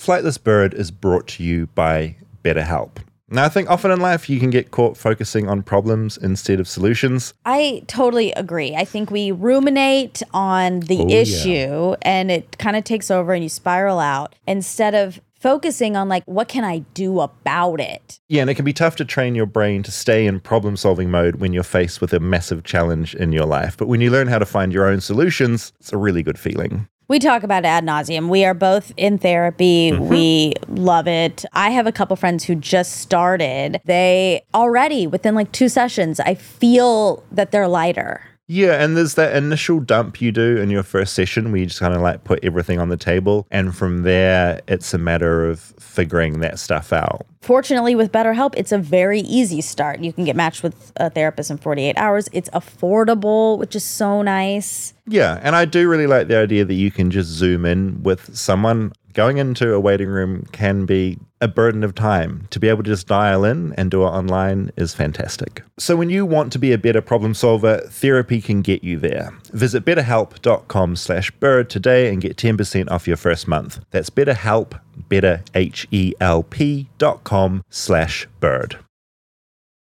Flightless 0.00 0.42
Bird 0.42 0.72
is 0.72 0.90
brought 0.90 1.28
to 1.28 1.42
you 1.44 1.66
by 1.74 2.16
BetterHelp. 2.42 2.96
Now, 3.28 3.44
I 3.44 3.50
think 3.50 3.68
often 3.68 3.90
in 3.90 4.00
life 4.00 4.30
you 4.30 4.40
can 4.40 4.48
get 4.48 4.70
caught 4.70 4.96
focusing 4.96 5.46
on 5.46 5.62
problems 5.62 6.16
instead 6.16 6.58
of 6.58 6.66
solutions. 6.66 7.34
I 7.44 7.82
totally 7.86 8.32
agree. 8.32 8.74
I 8.74 8.86
think 8.86 9.10
we 9.10 9.30
ruminate 9.30 10.22
on 10.32 10.80
the 10.80 11.00
Oh, 11.00 11.06
yeah. 11.06 11.16
issue 11.18 11.94
and 12.00 12.30
it 12.30 12.56
kind 12.58 12.76
of 12.76 12.84
takes 12.84 13.10
over 13.10 13.34
and 13.34 13.42
you 13.42 13.50
spiral 13.50 13.98
out 14.00 14.34
instead 14.48 14.94
of 14.94 15.20
focusing 15.38 15.96
on 15.96 16.08
like 16.08 16.24
what 16.24 16.48
can 16.48 16.64
I 16.64 16.78
do 16.94 17.20
about 17.20 17.78
it? 17.78 18.20
Yeah, 18.28 18.40
and 18.40 18.48
it 18.50 18.54
can 18.54 18.64
be 18.64 18.72
tough 18.72 18.96
to 18.96 19.04
train 19.04 19.34
your 19.34 19.46
brain 19.46 19.82
to 19.82 19.92
stay 19.92 20.26
in 20.26 20.40
problem 20.40 20.78
solving 20.78 21.10
mode 21.10 21.36
when 21.36 21.52
you're 21.52 21.62
faced 21.62 22.00
with 22.00 22.14
a 22.14 22.20
massive 22.20 22.64
challenge 22.64 23.14
in 23.14 23.32
your 23.32 23.46
life. 23.46 23.76
But 23.76 23.86
when 23.86 24.00
you 24.00 24.10
learn 24.10 24.28
how 24.28 24.38
to 24.38 24.46
find 24.46 24.72
your 24.72 24.86
own 24.86 25.02
solutions, 25.02 25.74
it's 25.78 25.92
a 25.92 25.98
really 25.98 26.22
good 26.22 26.38
feeling. 26.38 26.88
We 27.10 27.18
talk 27.18 27.42
about 27.42 27.64
ad 27.64 27.84
nauseum. 27.84 28.28
We 28.28 28.44
are 28.44 28.54
both 28.54 28.92
in 28.96 29.18
therapy. 29.18 29.90
Mm-hmm. 29.90 30.06
We 30.06 30.52
love 30.68 31.08
it. 31.08 31.44
I 31.52 31.70
have 31.70 31.88
a 31.88 31.92
couple 31.92 32.14
friends 32.14 32.44
who 32.44 32.54
just 32.54 32.98
started. 32.98 33.80
They 33.84 34.44
already, 34.54 35.08
within 35.08 35.34
like 35.34 35.50
two 35.50 35.68
sessions, 35.68 36.20
I 36.20 36.34
feel 36.36 37.24
that 37.32 37.50
they're 37.50 37.66
lighter. 37.66 38.22
Yeah, 38.52 38.82
and 38.82 38.96
there's 38.96 39.14
that 39.14 39.36
initial 39.36 39.78
dump 39.78 40.20
you 40.20 40.32
do 40.32 40.56
in 40.56 40.70
your 40.70 40.82
first 40.82 41.14
session 41.14 41.52
where 41.52 41.60
you 41.60 41.66
just 41.66 41.78
kind 41.78 41.94
of 41.94 42.00
like 42.00 42.24
put 42.24 42.44
everything 42.44 42.80
on 42.80 42.88
the 42.88 42.96
table. 42.96 43.46
And 43.48 43.76
from 43.76 44.02
there, 44.02 44.60
it's 44.66 44.92
a 44.92 44.98
matter 44.98 45.48
of 45.48 45.60
figuring 45.78 46.40
that 46.40 46.58
stuff 46.58 46.92
out. 46.92 47.26
Fortunately, 47.42 47.94
with 47.94 48.10
BetterHelp, 48.10 48.54
it's 48.56 48.72
a 48.72 48.78
very 48.78 49.20
easy 49.20 49.60
start. 49.60 50.00
You 50.00 50.12
can 50.12 50.24
get 50.24 50.34
matched 50.34 50.64
with 50.64 50.92
a 50.96 51.10
therapist 51.10 51.52
in 51.52 51.58
48 51.58 51.96
hours. 51.96 52.28
It's 52.32 52.50
affordable, 52.50 53.56
which 53.56 53.76
is 53.76 53.84
so 53.84 54.20
nice. 54.20 54.94
Yeah, 55.06 55.38
and 55.44 55.54
I 55.54 55.64
do 55.64 55.88
really 55.88 56.08
like 56.08 56.26
the 56.26 56.36
idea 56.36 56.64
that 56.64 56.74
you 56.74 56.90
can 56.90 57.12
just 57.12 57.28
zoom 57.28 57.64
in 57.64 58.02
with 58.02 58.36
someone. 58.36 58.92
Going 59.12 59.38
into 59.38 59.74
a 59.74 59.80
waiting 59.80 60.08
room 60.08 60.46
can 60.52 60.86
be 60.86 61.18
a 61.40 61.48
burden 61.48 61.82
of 61.82 61.94
time. 61.96 62.46
To 62.50 62.60
be 62.60 62.68
able 62.68 62.84
to 62.84 62.90
just 62.90 63.08
dial 63.08 63.44
in 63.44 63.72
and 63.74 63.90
do 63.90 64.02
it 64.02 64.06
online 64.06 64.70
is 64.76 64.94
fantastic. 64.94 65.62
So 65.78 65.96
when 65.96 66.10
you 66.10 66.24
want 66.24 66.52
to 66.52 66.58
be 66.60 66.72
a 66.72 66.78
better 66.78 67.00
problem 67.00 67.34
solver, 67.34 67.78
therapy 67.88 68.40
can 68.40 68.62
get 68.62 68.84
you 68.84 68.98
there. 68.98 69.32
Visit 69.52 69.84
betterhelp.com 69.84 70.94
slash 70.96 71.30
bird 71.32 71.68
today 71.68 72.12
and 72.12 72.22
get 72.22 72.36
10% 72.36 72.88
off 72.90 73.08
your 73.08 73.16
first 73.16 73.48
month. 73.48 73.80
That's 73.90 74.10
betterhelp, 74.10 74.78
better 75.08 75.42
H-E-L-P 75.54 76.88
dot 76.98 77.24
com 77.24 77.64
slash 77.68 78.28
bird. 78.38 78.78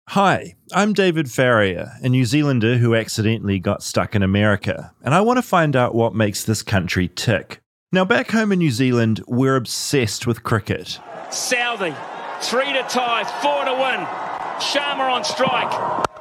Hi, 0.08 0.56
I'm 0.74 0.92
David 0.92 1.30
Farrier, 1.30 1.92
a 2.02 2.08
New 2.08 2.24
Zealander 2.24 2.76
who 2.76 2.94
accidentally 2.96 3.60
got 3.60 3.84
stuck 3.84 4.14
in 4.16 4.22
America, 4.22 4.92
and 5.02 5.14
I 5.14 5.20
want 5.20 5.38
to 5.38 5.42
find 5.42 5.76
out 5.76 5.94
what 5.94 6.14
makes 6.14 6.44
this 6.44 6.62
country 6.62 7.08
tick. 7.08 7.61
Now, 7.94 8.06
back 8.06 8.30
home 8.30 8.52
in 8.52 8.58
New 8.58 8.70
Zealand, 8.70 9.22
we're 9.26 9.54
obsessed 9.54 10.26
with 10.26 10.42
cricket. 10.42 10.98
Southee, 11.28 11.94
three 12.40 12.72
to 12.72 12.82
tie, 12.84 13.22
four 13.42 13.66
to 13.66 13.72
win. 13.74 14.06
Sharma 14.56 15.12
on 15.12 15.22
strike. 15.24 15.70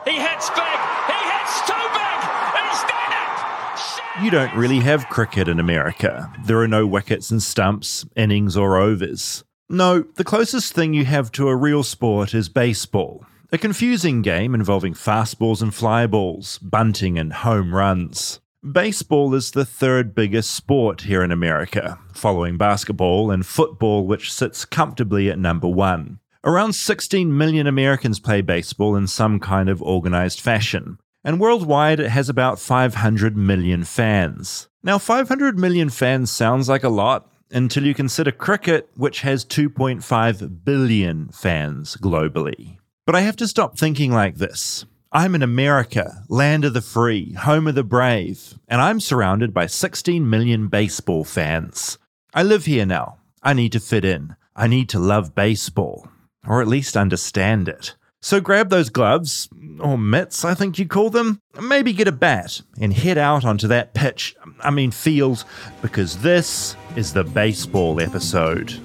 He 0.04 0.20
hits 0.20 0.50
big. 0.50 0.80
He 1.08 1.20
hits 1.32 1.62
too 1.66 1.88
big. 1.94 2.20
He's 2.60 2.82
done 2.92 3.14
it. 3.14 4.22
You 4.22 4.32
don't 4.32 4.54
really 4.54 4.82
have 4.82 5.08
cricket 5.08 5.48
in 5.48 5.62
America. 5.62 6.30
There 6.44 6.60
are 6.60 6.68
no 6.68 6.86
wickets 6.86 7.32
and 7.32 7.42
stumps, 7.42 8.06
innings 8.18 8.58
or 8.58 8.76
overs. 8.76 9.46
No, 9.70 10.02
the 10.16 10.26
closest 10.26 10.74
thing 10.74 10.94
you 10.94 11.06
have 11.06 11.32
to 11.32 11.48
a 11.48 11.56
real 11.56 11.84
sport 11.84 12.34
is 12.34 12.50
baseball. 12.50 13.26
A 13.54 13.58
confusing 13.58 14.22
game 14.22 14.54
involving 14.54 14.94
fastballs 14.94 15.62
and 15.62 15.74
fly 15.74 16.06
balls, 16.06 16.58
bunting 16.58 17.18
and 17.18 17.32
home 17.32 17.74
runs. 17.74 18.42
Baseball 18.70 19.34
is 19.34 19.50
the 19.50 19.66
third 19.66 20.14
biggest 20.14 20.52
sport 20.52 21.02
here 21.02 21.24
in 21.24 21.32
America, 21.32 21.98
following 22.14 22.58
basketball 22.58 23.32
and 23.32 23.44
football, 23.44 24.06
which 24.06 24.32
sits 24.32 24.66
comfortably 24.66 25.32
at 25.32 25.40
number 25.40 25.68
one. 25.68 26.20
Around 26.44 26.74
16 26.74 27.36
million 27.36 27.66
Americans 27.66 28.20
play 28.20 28.42
baseball 28.42 28.96
in 28.96 29.08
some 29.08 29.40
kind 29.40 29.68
of 29.68 29.82
organized 29.82 30.40
fashion, 30.40 31.00
and 31.24 31.40
worldwide 31.40 32.00
it 32.00 32.10
has 32.10 32.30
about 32.30 32.60
500 32.60 33.36
million 33.36 33.84
fans. 33.84 34.70
Now, 34.84 35.00
500 35.00 35.58
million 35.58 35.90
fans 35.90 36.30
sounds 36.30 36.70
like 36.70 36.84
a 36.84 36.90
lot 36.90 37.28
until 37.50 37.84
you 37.84 37.96
consider 37.96 38.32
cricket, 38.32 38.92
which 38.96 39.22
has 39.22 39.44
2.5 39.44 40.64
billion 40.64 41.30
fans 41.30 41.98
globally. 41.98 42.78
But 43.08 43.16
I 43.16 43.22
have 43.22 43.38
to 43.38 43.48
stop 43.48 43.80
thinking 43.80 44.12
like 44.12 44.36
this. 44.36 44.86
I'm 45.14 45.36
in 45.36 45.44
America, 45.44 46.24
land 46.30 46.64
of 46.64 46.74
the 46.74 46.82
free, 46.82 47.34
home 47.34 47.68
of 47.68 47.76
the 47.76 47.84
brave, 47.84 48.58
and 48.70 48.80
I'm 48.80 49.02
surrounded 49.02 49.54
by 49.54 49.66
16 49.66 50.30
million 50.30 50.70
baseball 50.70 51.26
fans. 51.26 51.98
I 52.34 52.44
live 52.44 52.64
here 52.64 52.86
now. 52.86 53.18
I 53.44 53.52
need 53.52 53.74
to 53.74 53.82
fit 53.82 54.06
in. 54.06 54.38
I 54.56 54.68
need 54.68 54.88
to 54.88 55.00
love 55.00 55.36
baseball, 55.36 56.08
or 56.48 56.62
at 56.62 56.70
least 56.70 56.96
understand 56.96 57.68
it. 57.68 57.96
So 58.22 58.40
grab 58.40 58.70
those 58.70 58.90
gloves, 58.90 59.50
or 59.82 59.98
mitts, 59.98 60.46
I 60.46 60.54
think 60.54 60.80
you 60.80 60.88
call 60.88 61.10
them, 61.10 61.42
maybe 61.62 61.92
get 61.92 62.08
a 62.08 62.14
bat, 62.14 62.62
and 62.80 62.94
head 62.94 63.18
out 63.18 63.44
onto 63.44 63.68
that 63.68 63.94
pitch, 63.94 64.34
I 64.62 64.72
mean 64.72 64.92
field, 64.92 65.44
because 65.82 66.20
this 66.20 66.78
is 66.96 67.12
the 67.12 67.26
baseball 67.26 68.00
episode. 68.00 68.80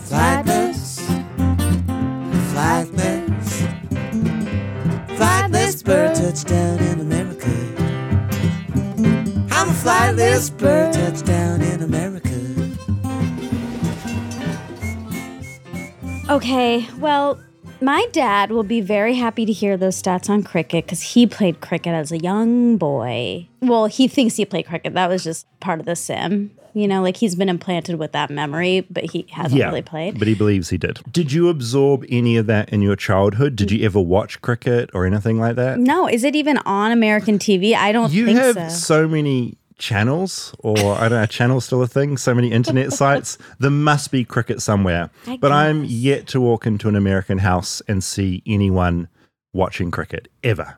Flightless, 0.00 1.00
flightless, 2.52 3.09
bird 5.90 6.14
touchdown 6.14 6.78
in 6.78 7.00
America. 7.00 7.50
I'm 9.50 9.68
a 9.68 9.72
flightless 9.72 10.56
bird 10.56 10.92
touchdown 10.92 11.62
in 11.62 11.82
America. 11.82 12.30
Okay, 16.32 16.86
well, 16.98 17.40
my 17.80 18.06
dad 18.12 18.52
will 18.52 18.62
be 18.62 18.80
very 18.80 19.16
happy 19.16 19.44
to 19.44 19.52
hear 19.52 19.76
those 19.76 20.00
stats 20.00 20.30
on 20.30 20.44
cricket 20.44 20.84
because 20.84 21.02
he 21.02 21.26
played 21.26 21.60
cricket 21.60 21.92
as 21.92 22.12
a 22.12 22.18
young 22.18 22.76
boy. 22.76 23.48
Well, 23.60 23.86
he 23.86 24.06
thinks 24.06 24.36
he 24.36 24.44
played 24.44 24.66
cricket. 24.66 24.94
That 24.94 25.08
was 25.08 25.24
just 25.24 25.44
part 25.58 25.80
of 25.80 25.86
the 25.86 25.96
sim. 25.96 26.52
You 26.74 26.86
know, 26.88 27.02
like 27.02 27.16
he's 27.16 27.34
been 27.34 27.48
implanted 27.48 27.98
with 27.98 28.12
that 28.12 28.30
memory, 28.30 28.86
but 28.90 29.04
he 29.04 29.26
hasn't 29.30 29.60
really 29.62 29.82
played. 29.82 30.18
But 30.18 30.28
he 30.28 30.34
believes 30.34 30.68
he 30.70 30.78
did. 30.78 31.00
Did 31.10 31.32
you 31.32 31.48
absorb 31.48 32.04
any 32.08 32.36
of 32.36 32.46
that 32.46 32.68
in 32.70 32.80
your 32.82 32.96
childhood? 32.96 33.56
Did 33.56 33.70
you 33.70 33.84
ever 33.84 34.00
watch 34.00 34.40
cricket 34.40 34.90
or 34.94 35.04
anything 35.06 35.38
like 35.38 35.56
that? 35.56 35.78
no, 35.78 36.08
is 36.08 36.22
it 36.24 36.36
even 36.36 36.58
on 36.58 36.92
American 36.92 37.38
TV? 37.38 37.74
I 37.74 37.92
don't 37.92 38.12
You 38.12 38.26
think 38.26 38.38
have 38.38 38.54
so. 38.54 38.68
so 39.02 39.08
many 39.08 39.56
channels, 39.78 40.54
or 40.58 40.78
I 40.78 41.08
don't 41.08 41.20
know, 41.20 41.26
channels 41.26 41.64
still 41.64 41.82
a 41.82 41.86
thing, 41.88 42.16
so 42.18 42.34
many 42.34 42.52
internet 42.52 42.92
sites. 43.02 43.38
There 43.58 43.70
must 43.70 44.10
be 44.10 44.24
cricket 44.24 44.60
somewhere. 44.62 45.10
I 45.26 45.38
but 45.38 45.52
I'm 45.52 45.84
yet 45.84 46.26
to 46.28 46.40
walk 46.40 46.66
into 46.66 46.88
an 46.88 46.96
American 46.96 47.38
house 47.38 47.80
and 47.88 48.04
see 48.04 48.42
anyone 48.46 49.08
watching 49.52 49.90
cricket 49.90 50.28
ever. 50.44 50.76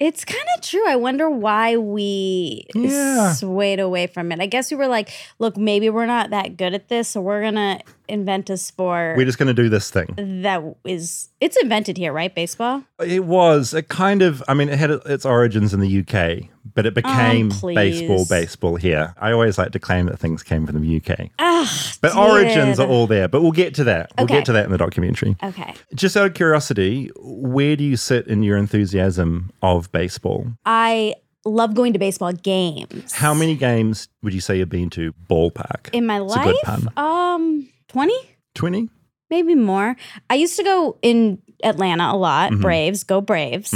It's 0.00 0.24
kind 0.24 0.42
of 0.56 0.62
true. 0.62 0.86
I 0.88 0.96
wonder 0.96 1.30
why 1.30 1.76
we 1.76 2.66
Yeah. 2.74 3.32
swayed 3.32 3.78
away 3.78 4.08
from 4.08 4.32
it. 4.32 4.40
I 4.40 4.46
guess 4.46 4.70
we 4.70 4.76
were 4.76 4.88
like, 4.88 5.10
look, 5.38 5.56
maybe 5.56 5.88
we're 5.88 6.06
not 6.06 6.30
that 6.30 6.56
good 6.56 6.74
at 6.74 6.88
this, 6.88 7.08
so 7.08 7.20
we're 7.20 7.42
gonna 7.42 7.80
invent 8.08 8.50
a 8.50 8.56
sport 8.56 9.16
We're 9.16 9.24
just 9.24 9.38
going 9.38 9.54
to 9.54 9.62
do 9.62 9.68
this 9.68 9.90
thing. 9.90 10.08
that 10.42 10.62
is 10.84 11.28
it's 11.40 11.56
invented 11.56 11.96
here, 11.96 12.12
right? 12.12 12.34
Baseball. 12.34 12.84
It 13.04 13.24
was 13.24 13.74
It 13.74 13.88
kind 13.88 14.22
of, 14.22 14.42
I 14.48 14.54
mean, 14.54 14.68
it 14.68 14.78
had 14.78 14.90
its 14.90 15.24
origins 15.26 15.74
in 15.74 15.80
the 15.80 16.00
UK, 16.00 16.48
but 16.74 16.86
it 16.86 16.94
became 16.94 17.50
please. 17.50 17.74
baseball, 17.74 18.26
baseball 18.28 18.76
here. 18.76 19.14
I 19.18 19.32
always 19.32 19.58
like 19.58 19.72
to 19.72 19.78
claim 19.78 20.06
that 20.06 20.18
things 20.18 20.42
came 20.42 20.66
from 20.66 20.80
the 20.80 20.96
UK. 20.96 21.30
Ah, 21.38 21.70
But 22.00 22.16
origins 22.16 22.78
are 22.80 22.86
all 22.86 23.06
there. 23.06 23.28
But 23.28 23.42
we'll 23.42 23.52
get 23.52 23.74
to 23.76 23.84
that. 23.84 24.10
We'll 24.16 24.24
Okay. 24.24 24.36
get 24.36 24.44
to 24.46 24.52
that 24.52 24.64
in 24.66 24.70
the 24.72 24.78
documentary. 24.78 25.36
okay. 25.42 25.74
Just 25.94 26.16
out 26.16 26.26
of 26.26 26.34
curiosity, 26.34 27.10
where 27.16 27.76
do 27.76 27.84
you 27.84 27.96
sit 27.96 28.26
in 28.26 28.42
your 28.42 28.56
enthusiasm 28.56 29.50
of 29.62 29.90
baseball? 29.92 30.46
I 30.64 31.14
love 31.44 31.74
going 31.74 31.92
to 31.92 31.98
baseball 31.98 32.32
games. 32.32 33.12
How 33.12 33.34
many 33.34 33.54
games 33.54 34.08
would 34.22 34.32
you 34.32 34.40
say 34.40 34.56
you've 34.58 34.70
been 34.70 34.88
to 34.90 35.12
ballpark? 35.28 35.90
in 35.92 36.06
my 36.06 36.16
It's 36.22 36.34
a 36.34 36.36
life? 36.38 36.44
good 36.46 36.56
pun. 36.64 36.88
Um, 36.96 37.68
twenty, 37.94 38.18
20? 38.56 38.88
maybe 39.30 39.54
more. 39.54 39.96
I 40.28 40.34
used 40.34 40.56
to 40.56 40.64
go 40.64 40.98
in 41.00 41.40
Atlanta 41.62 42.10
a 42.12 42.16
lot. 42.16 42.50
Mm-hmm. 42.50 42.62
Braves, 42.62 43.04
go 43.04 43.20
Braves. 43.20 43.72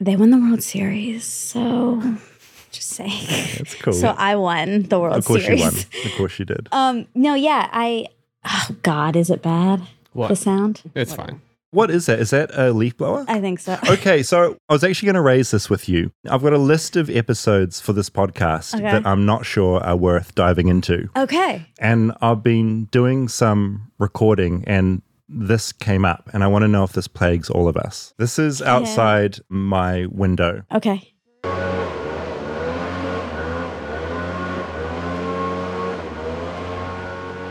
They 0.00 0.16
won 0.16 0.30
the 0.30 0.38
World 0.38 0.62
Series, 0.62 1.24
so 1.26 2.00
just 2.72 2.88
saying. 2.88 3.26
That's 3.58 3.74
cool. 3.74 3.92
So 3.92 4.08
I 4.16 4.36
won 4.36 4.84
the 4.84 4.98
World 4.98 5.22
Series. 5.22 5.24
of 5.24 5.26
course 5.26 5.44
Series. 5.44 5.60
you 5.60 6.00
won. 6.00 6.06
Of 6.12 6.16
course 6.16 6.38
you 6.38 6.44
did. 6.46 6.68
Um, 6.72 7.06
no, 7.14 7.34
yeah, 7.34 7.68
I. 7.72 8.06
Oh 8.44 8.68
God, 8.82 9.16
is 9.16 9.28
it 9.30 9.42
bad? 9.42 9.82
What? 10.14 10.28
The 10.28 10.36
sound? 10.36 10.82
It's 10.94 11.14
fine. 11.14 11.42
What 11.70 11.90
is 11.90 12.06
that? 12.06 12.18
Is 12.18 12.30
that 12.30 12.50
a 12.54 12.72
leaf 12.72 12.96
blower? 12.96 13.26
I 13.28 13.40
think 13.40 13.60
so. 13.60 13.78
okay, 13.90 14.22
so 14.22 14.56
I 14.68 14.72
was 14.72 14.82
actually 14.82 15.06
going 15.06 15.16
to 15.16 15.20
raise 15.20 15.50
this 15.50 15.68
with 15.68 15.86
you. 15.88 16.10
I've 16.28 16.42
got 16.42 16.54
a 16.54 16.58
list 16.58 16.96
of 16.96 17.10
episodes 17.10 17.78
for 17.80 17.92
this 17.92 18.08
podcast 18.08 18.74
Okay. 18.74 18.84
that 18.84 19.06
I'm 19.06 19.26
not 19.26 19.44
sure 19.44 19.80
are 19.84 19.96
worth 19.96 20.34
diving 20.34 20.68
into. 20.68 21.10
Okay. 21.14 21.66
And 21.78 22.12
I've 22.22 22.42
been 22.42 22.86
doing 22.86 23.28
some 23.28 23.90
recording 23.98 24.64
and 24.66 25.02
this 25.28 25.72
came 25.72 26.06
up 26.06 26.30
and 26.32 26.42
I 26.42 26.46
want 26.46 26.62
to 26.62 26.68
know 26.68 26.84
if 26.84 26.92
this 26.92 27.06
plagues 27.06 27.50
all 27.50 27.68
of 27.68 27.76
us. 27.76 28.14
This 28.16 28.38
is 28.38 28.62
outside 28.62 29.38
my 29.50 30.06
window. 30.06 30.62
Okay. 30.74 31.12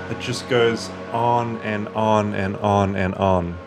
It 0.10 0.20
just 0.22 0.48
goes 0.50 0.90
on 1.12 1.58
and 1.58 1.88
on 1.90 2.34
and 2.34 2.56
on 2.58 2.96
and 2.96 3.14
on. 3.16 3.58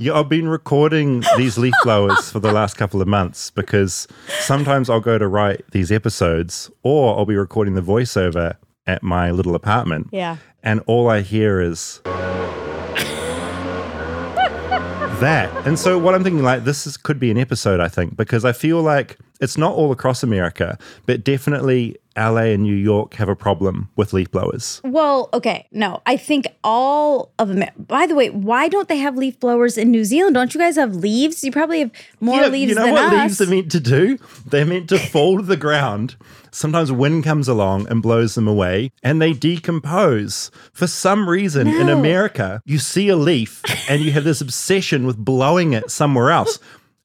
Yeah, 0.00 0.14
I've 0.14 0.30
been 0.30 0.48
recording 0.48 1.22
these 1.36 1.58
leaf 1.58 1.74
blowers 1.84 2.32
for 2.32 2.40
the 2.40 2.50
last 2.50 2.78
couple 2.78 3.02
of 3.02 3.08
months 3.08 3.50
because 3.50 4.08
sometimes 4.38 4.88
I'll 4.88 4.98
go 4.98 5.18
to 5.18 5.28
write 5.28 5.62
these 5.72 5.92
episodes 5.92 6.70
or 6.82 7.18
I'll 7.18 7.26
be 7.26 7.36
recording 7.36 7.74
the 7.74 7.82
voiceover 7.82 8.56
at 8.86 9.02
my 9.02 9.30
little 9.30 9.54
apartment. 9.54 10.08
Yeah. 10.10 10.38
And 10.62 10.80
all 10.86 11.10
I 11.10 11.20
hear 11.20 11.60
is 11.60 12.00
that. 15.20 15.50
And 15.66 15.78
so 15.78 15.98
what 15.98 16.14
I'm 16.14 16.24
thinking 16.24 16.42
like 16.42 16.64
this 16.64 16.86
is, 16.86 16.96
could 16.96 17.20
be 17.20 17.30
an 17.30 17.36
episode 17.36 17.78
I 17.78 17.88
think 17.88 18.16
because 18.16 18.46
I 18.46 18.52
feel 18.52 18.80
like 18.80 19.18
it's 19.40 19.56
not 19.56 19.74
all 19.74 19.92
across 19.92 20.22
America, 20.22 20.78
but 21.06 21.24
definitely 21.24 21.96
LA 22.16 22.52
and 22.52 22.62
New 22.62 22.74
York 22.74 23.14
have 23.14 23.28
a 23.28 23.36
problem 23.36 23.88
with 23.96 24.12
leaf 24.12 24.30
blowers. 24.30 24.80
Well, 24.84 25.28
okay, 25.32 25.66
no, 25.70 26.02
I 26.06 26.16
think 26.16 26.46
all 26.64 27.32
of 27.38 27.48
them. 27.48 27.64
By 27.78 28.06
the 28.06 28.14
way, 28.14 28.30
why 28.30 28.68
don't 28.68 28.88
they 28.88 28.98
have 28.98 29.16
leaf 29.16 29.38
blowers 29.40 29.78
in 29.78 29.90
New 29.90 30.04
Zealand? 30.04 30.34
Don't 30.34 30.52
you 30.52 30.60
guys 30.60 30.76
have 30.76 30.94
leaves? 30.96 31.42
You 31.44 31.52
probably 31.52 31.80
have 31.80 31.92
more 32.20 32.36
leaves. 32.36 32.46
Yeah, 32.46 32.52
leaves 32.52 32.68
you 32.70 32.74
know 32.74 32.92
what 32.92 33.12
us. 33.12 33.22
leaves 33.22 33.40
are 33.40 33.54
meant 33.54 33.70
to 33.72 33.80
do? 33.80 34.18
They're 34.46 34.66
meant 34.66 34.88
to 34.90 34.98
fall 35.10 35.38
to 35.38 35.42
the 35.42 35.56
ground. 35.56 36.16
Sometimes 36.50 36.90
wind 36.90 37.22
comes 37.22 37.46
along 37.46 37.86
and 37.88 38.02
blows 38.02 38.34
them 38.34 38.48
away 38.48 38.90
and 39.04 39.22
they 39.22 39.32
decompose. 39.32 40.50
For 40.72 40.88
some 40.88 41.28
reason 41.28 41.68
in 41.68 41.88
America, 41.88 42.60
you 42.64 42.78
see 42.78 43.08
a 43.08 43.14
leaf 43.16 43.62
and 43.88 44.02
you 44.02 44.10
have 44.12 44.24
this 44.24 44.40
obsession 44.40 45.06
with 45.06 45.16
blowing 45.16 45.74
it 45.74 45.92
somewhere 45.92 46.30
else. 46.30 46.58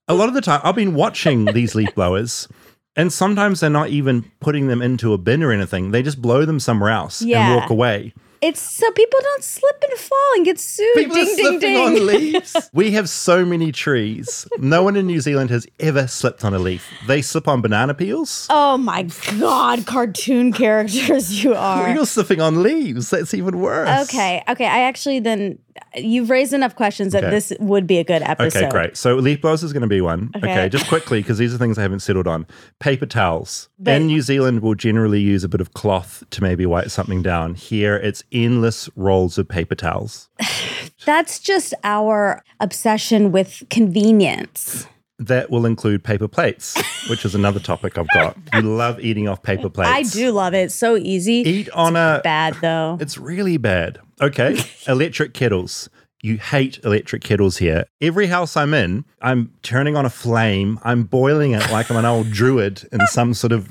A 0.08 0.14
lot 0.14 0.28
of 0.28 0.36
the 0.36 0.42
time, 0.42 0.62
I've 0.64 0.76
been 0.76 0.94
watching 0.94 1.46
these 1.46 1.74
leaf 1.74 1.94
blowers 1.96 2.48
and 2.96 3.12
sometimes 3.12 3.60
they're 3.60 3.70
not 3.70 3.90
even 3.90 4.32
putting 4.40 4.68
them 4.68 4.82
into 4.82 5.14
a 5.14 5.18
bin 5.18 5.42
or 5.44 5.52
anything. 5.52 5.92
They 5.92 6.04
just 6.04 6.22
blow 6.22 6.46
them 6.46 6.60
somewhere 6.60 6.92
else 6.92 7.22
Yeah. 7.22 7.48
and 7.48 7.56
walk 7.60 7.70
away. 7.72 8.14
it's 8.42 8.62
so 8.62 8.92
people 8.92 9.20
don't 9.24 9.44
slip 9.44 9.84
and 9.90 9.98
fall 10.00 10.32
and 10.36 10.46
get 10.46 10.60
sued. 10.60 10.88
People 10.94 11.16
ding, 11.16 11.24
are 11.24 11.26
ding, 11.26 11.36
slipping 11.38 11.60
ding. 11.60 11.78
on 11.82 12.06
leaves. 12.06 12.70
we 12.74 12.92
have 12.92 13.10
so 13.10 13.44
many 13.44 13.72
trees. 13.72 14.48
No 14.60 14.84
one 14.84 14.96
in 14.96 15.08
New 15.08 15.20
Zealand 15.22 15.50
has 15.50 15.66
ever 15.80 16.06
slipped 16.06 16.46
on 16.46 16.54
a 16.54 16.60
leaf. 16.60 16.88
They 17.08 17.24
slip 17.24 17.48
on 17.48 17.62
banana 17.62 17.96
peels. 17.96 18.46
Oh 18.52 18.78
my 18.78 19.08
god, 19.40 19.88
cartoon 19.88 20.54
characters 20.54 21.44
you 21.44 21.56
are. 21.56 21.90
You're 21.96 22.06
slipping 22.06 22.40
on 22.42 22.62
leaves. 22.62 23.10
That's 23.10 23.34
even 23.34 23.60
worse. 23.60 24.08
Okay, 24.10 24.44
okay. 24.48 24.68
I 24.68 24.82
actually 24.82 25.20
then 25.20 25.58
you've 25.96 26.30
raised 26.30 26.54
enough 26.54 26.76
questions 26.76 27.14
that 27.14 27.24
Okay. 27.24 27.32
this 27.32 27.54
would 27.60 27.86
be 27.88 27.98
a 27.98 28.04
good 28.04 28.22
episode. 28.22 28.60
Okay, 28.64 28.70
great. 28.70 28.98
So 28.98 29.16
leaf 29.16 29.42
blowers 29.42 29.64
is 29.64 29.74
going 29.74 29.82
to 29.82 29.88
be 29.88 30.02
one. 30.02 30.32
Okay, 30.36 30.52
Okay. 30.52 30.70
just 30.70 30.88
quickly 30.88 31.22
because 31.22 31.38
these 31.38 31.54
are 31.54 31.58
things 31.58 31.78
I 31.78 31.82
haven't 31.82 32.00
settled 32.00 32.28
on. 32.28 32.46
Paper 32.80 33.06
towels. 33.06 33.70
But- 33.80 33.96
in 34.02 34.08
New 34.08 34.22
Zealand, 34.22 34.62
we'll 34.62 34.76
generally 34.76 35.20
use 35.22 35.44
a 35.44 35.50
bit 35.50 35.62
of 35.62 35.74
cloth 35.74 36.24
to 36.32 36.42
maybe 36.44 36.66
wipe 36.66 36.90
something 36.90 37.22
down. 37.22 37.56
Here, 37.56 37.96
it's 37.98 38.24
endless 38.32 38.90
rolls 38.96 39.38
of 39.38 39.48
paper 39.48 39.76
towels. 39.76 40.30
That's 41.06 41.40
just 41.40 41.74
our 41.84 42.44
obsession 42.60 43.32
with 43.32 43.64
convenience. 43.70 44.88
That 45.20 45.50
will 45.50 45.66
include 45.66 46.04
paper 46.04 46.28
plates, 46.28 46.76
which 47.10 47.24
is 47.24 47.36
another 47.36 47.60
topic 47.60 47.98
I've 47.98 48.10
got. 48.10 48.38
You 48.54 48.62
love 48.62 49.00
eating 49.00 49.28
off 49.30 49.42
paper 49.44 49.70
plates. 49.70 49.90
I 49.92 50.04
do 50.04 50.32
love 50.32 50.54
it. 50.54 50.64
It's 50.64 50.76
so 50.76 50.98
easy. 50.98 51.36
Eat 51.36 51.70
on 51.70 51.96
a 51.96 52.20
Bad 52.24 52.56
though. 52.62 52.98
It's 53.02 53.18
really 53.18 53.58
bad. 53.58 54.00
Okay. 54.22 54.58
electric 54.88 55.34
kettles. 55.34 55.90
You 56.22 56.38
hate 56.38 56.80
electric 56.84 57.24
kettles 57.24 57.58
here. 57.58 57.86
Every 58.02 58.26
house 58.28 58.58
I'm 58.58 58.74
in, 58.74 59.06
I'm 59.22 59.54
turning 59.62 59.96
on 59.96 60.06
a 60.06 60.10
flame. 60.10 60.80
I'm 60.84 61.04
boiling 61.04 61.52
it 61.52 61.70
like 61.72 61.92
I'm 61.92 61.98
an 61.98 62.06
old 62.06 62.32
druid 62.32 62.88
in 62.92 63.00
some 63.08 63.34
sort 63.36 63.52
of 63.54 63.70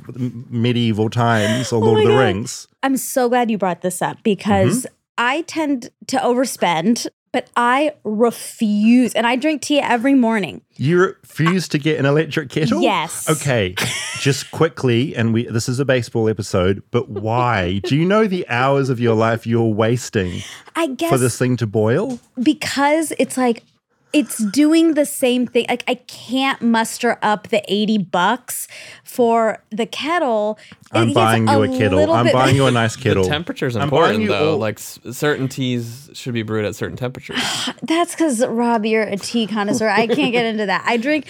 medieval 0.50 1.10
times 1.10 1.72
or 1.72 1.80
Lord 1.80 1.90
Oh 1.90 1.94
my 1.94 2.00
of 2.02 2.06
the 2.08 2.14
God. 2.14 2.20
Rings. 2.20 2.68
I'm 2.84 2.96
so 2.96 3.28
glad 3.28 3.50
you 3.50 3.58
brought 3.58 3.82
this 3.82 4.00
up 4.00 4.22
because 4.22 4.82
Mm-hmm. 4.84 4.94
I 5.16 5.42
tend 5.42 5.90
to 6.08 6.16
overspend, 6.18 7.06
but 7.34 7.50
I 7.56 7.92
refuse. 8.04 9.12
And 9.12 9.26
I 9.26 9.34
drink 9.34 9.60
tea 9.62 9.80
every 9.80 10.14
morning. 10.14 10.62
You 10.76 11.00
refuse 11.00 11.66
to 11.68 11.78
get 11.78 11.98
an 11.98 12.06
electric 12.06 12.48
kettle? 12.48 12.80
Yes. 12.80 13.28
Okay. 13.28 13.74
Just 14.20 14.52
quickly, 14.52 15.16
and 15.16 15.34
we 15.34 15.46
this 15.48 15.68
is 15.68 15.80
a 15.80 15.84
baseball 15.84 16.28
episode, 16.28 16.82
but 16.92 17.08
why? 17.08 17.80
Do 17.84 17.96
you 17.96 18.04
know 18.04 18.28
the 18.28 18.48
hours 18.48 18.88
of 18.88 19.00
your 19.00 19.16
life 19.16 19.46
you're 19.48 19.74
wasting 19.74 20.42
I 20.76 20.86
guess 20.86 21.10
for 21.10 21.18
this 21.18 21.36
thing 21.36 21.56
to 21.58 21.66
boil? 21.66 22.20
because 22.40 23.12
it's 23.18 23.36
like 23.36 23.64
it's 24.14 24.38
doing 24.38 24.94
the 24.94 25.04
same 25.04 25.46
thing. 25.46 25.66
Like 25.68 25.84
I 25.88 25.96
can't 25.96 26.62
muster 26.62 27.18
up 27.20 27.48
the 27.48 27.62
80 27.70 27.98
bucks 27.98 28.68
for 29.02 29.62
the 29.70 29.84
kettle. 29.86 30.58
I'm 30.92 31.10
It 31.10 31.14
buying 31.14 31.48
you 31.48 31.62
a 31.62 31.68
kettle. 31.68 32.12
I'm 32.12 32.24
bit- 32.26 32.32
buying 32.32 32.56
you 32.56 32.66
a 32.66 32.70
nice 32.82 32.96
kettle. 32.96 33.24
The 33.24 33.28
temperature's 33.30 33.76
I'm 33.76 33.82
important 33.82 34.20
you 34.22 34.28
though. 34.28 34.52
all- 34.52 34.58
Like 34.58 34.78
s- 34.78 34.98
certain 35.10 35.48
teas 35.48 36.10
should 36.14 36.32
be 36.34 36.42
brewed 36.42 36.64
at 36.64 36.74
certain 36.74 36.96
temperatures. 36.96 37.38
That's 37.82 38.12
because 38.14 38.46
Rob, 38.46 38.86
you're 38.86 39.02
a 39.02 39.16
tea 39.16 39.46
connoisseur. 39.46 39.88
I 39.88 40.06
can't 40.06 40.32
get 40.32 40.46
into 40.46 40.66
that. 40.66 40.84
I 40.86 40.96
drink 40.96 41.26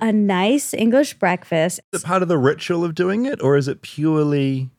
a 0.00 0.12
nice 0.12 0.72
English 0.72 1.14
breakfast. 1.14 1.80
Is 1.92 2.02
it 2.02 2.06
part 2.06 2.22
of 2.22 2.28
the 2.28 2.38
ritual 2.38 2.84
of 2.84 2.94
doing 2.94 3.26
it, 3.26 3.42
or 3.42 3.56
is 3.56 3.66
it 3.66 3.82
purely? 3.82 4.70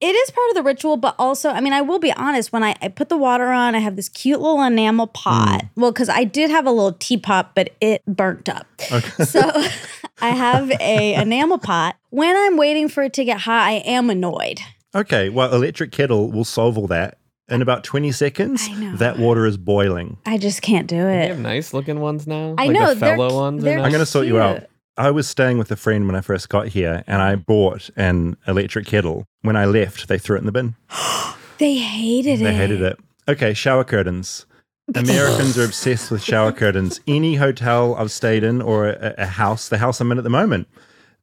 It 0.00 0.14
is 0.14 0.30
part 0.30 0.48
of 0.50 0.54
the 0.54 0.62
ritual, 0.62 0.96
but 0.96 1.14
also, 1.18 1.50
I 1.50 1.60
mean, 1.60 1.72
I 1.74 1.82
will 1.82 1.98
be 1.98 2.12
honest. 2.14 2.52
When 2.52 2.62
I, 2.64 2.74
I 2.80 2.88
put 2.88 3.10
the 3.10 3.18
water 3.18 3.48
on, 3.50 3.74
I 3.74 3.78
have 3.80 3.96
this 3.96 4.08
cute 4.08 4.40
little 4.40 4.62
enamel 4.62 5.08
pot. 5.08 5.60
Mm. 5.62 5.68
Well, 5.76 5.92
because 5.92 6.08
I 6.08 6.24
did 6.24 6.50
have 6.50 6.64
a 6.66 6.70
little 6.70 6.92
teapot, 6.94 7.54
but 7.54 7.70
it 7.82 8.02
burnt 8.06 8.48
up. 8.48 8.66
Okay. 8.90 9.24
So 9.24 9.40
I 10.22 10.30
have 10.30 10.70
a 10.80 11.14
enamel 11.14 11.58
pot. 11.58 11.96
When 12.08 12.34
I'm 12.34 12.56
waiting 12.56 12.88
for 12.88 13.02
it 13.02 13.12
to 13.14 13.24
get 13.24 13.40
hot, 13.40 13.62
I 13.68 13.72
am 13.84 14.08
annoyed. 14.08 14.60
Okay, 14.94 15.28
well, 15.28 15.54
electric 15.54 15.92
kettle 15.92 16.30
will 16.30 16.44
solve 16.44 16.76
all 16.78 16.86
that 16.88 17.18
in 17.48 17.60
about 17.62 17.84
twenty 17.84 18.10
seconds. 18.10 18.68
That 18.98 19.18
water 19.18 19.44
is 19.46 19.56
boiling. 19.56 20.16
I 20.26 20.38
just 20.38 20.62
can't 20.62 20.86
do 20.88 20.96
They 20.96 21.24
it. 21.24 21.28
have 21.28 21.38
nice 21.38 21.72
looking 21.74 22.00
ones 22.00 22.26
now. 22.26 22.54
I 22.58 22.66
like 22.66 22.70
know, 22.70 22.88
the 22.94 23.00
they're 23.00 23.16
fellow 23.16 23.28
cu- 23.28 23.36
ones. 23.36 23.62
they're 23.62 23.78
Are 23.78 23.82
I'm 23.82 23.90
going 23.92 24.00
to 24.00 24.06
sort 24.06 24.26
you 24.26 24.38
out. 24.40 24.64
I 25.00 25.10
was 25.10 25.26
staying 25.26 25.56
with 25.56 25.70
a 25.70 25.76
friend 25.76 26.06
when 26.06 26.14
I 26.14 26.20
first 26.20 26.50
got 26.50 26.68
here, 26.68 27.02
and 27.06 27.22
I 27.22 27.34
bought 27.34 27.88
an 27.96 28.36
electric 28.46 28.84
kettle. 28.84 29.24
When 29.40 29.56
I 29.56 29.64
left, 29.64 30.08
they 30.08 30.18
threw 30.18 30.36
it 30.36 30.40
in 30.40 30.46
the 30.46 30.52
bin. 30.52 30.76
They 31.58 31.76
hated 31.76 32.40
it. 32.40 32.44
They 32.44 32.54
hated 32.54 32.80
it. 32.80 32.98
Okay, 33.28 33.52
shower 33.52 33.84
curtains. 33.84 34.46
Americans 34.94 35.58
are 35.58 35.64
obsessed 35.66 36.10
with 36.10 36.22
shower 36.22 36.52
curtains. 36.52 37.00
Any 37.06 37.34
hotel 37.34 37.94
I've 37.96 38.10
stayed 38.10 38.44
in 38.44 38.62
or 38.62 38.88
a, 38.88 39.14
a 39.18 39.26
house, 39.26 39.68
the 39.68 39.76
house 39.76 40.00
I'm 40.00 40.10
in 40.10 40.16
at 40.16 40.24
the 40.24 40.30
moment, 40.30 40.68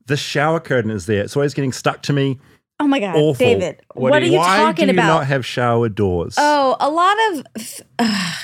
the 0.06 0.16
shower 0.16 0.60
curtain 0.60 0.92
is 0.92 1.08
there. 1.08 1.24
It's 1.24 1.36
always 1.36 1.56
getting 1.56 1.72
stuck 1.72 2.04
to 2.04 2.14
me. 2.14 2.40
Oh 2.80 2.88
my 2.88 3.00
God, 3.00 3.16
Awful. 3.16 3.34
David. 3.34 3.82
What 3.96 4.12
What, 4.12 4.22
are 4.22 4.26
you- 4.26 4.38
Why 4.38 4.58
talking 4.58 4.88
do 4.88 4.94
you 4.94 5.00
about? 5.00 5.08
not 5.08 5.28
have 5.28 5.46
shower 5.46 5.90
doors? 5.90 6.36
Oh, 6.38 6.76
a 6.80 6.90
lot 6.90 7.18
of 7.32 7.44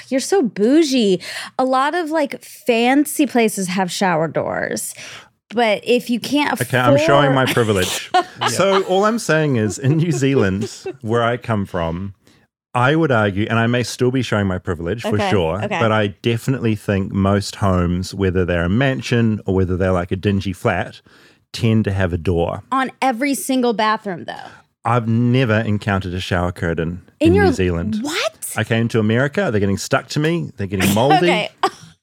you're 0.09 0.19
so 0.19 0.41
bougie. 0.41 1.21
A 1.59 1.65
lot 1.65 1.93
of 1.93 2.09
like 2.09 2.41
fancy 2.43 3.27
places 3.27 3.67
have 3.67 3.91
shower 3.91 4.27
doors. 4.27 4.95
But 5.53 5.81
if 5.83 6.09
you 6.09 6.19
can't 6.19 6.53
afford 6.53 6.67
Okay, 6.69 6.79
I'm 6.79 6.97
showing 6.97 7.33
my 7.35 7.45
privilege. 7.45 8.09
So 8.49 8.83
all 8.85 9.05
I'm 9.05 9.19
saying 9.19 9.55
is 9.55 9.77
in 9.79 9.97
New 9.97 10.11
Zealand, 10.11 10.63
where 11.01 11.23
I 11.23 11.37
come 11.37 11.65
from, 11.65 12.13
I 12.73 12.95
would 12.95 13.11
argue, 13.11 13.45
and 13.49 13.57
I 13.59 13.67
may 13.67 13.83
still 13.83 14.09
be 14.11 14.21
showing 14.23 14.47
my 14.47 14.57
privilege 14.57 15.03
for 15.03 15.09
Okay, 15.15 15.29
sure, 15.29 15.63
okay. 15.63 15.79
but 15.79 15.91
I 15.91 16.07
definitely 16.07 16.75
think 16.75 17.13
most 17.13 17.55
homes, 17.57 18.13
whether 18.15 18.43
they're 18.45 18.65
a 18.65 18.69
mansion 18.69 19.39
or 19.45 19.53
whether 19.55 19.77
they're 19.77 19.91
like 19.93 20.11
a 20.11 20.15
dingy 20.17 20.51
flat, 20.53 21.01
tend 21.53 21.85
to 21.85 21.91
have 21.93 22.11
a 22.11 22.17
door. 22.17 22.63
on 22.71 22.91
every 23.01 23.33
single 23.33 23.73
bathroom 23.73 24.25
though. 24.25 24.49
I've 24.85 25.07
never 25.07 25.59
encountered 25.59 26.13
a 26.13 26.19
shower 26.19 26.51
curtain 26.51 27.09
in, 27.21 27.33
your 27.33 27.45
New 27.45 27.53
Zealand. 27.53 27.99
What? 28.01 28.53
I 28.57 28.65
came 28.65 28.89
to 28.89 28.99
America, 28.99 29.49
they're 29.49 29.61
getting 29.61 29.77
stuck 29.77 30.07
to 30.09 30.19
me, 30.19 30.51
they're 30.57 30.67
getting 30.67 30.93
moldy. 30.99 31.15
Okay. 31.15 31.49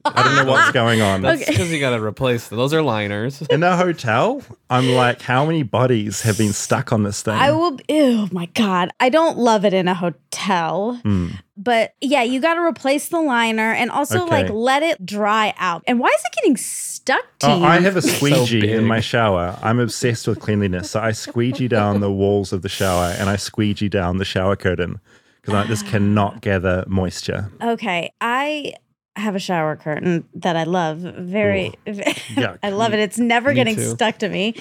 I 0.05 0.23
don't 0.23 0.47
know 0.47 0.51
what's 0.53 0.71
going 0.73 1.01
on. 1.03 1.23
That's 1.23 1.45
because 1.47 1.71
you 1.71 1.79
got 1.81 1.91
to 1.97 2.03
replace 2.03 2.49
them. 2.49 2.59
Those 2.59 2.73
are 2.73 2.83
liners. 2.83 3.43
In 3.43 3.63
a 3.63 3.77
hotel, 3.85 4.43
I'm 4.71 4.89
like, 4.91 5.21
how 5.23 5.45
many 5.45 5.63
bodies 5.63 6.23
have 6.23 6.39
been 6.39 6.53
stuck 6.53 6.93
on 6.93 7.03
this 7.03 7.23
thing? 7.23 7.35
I 7.35 7.53
will 7.53 7.79
ew 7.89 8.29
my 8.33 8.47
god. 8.47 8.91
I 8.99 9.09
don't 9.11 9.37
love 9.39 9.65
it 9.65 9.75
in 9.75 9.89
a 9.89 9.95
hotel. 9.95 10.95
Hmm. 11.03 11.29
But 11.57 11.95
yeah, 12.01 12.23
you 12.23 12.41
got 12.41 12.55
to 12.55 12.63
replace 12.63 13.09
the 13.09 13.21
liner 13.21 13.73
and 13.73 13.91
also 13.91 14.23
Okay. 14.25 14.31
like 14.45 14.51
let 14.51 14.83
it 14.83 15.05
dry 15.05 15.53
out. 15.59 15.83
And 15.87 15.99
why 16.01 16.09
is 16.09 16.23
it 16.25 16.33
getting 16.37 16.57
stuck 16.57 17.23
to 17.41 17.49
Oh, 17.51 17.59
you? 17.59 17.65
I 17.65 17.81
have 17.81 17.97
a 17.97 18.03
squeegee 18.17 18.73
in 18.73 18.85
my 18.87 19.01
shower. 19.01 19.59
I'm 19.63 19.79
obsessed 19.79 20.27
with 20.27 20.41
cleanliness. 20.41 20.91
So 20.93 21.01
I 21.01 21.13
squeegee 21.13 21.69
down 21.69 22.01
the 22.01 22.11
walls 22.11 22.55
of 22.55 22.63
the 22.63 22.71
shower 22.71 23.15
and 23.19 23.29
I 23.29 23.37
squeegee 23.37 23.91
down 23.91 24.17
the 24.17 24.25
shower 24.25 24.57
curtain 24.57 25.01
because 25.43 25.53
I 25.55 25.67
this 25.69 25.83
cannot 25.83 26.41
gather 26.41 26.85
moisture. 26.87 27.51
Okay, 27.63 28.13
I 28.23 28.73
have 29.21 29.35
a 29.35 29.39
shower 29.39 29.77
curtain 29.77 30.25
that 30.35 30.57
I 30.57 30.65
love 30.65 30.99
very. 30.99 31.73
Yuck. 31.87 32.59
I 32.63 32.71
love 32.71 32.93
it. 32.95 32.99
It's 33.01 33.19
never 33.19 33.53
getting 33.55 33.77
too. 33.77 33.91
stuck 33.91 34.19
to 34.19 34.29
me. 34.29 34.55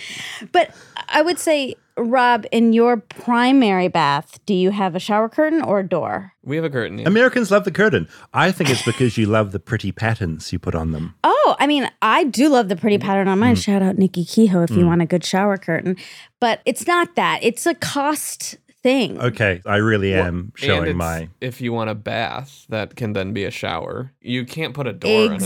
But 0.51 0.71
I 1.09 1.21
would 1.21 1.39
say, 1.39 1.75
Rob, 1.97 2.45
in 2.51 2.71
your 2.71 2.97
primary 2.97 3.87
bath, 3.89 4.39
do 4.45 4.53
you 4.53 4.71
have 4.71 4.95
a 4.95 4.99
shower 4.99 5.27
curtain 5.27 5.61
or 5.61 5.79
a 5.79 5.87
door? 5.87 6.33
We 6.43 6.55
have 6.55 6.63
a 6.65 6.69
curtain. 6.69 6.99
yeah. 6.99 7.07
Americans 7.07 7.51
love 7.51 7.63
the 7.65 7.71
curtain. 7.71 8.07
I 8.33 8.51
think 8.51 8.69
it's 8.69 8.83
because 8.85 9.17
you 9.17 9.25
love 9.25 9.51
the 9.51 9.59
pretty 9.59 9.91
patterns 9.91 10.53
you 10.53 10.59
put 10.59 10.75
on 10.75 10.91
them. 10.91 11.15
Oh, 11.23 11.55
I 11.59 11.67
mean, 11.67 11.89
I 12.01 12.23
do 12.23 12.47
love 12.49 12.69
the 12.69 12.75
pretty 12.77 12.97
pattern 12.99 13.27
on 13.27 13.37
Mm. 13.37 13.41
mine. 13.41 13.55
Shout 13.55 13.81
out 13.81 13.97
Nikki 13.97 14.23
Kehoe 14.23 14.63
if 14.63 14.71
you 14.71 14.85
want 14.85 15.01
a 15.01 15.05
good 15.05 15.25
shower 15.25 15.57
curtain. 15.57 15.97
But 16.39 16.61
it's 16.65 16.87
not 16.87 17.15
that. 17.15 17.39
It's 17.43 17.65
a 17.65 17.75
cost 17.75 18.57
thing. 18.81 19.19
Okay, 19.19 19.61
I 19.65 19.77
really 19.77 20.13
am 20.13 20.25
And 20.25 20.51
showing 20.55 20.81
it's- 20.83 20.95
my. 20.95 21.29
If 21.41 21.61
you 21.61 21.73
want 21.73 21.89
a 21.89 21.95
bath, 21.95 22.65
that 22.69 22.95
can 22.95 23.13
then 23.13 23.33
be 23.33 23.43
a 23.45 23.51
shower. 23.51 24.11
You 24.21 24.45
can't 24.45 24.73
put 24.73 24.87
a 24.87 24.93
door 24.93 25.25
in 25.25 25.31
a 25.33 25.39
bath 25.39 25.41
like 25.41 25.43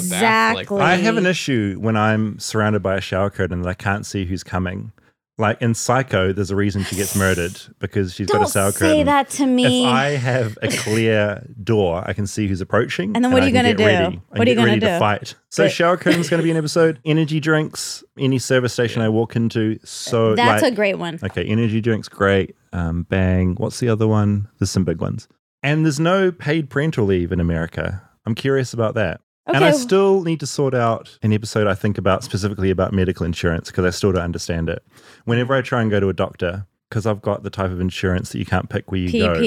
Exactly. 0.63 0.77
that. 0.77 0.83
I 0.85 0.95
have 0.97 1.17
an 1.17 1.25
issue 1.25 1.77
when 1.79 1.95
I'm 1.97 2.37
surrounded 2.39 2.81
by 2.83 2.95
a 2.97 3.01
shower 3.01 3.29
curtain 3.29 3.61
that 3.61 3.69
I 3.69 3.73
can't 3.73 4.05
see 4.05 4.25
who's 4.25 4.43
coming. 4.43 4.91
Like 5.39 5.59
in 5.63 5.73
Psycho, 5.73 6.31
there's 6.31 6.51
a 6.51 6.55
reason 6.55 6.83
she 6.83 6.95
gets 6.95 7.15
murdered 7.15 7.59
because 7.79 8.13
she's 8.13 8.27
got 8.27 8.47
a 8.47 8.53
Don't 8.53 8.71
say 8.73 9.01
that 9.01 9.31
to 9.31 9.47
me. 9.47 9.83
If 9.83 9.91
I 9.91 10.09
have 10.11 10.59
a 10.61 10.67
clear 10.67 11.43
door, 11.63 12.03
I 12.05 12.13
can 12.13 12.27
see 12.27 12.47
who's 12.47 12.61
approaching. 12.61 13.13
And 13.15 13.25
then 13.25 13.31
what 13.31 13.41
I 13.41 13.45
are 13.45 13.47
you 13.49 13.53
gonna 13.55 13.73
do? 13.73 13.83
Ready. 13.83 14.21
What 14.29 14.47
are 14.47 14.51
you 14.51 14.55
gonna 14.55 14.75
to 14.75 14.79
do? 14.79 14.99
fight. 14.99 15.33
So 15.49 15.63
But- 15.63 15.71
shower 15.71 15.97
curtain's 15.97 16.29
going 16.29 16.37
to 16.39 16.43
be 16.43 16.51
an 16.51 16.57
episode. 16.63 16.99
Energy 17.03 17.39
drinks, 17.39 18.03
any 18.17 18.37
service 18.37 18.73
station 18.73 19.01
I 19.01 19.09
walk 19.09 19.35
into. 19.35 19.79
So 19.83 20.35
That's 20.35 20.61
like, 20.61 20.71
a 20.71 20.75
great 20.75 20.99
one. 20.99 21.17
Okay, 21.23 21.43
energy 21.43 21.81
drinks, 21.81 22.07
great. 22.07 22.55
Um, 22.73 23.03
bang. 23.03 23.55
What's 23.55 23.79
the 23.79 23.89
other 23.89 24.07
one? 24.07 24.49
There's 24.59 24.71
some 24.71 24.83
big 24.83 24.99
ones. 24.99 25.27
And 25.61 25.85
there's 25.85 25.99
no 25.99 26.31
paid 26.31 26.69
parental 26.69 27.05
leave 27.05 27.31
in 27.31 27.39
America. 27.39 28.01
I'm 28.25 28.35
curious 28.35 28.73
about 28.73 28.95
that. 28.95 29.21
And 29.45 29.63
I 29.63 29.71
still 29.71 30.23
need 30.23 30.39
to 30.39 30.47
sort 30.47 30.73
out 30.73 31.17
an 31.21 31.33
episode 31.33 31.67
I 31.67 31.75
think 31.75 31.97
about 31.97 32.23
specifically 32.23 32.69
about 32.69 32.93
medical 32.93 33.25
insurance 33.25 33.69
because 33.69 33.85
I 33.85 33.89
still 33.89 34.13
don't 34.13 34.23
understand 34.23 34.69
it. 34.69 34.83
Whenever 35.25 35.53
I 35.53 35.61
try 35.61 35.81
and 35.81 35.91
go 35.91 35.99
to 35.99 36.07
a 36.07 36.13
doctor, 36.13 36.65
because 36.93 37.07
I've 37.07 37.23
got 37.23 37.41
the 37.41 37.49
type 37.49 37.71
of 37.71 37.81
insurance 37.81 38.29
that 38.33 38.37
you 38.37 38.45
can't 38.45 38.69
pick 38.69 38.91
where 38.91 39.01
you 39.01 39.11
go. 39.11 39.33
PPO, 39.33 39.39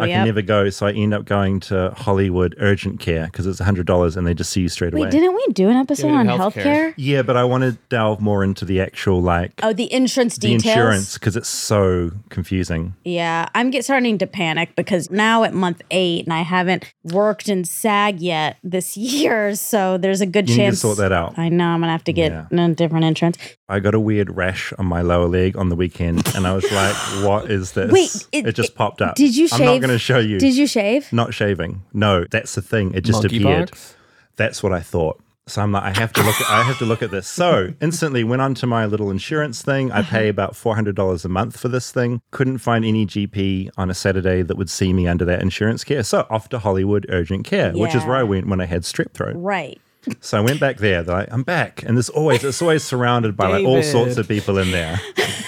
I 0.00 0.06
yep. 0.06 0.16
can 0.16 0.24
never 0.24 0.40
go, 0.40 0.70
so 0.70 0.86
I 0.86 0.92
end 0.92 1.12
up 1.12 1.26
going 1.26 1.60
to 1.60 1.90
Hollywood 1.94 2.54
urgent 2.58 2.98
care 2.98 3.26
because 3.26 3.46
it's 3.46 3.58
hundred 3.58 3.86
dollars 3.86 4.16
and 4.16 4.26
they 4.26 4.32
just 4.32 4.50
see 4.50 4.62
you 4.62 4.70
straight 4.70 4.94
away. 4.94 5.02
Wait, 5.02 5.10
didn't 5.10 5.34
we 5.34 5.46
do 5.52 5.68
an 5.68 5.76
episode 5.76 6.06
Yeah, 6.06 6.14
on 6.14 6.26
did 6.28 6.40
healthcare? 6.40 6.62
healthcare. 6.62 6.94
yeah, 6.96 7.20
but 7.20 7.36
I 7.36 7.44
want 7.44 7.62
to 7.64 7.72
delve 7.90 8.22
more 8.22 8.42
into 8.42 8.64
the 8.64 8.80
actual 8.80 9.20
like 9.20 9.52
Oh, 9.62 9.74
the 9.74 9.92
insurance 9.92 10.36
the 10.36 10.48
details. 10.56 10.64
insurance 10.66 11.14
because 11.18 11.36
it's 11.36 11.48
so 11.50 12.10
confusing. 12.30 12.94
Yeah, 13.04 13.50
I'm 13.54 13.70
get 13.70 13.84
starting 13.84 14.16
to 14.18 14.26
panic 14.26 14.74
because 14.74 15.10
now 15.10 15.44
at 15.44 15.52
month 15.52 15.82
eight 15.90 16.24
and 16.24 16.32
I 16.32 16.40
haven't 16.40 16.90
worked 17.12 17.50
in 17.50 17.64
SAG 17.64 18.20
yet 18.20 18.56
this 18.64 18.96
year, 19.10 19.54
so 19.54 19.98
there's 19.98 20.22
a 20.22 20.26
good 20.26 20.48
You 20.48 20.56
need 20.56 20.62
to 20.62 20.66
chance. 20.68 20.80
sort 20.80 20.96
that 20.98 21.12
out. 21.12 21.38
I 21.38 21.50
know 21.50 21.66
I'm 21.66 21.80
gonna 21.80 21.92
have 21.92 22.04
to 22.04 22.14
get 22.14 22.32
Yeah. 22.32 22.46
a 22.64 22.68
different 22.74 23.04
insurance. 23.04 23.36
I 23.68 23.80
got 23.80 23.94
a 23.94 24.00
weird 24.00 24.34
rash 24.36 24.72
on 24.78 24.86
my 24.86 25.00
lower 25.02 25.26
leg 25.26 25.56
on 25.56 25.68
the 25.68 25.76
weekend, 25.76 26.26
and 26.34 26.46
I 26.46 26.52
was 26.54 26.70
like, 26.70 26.93
"What 27.24 27.50
is 27.50 27.72
this?" 27.72 27.90
Wait, 27.92 28.26
it- 28.32 28.46
it, 28.48 28.54
just 28.54 28.70
it- 28.70 28.74
popped 28.76 29.02
up. 29.02 29.14
did 29.16 29.36
you 29.36 29.48
shave? 29.48 29.60
I'm 29.60 29.66
not 29.66 29.80
going 29.80 29.90
to 29.90 29.98
show 29.98 30.18
you. 30.18 30.38
Did 30.38 30.56
you 30.56 30.66
shave? 30.66 31.12
Not 31.12 31.34
shaving. 31.34 31.82
No, 31.92 32.24
that's 32.30 32.54
the 32.54 32.62
thing. 32.62 32.92
It 32.94 33.02
just 33.02 33.22
Monkey 33.22 33.38
appeared. 33.38 33.70
box? 33.70 33.94
That's 34.36 34.62
what 34.62 34.72
I 34.72 34.80
thought. 34.80 35.20
So 35.46 35.60
I'm 35.60 35.72
like, 35.72 35.82
I 35.82 35.98
have 36.00 36.10
to 36.14 36.22
look. 36.22 36.40
At, 36.40 36.48
I 36.48 36.62
have 36.62 36.78
to 36.78 36.86
look 36.86 37.02
at 37.02 37.10
this. 37.10 37.26
So 37.28 37.74
instantly 37.82 38.24
went 38.24 38.40
onto 38.40 38.66
my 38.66 38.86
little 38.86 39.10
insurance 39.10 39.60
thing. 39.60 39.92
I 39.92 40.00
pay 40.00 40.28
about 40.28 40.56
four 40.56 40.74
hundred 40.74 40.96
dollars 40.96 41.24
a 41.26 41.28
month 41.28 41.58
for 41.60 41.68
this 41.68 41.92
thing. 41.92 42.22
Couldn't 42.30 42.58
find 42.58 42.82
any 42.82 43.04
GP 43.04 43.68
on 43.76 43.90
a 43.90 43.94
Saturday 43.94 44.40
that 44.40 44.56
would 44.56 44.70
see 44.70 44.94
me 44.94 45.06
under 45.06 45.26
that 45.26 45.42
insurance 45.42 45.84
care. 45.84 46.02
So 46.02 46.26
off 46.30 46.48
to 46.48 46.58
Hollywood 46.58 47.04
urgent 47.10 47.44
care, 47.44 47.72
which 47.72 47.94
is 47.94 48.04
where 48.04 48.16
I 48.16 48.22
went 48.22 48.48
when 48.48 48.60
I 48.60 48.64
had 48.64 48.82
strep 48.84 49.12
throat. 49.12 49.34
Right. 49.36 49.78
So 50.20 50.38
I 50.38 50.40
went 50.40 50.60
back 50.60 50.78
there. 50.78 51.02
They're 51.02 51.16
like, 51.16 51.32
I'm 51.32 51.42
back, 51.42 51.82
and 51.82 51.96
there's 51.96 52.08
always 52.08 52.42
it's 52.42 52.62
always 52.62 52.82
surrounded 52.82 53.36
by 53.36 53.48
like 53.48 53.66
all 53.66 53.82
sorts 53.82 54.16
of 54.16 54.26
people 54.26 54.56
in 54.56 54.70
there. 54.70 54.98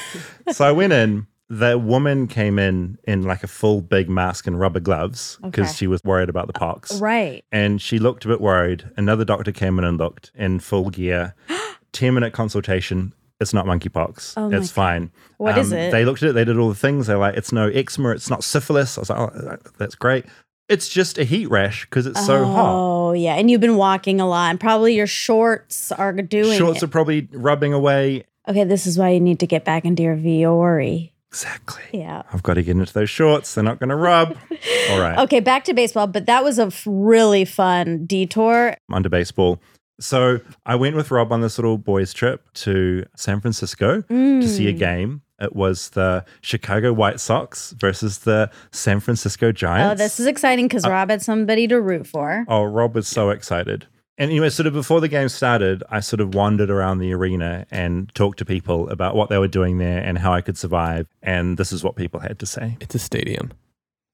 so 0.53 0.67
I 0.67 0.73
went 0.73 0.93
in. 0.93 1.27
The 1.49 1.79
woman 1.79 2.27
came 2.27 2.59
in 2.59 2.99
in 3.05 3.23
like 3.23 3.45
a 3.45 3.47
full 3.47 3.81
big 3.81 4.09
mask 4.09 4.47
and 4.49 4.59
rubber 4.59 4.81
gloves 4.81 5.39
because 5.43 5.69
Okay. 5.69 5.77
she 5.77 5.87
was 5.87 6.03
worried 6.03 6.29
about 6.29 6.49
the 6.49 6.53
pox. 6.53 7.01
Right. 7.01 7.45
And 7.53 7.81
she 7.81 7.99
looked 8.01 8.25
a 8.25 8.29
bit 8.29 8.41
worried. 8.41 8.85
Another 8.97 9.25
doctor 9.25 9.53
came 9.53 9.79
in 9.79 9.85
and 9.85 9.97
looked 9.97 10.33
in 10.35 10.59
full 10.59 10.91
gear. 10.91 11.35
Ten 11.93 12.15
minute 12.15 12.33
consultation. 12.33 13.13
It's 13.41 13.53
not 13.55 13.67
monkeypox. 13.67 14.35
Oh 14.37 14.51
it's 14.51 14.71
fine. 14.71 15.03
Um, 15.03 15.11
What 15.37 15.59
is 15.59 15.71
it? 15.71 15.93
They 15.93 16.05
looked 16.05 16.23
at 16.23 16.31
it. 16.31 16.33
They 16.33 16.45
did 16.45 16.59
all 16.59 16.69
the 16.71 16.75
things. 16.75 17.07
They're 17.07 17.19
like, 17.19 17.37
it's 17.37 17.53
no 17.53 17.69
eczema. 17.69 18.11
It's 18.11 18.31
not 18.31 18.43
syphilis. 18.43 18.97
I 18.99 19.01
was 19.03 19.11
like, 19.11 19.19
oh, 19.19 19.57
that's 19.79 19.95
great. 19.95 20.25
It's 20.69 20.89
just 20.89 21.17
a 21.17 21.23
heat 21.25 21.47
rash 21.49 21.85
because 21.85 22.07
it's 22.07 22.27
so 22.27 22.45
hot. 22.45 22.75
Oh 22.75 23.13
yeah, 23.13 23.35
and 23.37 23.49
you've 23.51 23.61
been 23.61 23.77
walking 23.77 24.21
a 24.21 24.27
lot, 24.29 24.51
and 24.51 24.59
probably 24.59 24.97
your 24.97 25.07
shorts 25.07 25.93
are 25.93 26.13
doing 26.13 26.59
Shorts 26.59 26.79
it. 26.83 26.87
are 26.87 26.89
probably 26.89 27.29
rubbing 27.33 27.73
away. 27.73 28.25
okay, 28.49 28.65
this 28.65 28.85
is 28.87 28.99
why 28.99 29.11
you 29.11 29.21
need 29.21 29.39
to 29.41 29.47
get 29.47 29.65
back 29.65 29.85
into 29.85 30.03
your 30.03 30.17
Vuori. 30.17 31.13
Exactly. 31.37 31.83
Yeah. 31.93 32.23
I've 32.33 32.43
got 32.43 32.55
to 32.55 32.63
get 32.63 32.77
into 32.79 32.93
those 32.95 33.11
shorts. 33.11 33.55
They're 33.55 33.63
not 33.65 33.79
going 33.79 33.91
to 33.91 33.97
rub. 33.97 34.35
All 34.91 34.99
right. 35.01 35.19
Okay, 35.19 35.41
back 35.41 35.65
to 35.65 35.75
baseball, 35.75 36.07
but 36.07 36.25
that 36.25 36.43
was 36.43 36.59
a 36.59 36.67
f- 36.69 36.83
really 36.87 37.45
fun 37.45 38.07
detour. 38.07 38.75
Under 38.91 39.11
baseball. 39.11 39.61
So 40.01 40.41
I 40.65 40.77
went 40.77 40.97
with 40.97 41.11
Rob 41.11 41.33
on 41.33 41.43
this 41.43 41.59
little 41.59 41.77
boys' 41.77 42.15
trip 42.15 42.43
to 42.55 43.05
San 43.17 43.41
Francisco 43.43 44.01
to 44.03 44.49
see 44.49 44.69
a 44.69 44.73
Mm. 44.73 44.79
game. 44.79 45.23
It 45.39 45.55
was 45.55 45.91
the 45.91 46.25
Chicago 46.41 46.95
White 46.95 47.21
Sox 47.21 47.73
versus 47.73 48.19
the 48.21 48.51
San 48.73 49.01
Francisco 49.01 49.53
Giants. 49.53 49.93
Oh, 50.01 50.03
this 50.03 50.19
is 50.19 50.27
exciting 50.27 50.67
because 50.69 50.87
Rob 50.89 51.11
had 51.11 51.21
somebody 51.21 51.69
to 51.69 51.79
root 51.79 52.07
for. 52.07 52.47
Oh, 52.49 52.65
Rob 52.65 52.95
was 52.95 53.07
so 53.09 53.29
excited. 53.29 53.87
And 54.19 54.31
anyway, 54.31 54.49
sort 54.49 54.67
of 54.67 54.73
before 54.73 55.01
the 55.03 55.09
game 55.09 55.29
started, 55.29 55.83
I 55.91 56.01
sort 56.01 56.21
of 56.21 56.35
wandered 56.35 56.71
around 56.71 56.99
the 56.99 57.13
arena 57.13 57.67
and 57.71 58.13
talked 58.15 58.39
to 58.39 58.47
people 58.47 58.89
about 58.89 59.15
what 59.15 59.29
they 59.29 59.37
were 59.39 59.49
doing 59.49 59.77
there 59.77 59.99
and 60.03 60.17
how 60.17 60.33
I 60.33 60.41
could 60.41 60.57
survive. 60.57 61.07
And 61.23 61.59
this 61.59 61.71
is 61.71 61.85
what 61.85 61.97
people 61.97 62.21
had 62.21 62.39
to 62.39 62.47
say. 62.47 62.79
It's 62.81 62.95
a 62.95 62.99
stadium, 62.99 63.53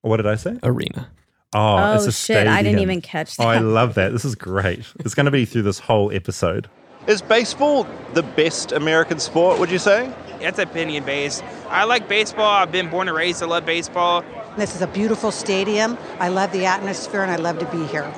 What 0.01 0.17
did 0.17 0.27
I 0.27 0.35
say? 0.35 0.59
arena. 0.65 1.09
Oh, 1.55 1.77
Oh, 1.77 1.95
it's 1.95 2.05
a 2.05 2.09
oh, 2.09 2.11
shit! 2.11 2.47
I 2.49 2.63
didn't 2.63 2.81
even 2.81 3.01
catch 3.01 3.37
that. 3.37 3.45
Oh, 3.45 3.49
I 3.49 3.59
love 3.59 3.95
that. 3.95 4.11
This 4.11 4.25
is 4.25 4.35
great. 4.35 4.85
It's 5.01 5.15
going 5.15 5.27
to 5.27 5.31
be 5.31 5.45
through 5.45 5.63
this 5.63 5.79
whole 5.79 6.11
episode. 6.11 6.69
Is 7.07 7.21
baseball 7.21 7.87
the 8.15 8.23
best 8.23 8.73
American 8.73 9.19
sport, 9.21 9.59
would 9.61 9.71
you 9.71 9.79
say? 9.79 10.13
It's 10.41 10.59
opinion 10.59 11.05
based. 11.05 11.45
I 11.69 11.85
like 11.85 12.09
baseball. 12.09 12.47
I've 12.47 12.73
been 12.73 12.89
born 12.91 13.07
and 13.09 13.17
raised. 13.17 13.43
I 13.43 13.47
love 13.47 13.67
baseball. 13.67 14.25
This 14.57 14.75
is 14.75 14.83
a 14.83 14.87
beautiful 14.87 15.31
stadium. 15.31 15.97
I 16.19 16.29
love 16.29 16.51
the 16.53 16.65
atmosphere 16.67 17.23
and 17.23 17.31
I 17.31 17.37
love 17.37 17.59
to 17.59 17.67
be 17.67 17.85
here. 17.87 18.13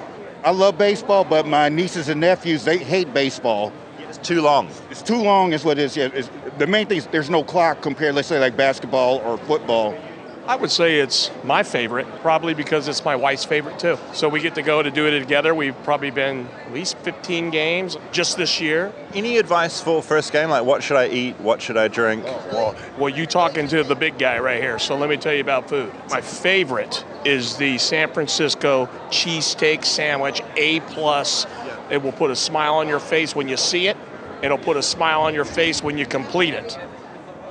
I 0.44 0.50
love 0.50 0.76
baseball, 0.76 1.24
but 1.24 1.46
my 1.46 1.70
nieces 1.70 2.10
and 2.10 2.20
nephews 2.20 2.64
they 2.64 2.76
hate 2.76 3.14
baseball. 3.14 3.72
It's 4.00 4.18
too 4.18 4.42
long. 4.42 4.68
It's 4.90 5.00
too 5.00 5.22
long, 5.22 5.54
is 5.54 5.64
what 5.64 5.78
it 5.78 5.84
is. 5.84 5.96
Yeah, 5.96 6.10
it's, 6.12 6.30
the 6.58 6.66
main 6.66 6.86
thing 6.86 6.98
is 6.98 7.06
there's 7.06 7.30
no 7.30 7.42
clock 7.42 7.80
compared, 7.80 8.14
let's 8.14 8.28
say, 8.28 8.38
like 8.38 8.54
basketball 8.54 9.22
or 9.24 9.38
football. 9.38 9.96
I 10.46 10.56
would 10.56 10.70
say 10.70 11.00
it's 11.00 11.30
my 11.42 11.62
favorite, 11.62 12.06
probably 12.20 12.52
because 12.52 12.86
it's 12.86 13.02
my 13.02 13.16
wife's 13.16 13.46
favorite 13.46 13.78
too. 13.78 13.96
So 14.12 14.28
we 14.28 14.40
get 14.40 14.54
to 14.56 14.62
go 14.62 14.82
to 14.82 14.90
do 14.90 15.06
it 15.06 15.18
together. 15.18 15.54
We've 15.54 15.80
probably 15.84 16.10
been 16.10 16.46
at 16.66 16.72
least 16.74 16.98
15 16.98 17.48
games 17.48 17.96
just 18.12 18.36
this 18.36 18.60
year. 18.60 18.92
Any 19.14 19.38
advice 19.38 19.80
for 19.80 20.02
first 20.02 20.32
game? 20.32 20.50
Like, 20.50 20.66
what 20.66 20.82
should 20.82 20.98
I 20.98 21.08
eat? 21.08 21.40
What 21.40 21.62
should 21.62 21.78
I 21.78 21.88
drink? 21.88 22.24
Well, 22.24 22.76
well, 22.98 23.08
you 23.08 23.24
talking 23.24 23.66
to 23.68 23.82
the 23.84 23.94
big 23.94 24.18
guy 24.18 24.38
right 24.38 24.60
here. 24.60 24.78
So 24.78 24.94
let 24.96 25.08
me 25.08 25.16
tell 25.16 25.32
you 25.32 25.40
about 25.40 25.66
food. 25.66 25.90
My 26.10 26.20
favorite 26.20 27.02
is 27.24 27.56
the 27.56 27.78
San 27.78 28.12
Francisco 28.12 28.86
cheesesteak 29.08 29.82
sandwich, 29.82 30.42
A 30.56 30.80
plus. 30.80 31.46
It 31.90 32.02
will 32.02 32.12
put 32.12 32.30
a 32.30 32.36
smile 32.36 32.74
on 32.74 32.86
your 32.86 33.00
face 33.00 33.34
when 33.34 33.48
you 33.48 33.56
see 33.56 33.88
it. 33.88 33.96
It'll 34.42 34.58
put 34.58 34.76
a 34.76 34.82
smile 34.82 35.22
on 35.22 35.32
your 35.32 35.46
face 35.46 35.82
when 35.82 35.96
you 35.96 36.04
complete 36.04 36.52
it. 36.52 36.78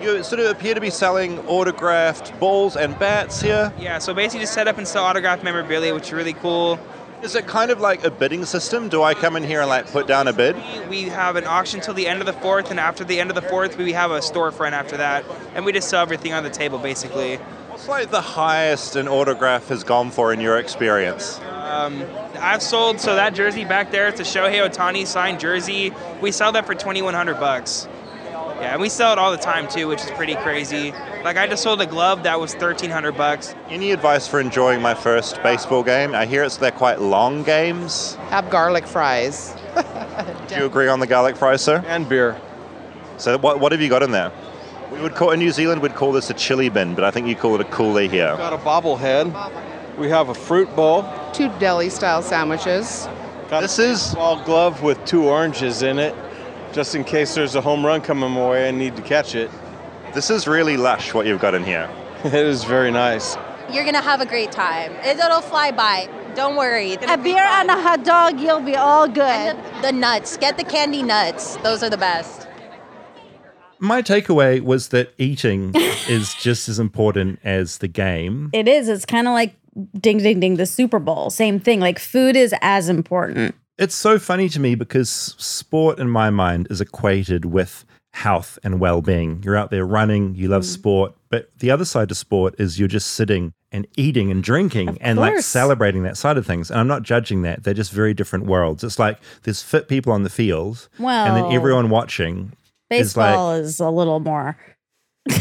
You 0.03 0.21
sort 0.21 0.41
of 0.41 0.47
appear 0.47 0.73
to 0.73 0.81
be 0.81 0.89
selling 0.89 1.39
autographed 1.47 2.37
balls 2.37 2.75
and 2.75 2.99
bats 2.99 3.41
here. 3.41 3.71
Yeah, 3.79 3.99
so 3.99 4.13
basically 4.13 4.41
just 4.41 4.53
set 4.53 4.67
up 4.67 4.77
and 4.77 4.85
sell 4.85 5.05
autographed 5.05 5.45
memorabilia, 5.45 5.93
which 5.93 6.07
is 6.07 6.11
really 6.11 6.33
cool. 6.33 6.77
Is 7.21 7.35
it 7.35 7.47
kind 7.47 7.71
of 7.71 7.79
like 7.79 8.03
a 8.03 8.11
bidding 8.11 8.43
system? 8.43 8.89
Do 8.89 9.01
I 9.01 9.13
come 9.13 9.37
in 9.37 9.45
here 9.45 9.61
and 9.61 9.69
like 9.69 9.89
put 9.89 10.05
down 10.05 10.27
a 10.27 10.33
bid? 10.33 10.57
We 10.89 11.03
have 11.03 11.37
an 11.37 11.45
auction 11.45 11.79
till 11.79 11.93
the 11.93 12.05
end 12.05 12.19
of 12.19 12.25
the 12.25 12.33
fourth, 12.33 12.69
and 12.69 12.81
after 12.81 13.05
the 13.05 13.21
end 13.21 13.31
of 13.31 13.35
the 13.35 13.41
fourth, 13.43 13.77
we 13.77 13.93
have 13.93 14.11
a 14.11 14.19
storefront 14.19 14.73
after 14.73 14.97
that, 14.97 15.23
and 15.55 15.63
we 15.63 15.71
just 15.71 15.87
sell 15.87 16.01
everything 16.01 16.33
on 16.33 16.43
the 16.43 16.49
table 16.49 16.79
basically. 16.79 17.37
What's 17.37 17.87
like 17.87 18.11
the 18.11 18.19
highest 18.19 18.97
an 18.97 19.07
autograph 19.07 19.69
has 19.69 19.85
gone 19.85 20.11
for 20.11 20.33
in 20.33 20.41
your 20.41 20.57
experience? 20.57 21.39
Um, 21.39 22.03
I've 22.39 22.61
sold 22.61 22.99
so 22.99 23.15
that 23.15 23.35
jersey 23.35 23.63
back 23.63 23.89
there, 23.91 24.09
it's 24.09 24.19
a 24.19 24.23
Shohei 24.23 24.69
Ohtani 24.69 25.07
signed 25.07 25.39
jersey. 25.39 25.93
We 26.19 26.33
sell 26.33 26.51
that 26.51 26.65
for 26.65 26.75
2,100 26.75 27.39
bucks. 27.39 27.87
Yeah, 28.63 28.71
and 28.71 28.81
we 28.81 28.87
sell 28.87 29.11
it 29.11 29.19
all 29.19 29.29
the 29.29 29.37
time 29.37 29.67
too, 29.67 29.89
which 29.89 30.01
is 30.01 30.11
pretty 30.11 30.35
crazy. 30.35 30.93
Like 31.25 31.35
I 31.35 31.47
just 31.47 31.63
sold 31.63 31.81
a 31.81 31.85
glove 31.85 32.23
that 32.23 32.39
was 32.39 32.53
1,300 32.53 33.11
bucks. 33.11 33.53
Any 33.67 33.91
advice 33.91 34.25
for 34.25 34.39
enjoying 34.39 34.81
my 34.81 34.93
first 34.93 35.43
baseball 35.43 35.83
game? 35.83 36.15
I 36.15 36.25
hear 36.25 36.43
it's 36.43 36.55
they're 36.55 36.71
quite 36.71 37.01
long 37.01 37.43
games. 37.43 38.15
Have 38.29 38.49
garlic 38.49 38.87
fries. 38.87 39.53
Do 40.47 40.55
you 40.55 40.65
agree 40.65 40.87
on 40.87 41.01
the 41.01 41.07
garlic 41.07 41.35
fries, 41.35 41.61
sir? 41.61 41.83
And 41.87 42.07
beer. 42.07 42.39
So 43.17 43.37
what, 43.37 43.59
what 43.59 43.73
have 43.73 43.81
you 43.81 43.89
got 43.89 44.01
in 44.01 44.11
there? 44.11 44.31
We 44.93 45.01
would 45.01 45.15
call 45.15 45.31
in 45.31 45.39
New 45.39 45.51
Zealand 45.51 45.81
we'd 45.81 45.95
call 45.95 46.13
this 46.13 46.29
a 46.29 46.33
chili 46.33 46.69
bin, 46.69 46.95
but 46.95 47.03
I 47.03 47.11
think 47.11 47.27
you 47.27 47.35
call 47.35 47.55
it 47.55 47.59
a 47.59 47.65
coolie 47.65 48.09
here. 48.09 48.33
Got 48.37 48.53
a 48.53 48.57
bobblehead. 48.57 49.97
We 49.97 50.07
have 50.07 50.29
a 50.29 50.33
fruit 50.33 50.73
bowl. 50.73 51.03
Two 51.33 51.49
deli 51.59 51.89
style 51.89 52.21
sandwiches. 52.21 53.09
This 53.49 53.77
is 53.77 54.15
All 54.15 54.41
glove 54.41 54.81
with 54.81 55.03
two 55.05 55.25
oranges 55.25 55.83
in 55.83 55.99
it, 55.99 56.15
just 56.73 56.95
in 56.95 57.03
case 57.03 57.35
there's 57.35 57.55
a 57.55 57.61
home 57.61 57.85
run 57.85 58.01
coming 58.01 58.31
my 58.31 58.49
way 58.49 58.67
and 58.69 58.77
need 58.77 58.95
to 58.95 59.01
catch 59.01 59.35
it. 59.35 59.49
this 60.13 60.29
is 60.29 60.47
really 60.47 60.75
lush 60.77 61.13
what 61.13 61.25
you've 61.25 61.41
got 61.41 61.53
in 61.55 61.63
here. 61.63 61.89
It 62.25 62.33
is 62.33 62.63
very 62.63 62.89
nice. 62.91 63.35
You're 63.71 63.83
gonna 63.85 64.01
have 64.01 64.21
a 64.21 64.25
great 64.25 64.51
time. 64.51 64.91
It- 65.03 65.19
It'll 65.19 65.41
fly 65.41 65.71
by. 65.71 66.07
Don't 66.35 66.55
worry. 66.55 66.93
A 66.93 67.17
beer 67.17 67.43
and 67.43 67.69
a 67.69 67.79
hot 67.81 68.03
dog, 68.03 68.39
you'll 68.39 68.61
be 68.61 68.75
all 68.75 69.07
good. 69.07 69.19
And 69.19 69.83
the, 69.83 69.87
the 69.87 69.91
nuts. 69.91 70.37
Get 70.37 70.57
the 70.57 70.63
candy 70.63 71.03
nuts. 71.03 71.57
Those 71.57 71.83
are 71.83 71.89
the 71.89 71.97
best. 71.97 72.47
My 73.79 74.01
takeaway 74.01 74.61
was 74.61 74.87
that 74.89 75.13
eating 75.17 75.71
is 76.07 76.33
just 76.33 76.69
as 76.69 76.79
important 76.79 77.39
as 77.43 77.79
the 77.79 77.87
game. 77.89 78.49
It 78.53 78.67
is. 78.67 78.87
It's 78.87 79.05
kind 79.05 79.27
of 79.27 79.33
like 79.33 79.55
ding, 79.99 80.19
ding, 80.19 80.39
ding, 80.39 80.55
the 80.55 80.65
Super 80.65 80.99
Bowl. 80.99 81.29
Same 81.29 81.59
thing. 81.59 81.79
Like 81.81 81.99
food 81.99 82.35
is 82.37 82.53
as 82.61 82.87
important. 82.89 83.53
It's 83.77 83.95
so 83.95 84.19
funny 84.19 84.49
to 84.49 84.59
me 84.59 84.75
because 84.75 85.09
sport, 85.09 85.99
in 85.99 86.09
my 86.09 86.29
mind, 86.29 86.67
is 86.69 86.79
equated 86.81 87.45
with 87.45 87.85
health 88.11 88.59
and 88.63 88.79
well 88.79 89.01
being. 89.01 89.41
You're 89.43 89.57
out 89.57 89.71
there 89.71 89.85
running, 89.85 90.35
you 90.35 90.47
Mm. 90.47 90.51
love 90.51 90.65
sport, 90.65 91.13
but 91.29 91.49
the 91.57 91.71
other 91.71 91.85
side 91.85 92.09
to 92.09 92.15
sport 92.15 92.53
is 92.59 92.77
you're 92.77 92.87
just 92.87 93.07
sitting 93.13 93.53
and 93.71 93.87
eating 93.97 94.29
and 94.29 94.43
drinking 94.43 94.99
and 95.01 95.17
like 95.17 95.39
celebrating 95.39 96.03
that 96.03 96.15
side 96.17 96.37
of 96.37 96.45
things. 96.45 96.69
And 96.69 96.79
I'm 96.79 96.87
not 96.87 97.01
judging 97.01 97.41
that. 97.41 97.63
They're 97.63 97.73
just 97.73 97.91
very 97.91 98.13
different 98.13 98.45
worlds. 98.45 98.83
It's 98.83 98.99
like 98.99 99.17
there's 99.41 99.63
fit 99.63 99.87
people 99.87 100.13
on 100.13 100.21
the 100.21 100.29
field, 100.29 100.87
and 100.99 101.35
then 101.35 101.51
everyone 101.51 101.89
watching 101.89 102.51
is 102.91 103.17
like, 103.17 103.31
Baseball 103.31 103.53
is 103.55 103.79
a 103.79 103.89
little 103.89 104.19
more. 104.19 104.55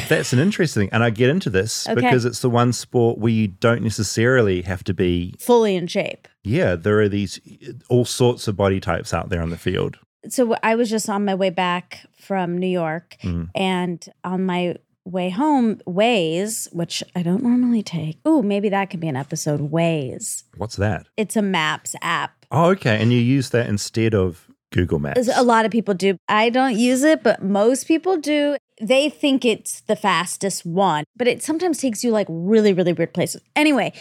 That's 0.09 0.33
an 0.33 0.39
interesting 0.39 0.89
And 0.93 1.03
I 1.03 1.11
get 1.11 1.29
into 1.31 1.51
this 1.51 1.89
Okay. 1.89 2.01
because 2.01 2.25
it's 2.25 2.41
the 2.41 2.51
one 2.51 2.73
sport 2.73 3.19
where 3.19 3.33
you 3.33 3.49
don't 3.49 3.83
necessarily 3.83 4.63
have 4.63 4.85
to 4.85 4.95
be, 4.95 5.35
fully 5.39 5.75
in 5.77 5.87
shape. 5.87 6.29
yeah, 6.45 6.75
there 6.77 7.01
are 7.01 7.09
these 7.09 7.41
all 7.89 8.05
sorts 8.05 8.49
of 8.49 8.57
body 8.57 8.81
types 8.81 9.13
out 9.13 9.29
there 9.29 9.43
on 9.43 9.51
the 9.51 9.57
field. 9.59 9.99
So 10.29 10.55
I 10.63 10.77
was 10.77 10.89
just 10.89 11.09
on 11.09 11.25
my 11.25 11.35
way 11.35 11.51
back 11.51 12.07
from 12.17 12.57
New 12.57 12.69
York, 12.69 13.17
Mm. 13.23 13.49
and 13.57 14.05
on 14.23 14.47
my 14.47 14.77
way 15.05 15.31
home, 15.31 15.81
Waze, 15.85 16.73
which 16.73 17.03
I 17.17 17.25
don't 17.25 17.43
normally 17.43 17.83
take. 17.83 18.19
Oh, 18.25 18.41
maybe 18.41 18.69
that 18.69 18.89
could 18.89 19.01
be 19.01 19.09
an 19.09 19.17
episode. 19.17 19.73
Waze. 19.73 20.45
What's 20.57 20.77
that? 20.77 21.07
It's 21.17 21.35
a 21.37 21.43
maps 21.43 21.97
app. 22.03 22.47
Oh, 22.53 22.67
okay. 22.71 23.03
And 23.03 23.13
you 23.13 23.19
use 23.19 23.51
that 23.51 23.67
instead 23.69 24.15
of 24.15 24.47
Google 24.73 24.99
Maps. 24.99 25.29
A 25.35 25.43
lot 25.43 25.65
of 25.65 25.71
people 25.71 25.95
do. 25.95 26.17
I 26.29 26.51
don't 26.51 26.77
use 26.77 27.03
it, 27.05 27.23
but 27.23 27.43
most 27.43 27.87
people 27.87 28.17
do. 28.17 28.57
They 28.81 29.09
think 29.09 29.45
it's 29.45 29.83
the 29.83 29.95
fastest 29.95 30.67
one, 30.67 31.05
but 31.17 31.29
it 31.29 31.43
sometimes 31.43 31.79
takes 31.79 32.03
you 32.03 32.11
like 32.11 32.27
really, 32.29 32.73
really 32.73 32.93
weird 32.93 33.15
places. 33.15 33.41
Anyway, 33.55 33.93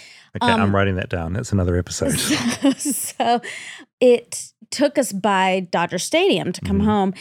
Okay, 0.42 0.52
um, 0.52 0.62
I'm 0.62 0.74
writing 0.76 0.96
that 0.96 1.10
down. 1.10 1.34
That's 1.34 1.52
another 1.52 1.78
episode. 1.78 2.14
so 2.80 3.42
it 4.00 4.52
took 4.72 4.98
us 4.98 5.12
by 5.12 5.68
Dodger 5.72 6.00
Stadium 6.00 6.52
to 6.54 6.62
come 6.62 6.78
Mm-hmm. 6.80 6.88
home. 6.88 7.14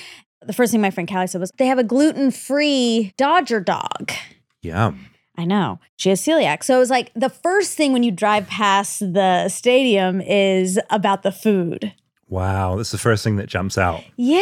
The 0.43 0.53
first 0.55 0.73
thing 0.73 0.81
my 0.81 0.91
friend 0.91 1.07
Callie 1.09 1.27
said 1.27 1.41
was, 1.41 1.51
they 1.59 1.67
have 1.67 1.79
a 1.79 1.85
gluten 1.85 2.31
free 2.31 3.13
Dodger 3.19 3.61
dog. 3.61 4.13
yeah. 4.63 4.93
I 5.37 5.45
know. 5.47 5.81
She 5.97 6.11
has 6.11 6.21
celiac. 6.21 6.63
So 6.65 6.77
it 6.77 6.79
was 6.79 6.91
like 6.91 7.13
the 7.15 7.31
first 7.31 7.75
thing 7.75 7.93
when 7.95 8.03
you 8.03 8.11
drive 8.11 8.47
past 8.47 8.99
the 9.01 9.49
stadium 9.49 10.21
is 10.21 10.79
about 10.91 11.23
the 11.23 11.33
food. 11.33 11.95
Wow. 12.31 12.77
That's 12.77 12.93
the 12.93 12.99
first 12.99 13.23
thing 13.25 13.37
that 13.37 13.49
jumps 13.49 13.77
out. 13.77 14.03
Yeah. 14.17 14.41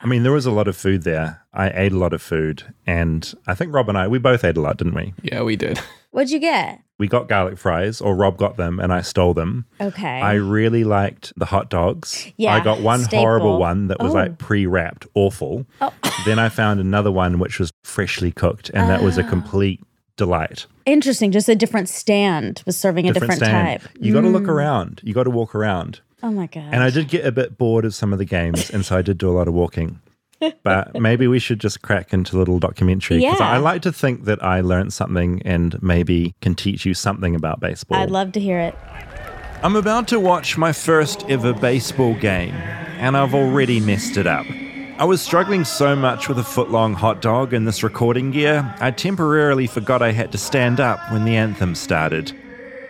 I 0.00 0.06
mean, 0.06 0.22
there 0.22 0.32
was 0.32 0.46
a 0.46 0.50
lot 0.50 0.68
of 0.68 0.76
food 0.76 1.02
there. 1.02 1.42
I 1.52 1.70
ate 1.70 1.92
a 1.92 1.98
lot 1.98 2.12
of 2.14 2.22
food. 2.22 2.62
And 2.86 3.34
I 3.46 3.54
think 3.54 3.74
Rob 3.74 3.88
and 3.88 3.98
I, 3.98 4.08
we 4.08 4.18
both 4.18 4.44
ate 4.44 4.56
a 4.56 4.60
lot, 4.60 4.76
didn't 4.78 4.94
we? 4.94 5.12
Yeah, 5.22 5.42
we 5.42 5.56
did. 5.56 5.78
What'd 6.12 6.30
you 6.30 6.38
get? 6.38 6.80
We 6.98 7.08
got 7.08 7.28
garlic 7.28 7.58
fries, 7.58 8.00
or 8.00 8.14
Rob 8.16 8.38
got 8.38 8.56
them 8.56 8.80
and 8.80 8.90
I 8.90 9.02
stole 9.02 9.34
them. 9.34 9.66
Okay. 9.80 10.20
I 10.20 10.34
really 10.34 10.82
liked 10.82 11.30
the 11.36 11.44
hot 11.44 11.68
dogs. 11.68 12.26
Yeah, 12.38 12.54
I 12.54 12.60
got 12.60 12.80
one 12.80 13.00
staple. 13.00 13.18
horrible 13.18 13.58
one 13.58 13.88
that 13.88 13.98
was 14.00 14.12
Oh. 14.12 14.14
like 14.14 14.38
pre 14.38 14.64
wrapped, 14.64 15.06
awful. 15.14 15.66
Oh. 15.82 15.92
then 16.24 16.38
I 16.38 16.48
found 16.48 16.80
another 16.80 17.12
one 17.12 17.38
which 17.38 17.58
was 17.58 17.70
freshly 17.84 18.32
cooked, 18.32 18.70
and 18.72 18.88
that 18.88 19.02
was 19.02 19.18
a 19.18 19.24
Ah. 19.24 19.28
complete 19.28 19.82
delight. 20.16 20.64
Interesting. 20.86 21.32
Just 21.32 21.50
a 21.50 21.54
different 21.54 21.90
stand 21.90 22.62
was 22.64 22.78
serving 22.78 23.10
a 23.10 23.12
different 23.12 23.34
stand. 23.34 23.82
type. 23.82 23.90
You 24.00 24.14
got 24.14 24.22
to 24.22 24.28
look 24.28 24.44
Mm. 24.44 24.48
around. 24.48 25.00
You 25.04 25.12
got 25.12 25.24
to 25.24 25.30
walk 25.30 25.54
around. 25.54 26.00
Oh 26.22 26.30
my 26.30 26.46
God. 26.46 26.64
And 26.72 26.82
I 26.82 26.90
did 26.90 27.08
get 27.08 27.26
a 27.26 27.32
bit 27.32 27.58
bored 27.58 27.84
of 27.84 27.94
some 27.94 28.12
of 28.12 28.18
the 28.18 28.24
games, 28.24 28.70
and 28.70 28.84
so 28.84 28.96
I 28.96 29.02
did 29.02 29.18
do 29.18 29.28
a 29.28 29.32
lot 29.36 29.48
of 29.48 29.54
walking. 29.54 30.00
But 30.62 31.00
maybe 31.00 31.26
we 31.26 31.38
should 31.38 31.60
just 31.60 31.80
crack 31.80 32.12
into 32.12 32.36
a 32.36 32.38
little 32.38 32.58
documentary 32.58 33.18
because 33.18 33.40
Yeah. 33.40 33.48
I 33.48 33.56
like 33.56 33.80
to 33.82 33.92
think 33.92 34.24
that 34.24 34.42
I 34.44 34.60
learned 34.60 34.92
something 34.92 35.40
and 35.46 35.82
maybe 35.82 36.34
can 36.42 36.54
teach 36.54 36.84
you 36.84 36.92
something 36.92 37.34
about 37.34 37.58
baseball. 37.60 37.98
I'd 37.98 38.10
love 38.10 38.32
to 38.32 38.40
hear 38.40 38.58
it. 38.60 38.74
I'm 39.62 39.76
about 39.76 40.08
to 40.08 40.20
watch 40.20 40.58
my 40.58 40.72
first 40.72 41.24
ever 41.30 41.54
baseball 41.54 42.14
game, 42.14 42.52
and 42.98 43.16
I've 43.16 43.34
already 43.34 43.80
messed 43.80 44.18
it 44.18 44.26
up. 44.26 44.44
I 44.98 45.04
was 45.04 45.20
struggling 45.22 45.64
so 45.64 45.96
much 45.96 46.28
with 46.28 46.38
a 46.38 46.44
foot 46.44 46.70
long 46.70 46.94
hot 46.94 47.20
dog 47.22 47.52
and 47.52 47.66
this 47.66 47.82
recording 47.82 48.30
gear, 48.30 48.74
I 48.80 48.90
temporarily 48.90 49.66
forgot 49.66 50.00
I 50.02 50.12
had 50.12 50.32
to 50.32 50.38
stand 50.38 50.80
up 50.80 50.98
when 51.12 51.24
the 51.24 51.36
anthem 51.36 51.74
started. 51.74 52.32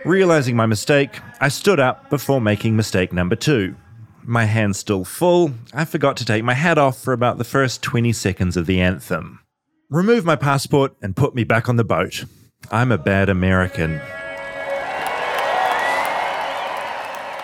Realizing 0.07 0.55
my 0.55 0.65
mistake, 0.65 1.19
I 1.41 1.49
stood 1.49 1.81
up 1.81 2.09
before 2.09 2.39
making 2.39 2.77
mistake 2.77 3.11
number 3.11 3.35
two. 3.35 3.75
My 4.23 4.45
hands 4.45 4.77
still 4.77 5.03
full, 5.03 5.51
I 5.73 5.83
forgot 5.83 6.15
to 6.17 6.25
take 6.25 6.45
my 6.45 6.53
hat 6.53 6.77
off 6.77 6.97
for 6.97 7.11
about 7.11 7.37
the 7.37 7.43
first 7.43 7.83
20 7.83 8.13
seconds 8.13 8.55
of 8.55 8.67
the 8.67 8.79
anthem. 8.79 9.41
Remove 9.89 10.23
my 10.23 10.37
passport 10.37 10.95
and 11.01 11.13
put 11.13 11.35
me 11.35 11.43
back 11.43 11.67
on 11.67 11.75
the 11.75 11.83
boat. 11.83 12.23
I'm 12.71 12.93
a 12.93 12.97
bad 12.97 13.27
American. 13.27 13.99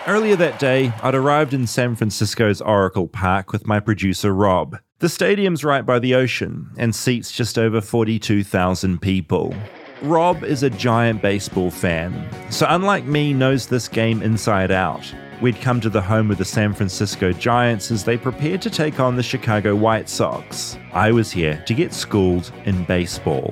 Earlier 0.06 0.36
that 0.36 0.58
day, 0.58 0.90
I'd 1.02 1.14
arrived 1.14 1.52
in 1.52 1.66
San 1.66 1.96
Francisco's 1.96 2.62
Oracle 2.62 3.08
Park 3.08 3.52
with 3.52 3.66
my 3.66 3.78
producer 3.78 4.32
Rob. 4.32 4.78
The 5.00 5.10
stadium's 5.10 5.64
right 5.64 5.84
by 5.84 5.98
the 5.98 6.14
ocean 6.14 6.70
and 6.78 6.94
seats 6.94 7.30
just 7.30 7.58
over 7.58 7.82
42,000 7.82 9.02
people. 9.02 9.54
Rob 10.02 10.42
is 10.42 10.62
a 10.62 10.70
giant 10.70 11.22
baseball 11.22 11.70
fan, 11.70 12.28
so 12.50 12.66
unlike 12.68 13.04
me, 13.04 13.32
knows 13.32 13.68
this 13.68 13.88
game 13.88 14.22
inside 14.22 14.70
out. 14.70 15.12
We'd 15.40 15.60
come 15.60 15.80
to 15.80 15.88
the 15.88 16.00
home 16.00 16.30
of 16.30 16.38
the 16.38 16.44
San 16.44 16.74
Francisco 16.74 17.32
Giants 17.32 17.90
as 17.90 18.04
they 18.04 18.16
prepared 18.16 18.60
to 18.62 18.70
take 18.70 19.00
on 19.00 19.16
the 19.16 19.22
Chicago 19.22 19.74
White 19.74 20.08
Sox. 20.08 20.76
I 20.92 21.12
was 21.12 21.30
here 21.30 21.62
to 21.66 21.74
get 21.74 21.92
schooled 21.92 22.52
in 22.64 22.84
baseball. 22.84 23.50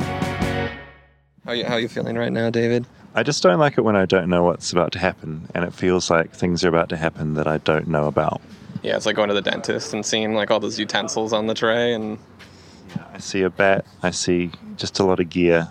How 1.44 1.52
you, 1.52 1.64
how 1.64 1.76
you 1.76 1.88
feeling 1.88 2.16
right 2.16 2.32
now, 2.32 2.50
David? 2.50 2.86
I 3.14 3.22
just 3.22 3.42
don't 3.42 3.58
like 3.58 3.78
it 3.78 3.82
when 3.82 3.96
I 3.96 4.06
don't 4.06 4.28
know 4.28 4.42
what's 4.42 4.72
about 4.72 4.92
to 4.92 4.98
happen, 4.98 5.48
and 5.54 5.64
it 5.64 5.72
feels 5.72 6.10
like 6.10 6.32
things 6.32 6.64
are 6.64 6.68
about 6.68 6.88
to 6.90 6.96
happen 6.96 7.34
that 7.34 7.46
I 7.46 7.58
don't 7.58 7.88
know 7.88 8.06
about. 8.06 8.40
Yeah, 8.82 8.96
it's 8.96 9.06
like 9.06 9.16
going 9.16 9.28
to 9.28 9.34
the 9.34 9.42
dentist 9.42 9.94
and 9.94 10.04
seeing 10.04 10.34
like 10.34 10.50
all 10.50 10.60
those 10.60 10.78
utensils 10.78 11.32
on 11.32 11.46
the 11.46 11.54
tray 11.54 11.94
and 11.94 12.18
I 13.12 13.18
see 13.18 13.42
a 13.42 13.50
bat, 13.50 13.86
I 14.02 14.10
see 14.10 14.50
just 14.76 14.98
a 14.98 15.04
lot 15.04 15.20
of 15.20 15.30
gear, 15.30 15.70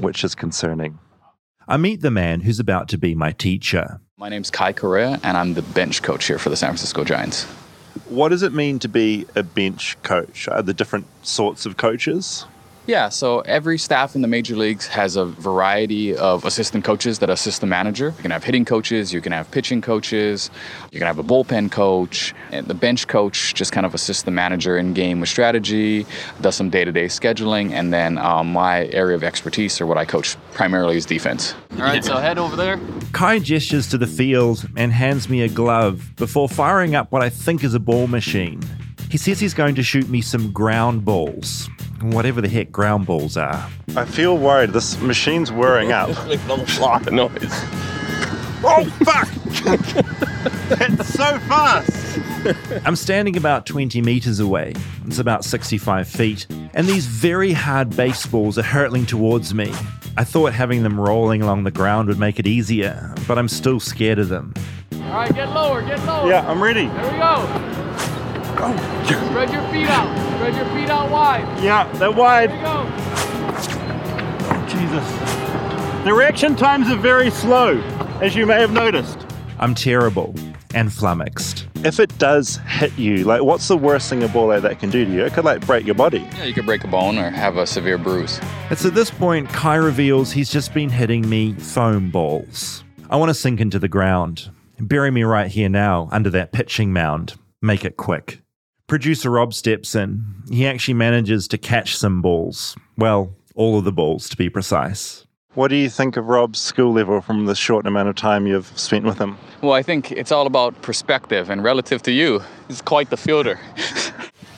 which 0.00 0.24
is 0.24 0.34
concerning. 0.34 0.98
I 1.68 1.76
meet 1.76 2.00
the 2.00 2.10
man 2.10 2.40
who's 2.40 2.58
about 2.58 2.88
to 2.88 2.98
be 2.98 3.14
my 3.14 3.32
teacher. 3.32 4.00
My 4.16 4.28
name's 4.28 4.50
Kai 4.50 4.72
Correa, 4.72 5.20
and 5.22 5.36
I'm 5.36 5.54
the 5.54 5.62
bench 5.62 6.02
coach 6.02 6.26
here 6.26 6.38
for 6.38 6.50
the 6.50 6.56
San 6.56 6.70
Francisco 6.70 7.04
Giants. 7.04 7.44
What 8.08 8.30
does 8.30 8.42
it 8.42 8.52
mean 8.52 8.78
to 8.80 8.88
be 8.88 9.26
a 9.36 9.42
bench 9.42 9.96
coach? 10.02 10.48
Are 10.48 10.62
there 10.62 10.74
different 10.74 11.06
sorts 11.22 11.66
of 11.66 11.76
coaches? 11.76 12.46
Yeah, 12.90 13.08
so 13.08 13.38
every 13.42 13.78
staff 13.78 14.16
in 14.16 14.20
the 14.22 14.26
major 14.26 14.56
leagues 14.56 14.88
has 14.88 15.14
a 15.14 15.24
variety 15.24 16.16
of 16.16 16.44
assistant 16.44 16.84
coaches 16.84 17.20
that 17.20 17.30
assist 17.30 17.60
the 17.60 17.66
manager. 17.68 18.06
You 18.16 18.22
can 18.22 18.32
have 18.32 18.42
hitting 18.42 18.64
coaches, 18.64 19.12
you 19.12 19.20
can 19.20 19.30
have 19.30 19.48
pitching 19.52 19.80
coaches, 19.80 20.50
you 20.90 20.98
can 20.98 21.06
have 21.06 21.20
a 21.20 21.22
bullpen 21.22 21.70
coach, 21.70 22.34
and 22.50 22.66
the 22.66 22.74
bench 22.74 23.06
coach 23.06 23.54
just 23.54 23.70
kind 23.70 23.86
of 23.86 23.94
assists 23.94 24.24
the 24.24 24.32
manager 24.32 24.76
in 24.76 24.92
game 24.92 25.20
with 25.20 25.28
strategy, 25.28 26.04
does 26.40 26.56
some 26.56 26.68
day 26.68 26.84
to 26.84 26.90
day 26.90 27.04
scheduling, 27.04 27.70
and 27.70 27.92
then 27.92 28.18
um, 28.18 28.52
my 28.52 28.86
area 28.86 29.14
of 29.14 29.22
expertise, 29.22 29.80
or 29.80 29.86
what 29.86 29.96
I 29.96 30.04
coach 30.04 30.36
primarily, 30.54 30.96
is 30.96 31.06
defense. 31.06 31.54
All 31.74 31.82
right, 31.82 32.04
so 32.04 32.16
head 32.16 32.38
over 32.38 32.56
there. 32.56 32.80
Kai 33.12 33.38
gestures 33.38 33.88
to 33.90 33.98
the 33.98 34.08
field 34.08 34.68
and 34.76 34.90
hands 34.90 35.28
me 35.28 35.42
a 35.42 35.48
glove 35.48 36.16
before 36.16 36.48
firing 36.48 36.96
up 36.96 37.12
what 37.12 37.22
I 37.22 37.28
think 37.28 37.62
is 37.62 37.72
a 37.72 37.78
ball 37.78 38.08
machine. 38.08 38.60
He 39.10 39.18
says 39.18 39.40
he's 39.40 39.54
going 39.54 39.74
to 39.74 39.82
shoot 39.82 40.08
me 40.08 40.20
some 40.20 40.52
ground 40.52 41.04
balls, 41.04 41.68
whatever 42.00 42.40
the 42.40 42.48
heck 42.48 42.70
ground 42.70 43.06
balls 43.06 43.36
are. 43.36 43.68
I 43.96 44.04
feel 44.04 44.38
worried. 44.38 44.70
This 44.70 45.00
machine's 45.00 45.50
whirring 45.50 45.90
up. 45.90 46.10
making 46.28 46.48
a 46.48 46.80
lot 46.80 47.06
of 47.08 47.12
noise. 47.12 47.30
Oh, 48.62 48.84
fuck! 49.04 49.28
That's 50.78 51.08
so 51.08 51.38
fast! 51.40 52.86
I'm 52.86 52.94
standing 52.94 53.36
about 53.36 53.66
20 53.66 54.00
meters 54.00 54.38
away. 54.38 54.74
It's 55.06 55.18
about 55.18 55.44
65 55.44 56.06
feet, 56.06 56.46
and 56.74 56.86
these 56.86 57.06
very 57.06 57.52
hard 57.52 57.96
baseballs 57.96 58.58
are 58.58 58.62
hurtling 58.62 59.06
towards 59.06 59.54
me. 59.54 59.72
I 60.16 60.22
thought 60.24 60.52
having 60.52 60.84
them 60.84 61.00
rolling 61.00 61.42
along 61.42 61.64
the 61.64 61.70
ground 61.72 62.08
would 62.08 62.18
make 62.18 62.38
it 62.38 62.46
easier, 62.46 63.12
but 63.26 63.38
I'm 63.38 63.48
still 63.48 63.80
scared 63.80 64.20
of 64.20 64.28
them. 64.28 64.54
All 64.92 65.00
right, 65.00 65.34
get 65.34 65.48
lower, 65.48 65.82
get 65.82 66.04
lower. 66.04 66.28
Yeah, 66.28 66.48
I'm 66.48 66.62
ready. 66.62 66.86
There 66.86 67.12
we 67.12 67.18
go. 67.18 67.69
Spread 69.06 69.50
your 69.50 69.62
feet 69.70 69.88
out. 69.88 70.36
Spread 70.36 70.54
your 70.54 70.66
feet 70.66 70.90
out 70.90 71.10
wide. 71.10 71.62
Yeah, 71.62 71.90
they're 71.94 72.10
wide. 72.10 72.50
There 72.50 72.56
you 72.56 72.62
go. 72.62 72.84
Oh, 74.52 74.66
Jesus. 74.68 76.04
The 76.04 76.14
reaction 76.14 76.56
times 76.56 76.90
are 76.90 76.96
very 76.96 77.30
slow, 77.30 77.78
as 78.20 78.34
you 78.34 78.46
may 78.46 78.60
have 78.60 78.72
noticed. 78.72 79.18
I'm 79.58 79.74
terrible 79.74 80.34
and 80.74 80.92
flummoxed. 80.92 81.66
If 81.84 82.00
it 82.00 82.16
does 82.18 82.56
hit 82.66 82.96
you, 82.98 83.24
like 83.24 83.42
what's 83.42 83.68
the 83.68 83.76
worst 83.76 84.08
thing 84.08 84.22
a 84.22 84.28
ball 84.28 84.48
like 84.48 84.62
that 84.62 84.78
can 84.78 84.90
do 84.90 85.04
to 85.04 85.10
you? 85.10 85.24
It 85.24 85.32
could 85.32 85.44
like 85.44 85.66
break 85.66 85.84
your 85.84 85.94
body. 85.94 86.20
Yeah, 86.36 86.44
you 86.44 86.54
could 86.54 86.66
break 86.66 86.84
a 86.84 86.88
bone 86.88 87.18
or 87.18 87.30
have 87.30 87.56
a 87.56 87.66
severe 87.66 87.98
bruise. 87.98 88.40
It's 88.70 88.84
at 88.84 88.94
this 88.94 89.10
point 89.10 89.48
Kai 89.48 89.76
reveals 89.76 90.32
he's 90.32 90.50
just 90.50 90.72
been 90.72 90.88
hitting 90.90 91.28
me 91.28 91.52
foam 91.54 92.10
balls. 92.10 92.84
I 93.10 93.16
want 93.16 93.30
to 93.30 93.34
sink 93.34 93.60
into 93.60 93.78
the 93.78 93.88
ground. 93.88 94.50
Bury 94.78 95.10
me 95.10 95.24
right 95.24 95.50
here 95.50 95.68
now, 95.68 96.08
under 96.10 96.30
that 96.30 96.52
pitching 96.52 96.92
mound. 96.92 97.34
Make 97.60 97.84
it 97.84 97.96
quick. 97.96 98.40
Producer 98.90 99.30
Rob 99.30 99.54
steps 99.54 99.94
in. 99.94 100.24
He 100.50 100.66
actually 100.66 100.94
manages 100.94 101.46
to 101.46 101.56
catch 101.56 101.96
some 101.96 102.20
balls. 102.20 102.76
Well, 102.98 103.32
all 103.54 103.78
of 103.78 103.84
the 103.84 103.92
balls 103.92 104.28
to 104.30 104.36
be 104.36 104.50
precise. 104.50 105.24
What 105.54 105.68
do 105.68 105.76
you 105.76 105.88
think 105.88 106.16
of 106.16 106.26
Rob's 106.26 106.58
skill 106.58 106.92
level 106.92 107.20
from 107.20 107.46
the 107.46 107.54
short 107.54 107.86
amount 107.86 108.08
of 108.08 108.16
time 108.16 108.48
you've 108.48 108.76
spent 108.76 109.04
with 109.04 109.16
him? 109.16 109.38
Well, 109.62 109.74
I 109.74 109.84
think 109.84 110.10
it's 110.10 110.32
all 110.32 110.44
about 110.44 110.82
perspective, 110.82 111.50
and 111.50 111.62
relative 111.62 112.02
to 112.02 112.10
you, 112.10 112.42
he's 112.66 112.82
quite 112.82 113.10
the 113.10 113.16
fielder. 113.16 113.60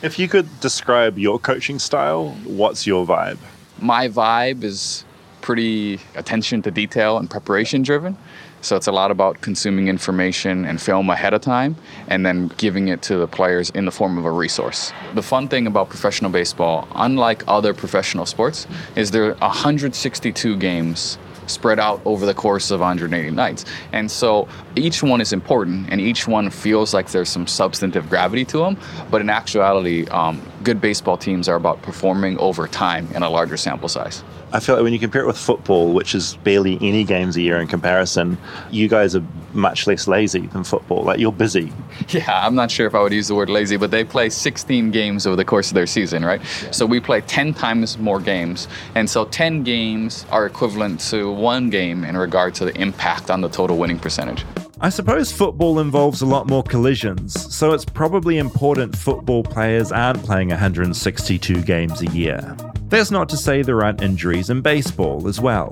If 0.02 0.18
you 0.18 0.28
could 0.28 0.48
describe 0.60 1.16
your 1.16 1.38
coaching 1.38 1.78
style, 1.78 2.30
what's 2.44 2.88
your 2.88 3.06
vibe? 3.06 3.38
My 3.80 4.08
vibe 4.08 4.64
is 4.64 5.04
pretty 5.42 6.00
attention 6.16 6.62
to 6.62 6.70
detail 6.70 7.18
and 7.18 7.30
preparation 7.30 7.82
driven. 7.82 8.16
So 8.62 8.76
it's 8.76 8.86
a 8.86 8.92
lot 8.92 9.10
about 9.10 9.40
consuming 9.40 9.88
information 9.88 10.64
and 10.64 10.80
film 10.80 11.10
ahead 11.10 11.34
of 11.34 11.40
time 11.40 11.74
and 12.06 12.24
then 12.24 12.46
giving 12.58 12.86
it 12.86 13.02
to 13.02 13.16
the 13.16 13.26
players 13.26 13.70
in 13.70 13.86
the 13.86 13.90
form 13.90 14.16
of 14.18 14.24
a 14.24 14.30
resource. 14.30 14.92
The 15.14 15.22
fun 15.22 15.48
thing 15.48 15.66
about 15.66 15.88
professional 15.88 16.30
baseball, 16.30 16.86
unlike 16.94 17.42
other 17.48 17.74
professional 17.74 18.24
sports, 18.24 18.68
is 18.94 19.10
there 19.10 19.32
are 19.32 19.34
162 19.34 20.56
games 20.58 21.18
spread 21.48 21.80
out 21.80 22.00
over 22.04 22.24
the 22.24 22.34
course 22.34 22.70
of 22.70 22.78
180 22.78 23.32
nights. 23.32 23.64
And 23.92 24.08
so 24.08 24.46
each 24.76 25.02
one 25.02 25.20
is 25.20 25.32
important 25.32 25.88
and 25.90 26.00
each 26.00 26.28
one 26.28 26.48
feels 26.48 26.94
like 26.94 27.10
there's 27.10 27.28
some 27.28 27.48
substantive 27.48 28.08
gravity 28.08 28.44
to 28.46 28.58
them. 28.58 28.76
But 29.10 29.22
in 29.22 29.28
actuality, 29.28 30.06
um, 30.08 30.40
good 30.62 30.80
baseball 30.80 31.16
teams 31.16 31.48
are 31.48 31.56
about 31.56 31.82
performing 31.82 32.38
over 32.38 32.68
time 32.68 33.08
in 33.12 33.24
a 33.24 33.28
larger 33.28 33.56
sample 33.56 33.88
size. 33.88 34.22
I 34.54 34.60
feel 34.60 34.74
like 34.74 34.84
when 34.84 34.92
you 34.92 34.98
compare 34.98 35.22
it 35.22 35.26
with 35.26 35.38
football, 35.38 35.94
which 35.94 36.14
is 36.14 36.36
barely 36.44 36.76
any 36.82 37.04
games 37.04 37.36
a 37.36 37.40
year 37.40 37.58
in 37.58 37.66
comparison, 37.66 38.36
you 38.70 38.86
guys 38.86 39.16
are 39.16 39.24
much 39.54 39.86
less 39.86 40.06
lazy 40.06 40.46
than 40.48 40.62
football. 40.62 41.02
Like 41.04 41.18
you're 41.18 41.32
busy. 41.32 41.72
Yeah, 42.08 42.44
I'm 42.44 42.54
not 42.54 42.70
sure 42.70 42.86
if 42.86 42.94
I 42.94 43.02
would 43.02 43.12
use 43.12 43.28
the 43.28 43.34
word 43.34 43.48
lazy, 43.48 43.76
but 43.76 43.90
they 43.90 44.04
play 44.04 44.28
16 44.28 44.90
games 44.90 45.26
over 45.26 45.36
the 45.36 45.44
course 45.44 45.68
of 45.70 45.74
their 45.74 45.86
season, 45.86 46.24
right? 46.24 46.42
So 46.70 46.84
we 46.84 47.00
play 47.00 47.20
10 47.22 47.54
times 47.54 47.96
more 47.96 48.20
games. 48.20 48.68
And 48.94 49.08
so 49.08 49.24
10 49.24 49.62
games 49.62 50.26
are 50.30 50.44
equivalent 50.44 51.00
to 51.10 51.30
one 51.30 51.70
game 51.70 52.04
in 52.04 52.16
regard 52.16 52.54
to 52.56 52.64
the 52.64 52.78
impact 52.78 53.30
on 53.30 53.40
the 53.40 53.48
total 53.48 53.78
winning 53.78 53.98
percentage. 53.98 54.44
I 54.80 54.88
suppose 54.88 55.30
football 55.30 55.78
involves 55.78 56.22
a 56.22 56.26
lot 56.26 56.48
more 56.48 56.64
collisions, 56.64 57.54
so 57.54 57.72
it's 57.72 57.84
probably 57.84 58.38
important 58.38 58.96
football 58.96 59.44
players 59.44 59.92
aren't 59.92 60.24
playing 60.24 60.48
162 60.48 61.62
games 61.62 62.02
a 62.02 62.06
year. 62.06 62.56
That's 62.92 63.10
not 63.10 63.30
to 63.30 63.38
say 63.38 63.62
there 63.62 63.82
aren't 63.82 64.02
injuries 64.02 64.50
in 64.50 64.60
baseball 64.60 65.26
as 65.26 65.40
well. 65.40 65.70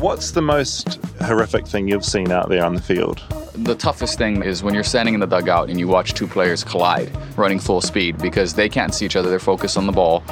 What's 0.00 0.32
the 0.32 0.42
most 0.42 0.98
horrific 1.20 1.64
thing 1.64 1.86
you've 1.86 2.04
seen 2.04 2.32
out 2.32 2.48
there 2.48 2.64
on 2.64 2.74
the 2.74 2.82
field? 2.82 3.22
The 3.54 3.76
toughest 3.76 4.18
thing 4.18 4.42
is 4.42 4.64
when 4.64 4.74
you're 4.74 4.82
standing 4.82 5.14
in 5.14 5.20
the 5.20 5.28
dugout 5.28 5.70
and 5.70 5.78
you 5.78 5.86
watch 5.86 6.14
two 6.14 6.26
players 6.26 6.64
collide 6.64 7.08
running 7.38 7.60
full 7.60 7.80
speed 7.80 8.18
because 8.18 8.54
they 8.54 8.68
can't 8.68 8.92
see 8.92 9.06
each 9.06 9.14
other, 9.14 9.30
they're 9.30 9.38
focused 9.38 9.76
on 9.76 9.86
the 9.86 9.92
ball, 9.92 10.24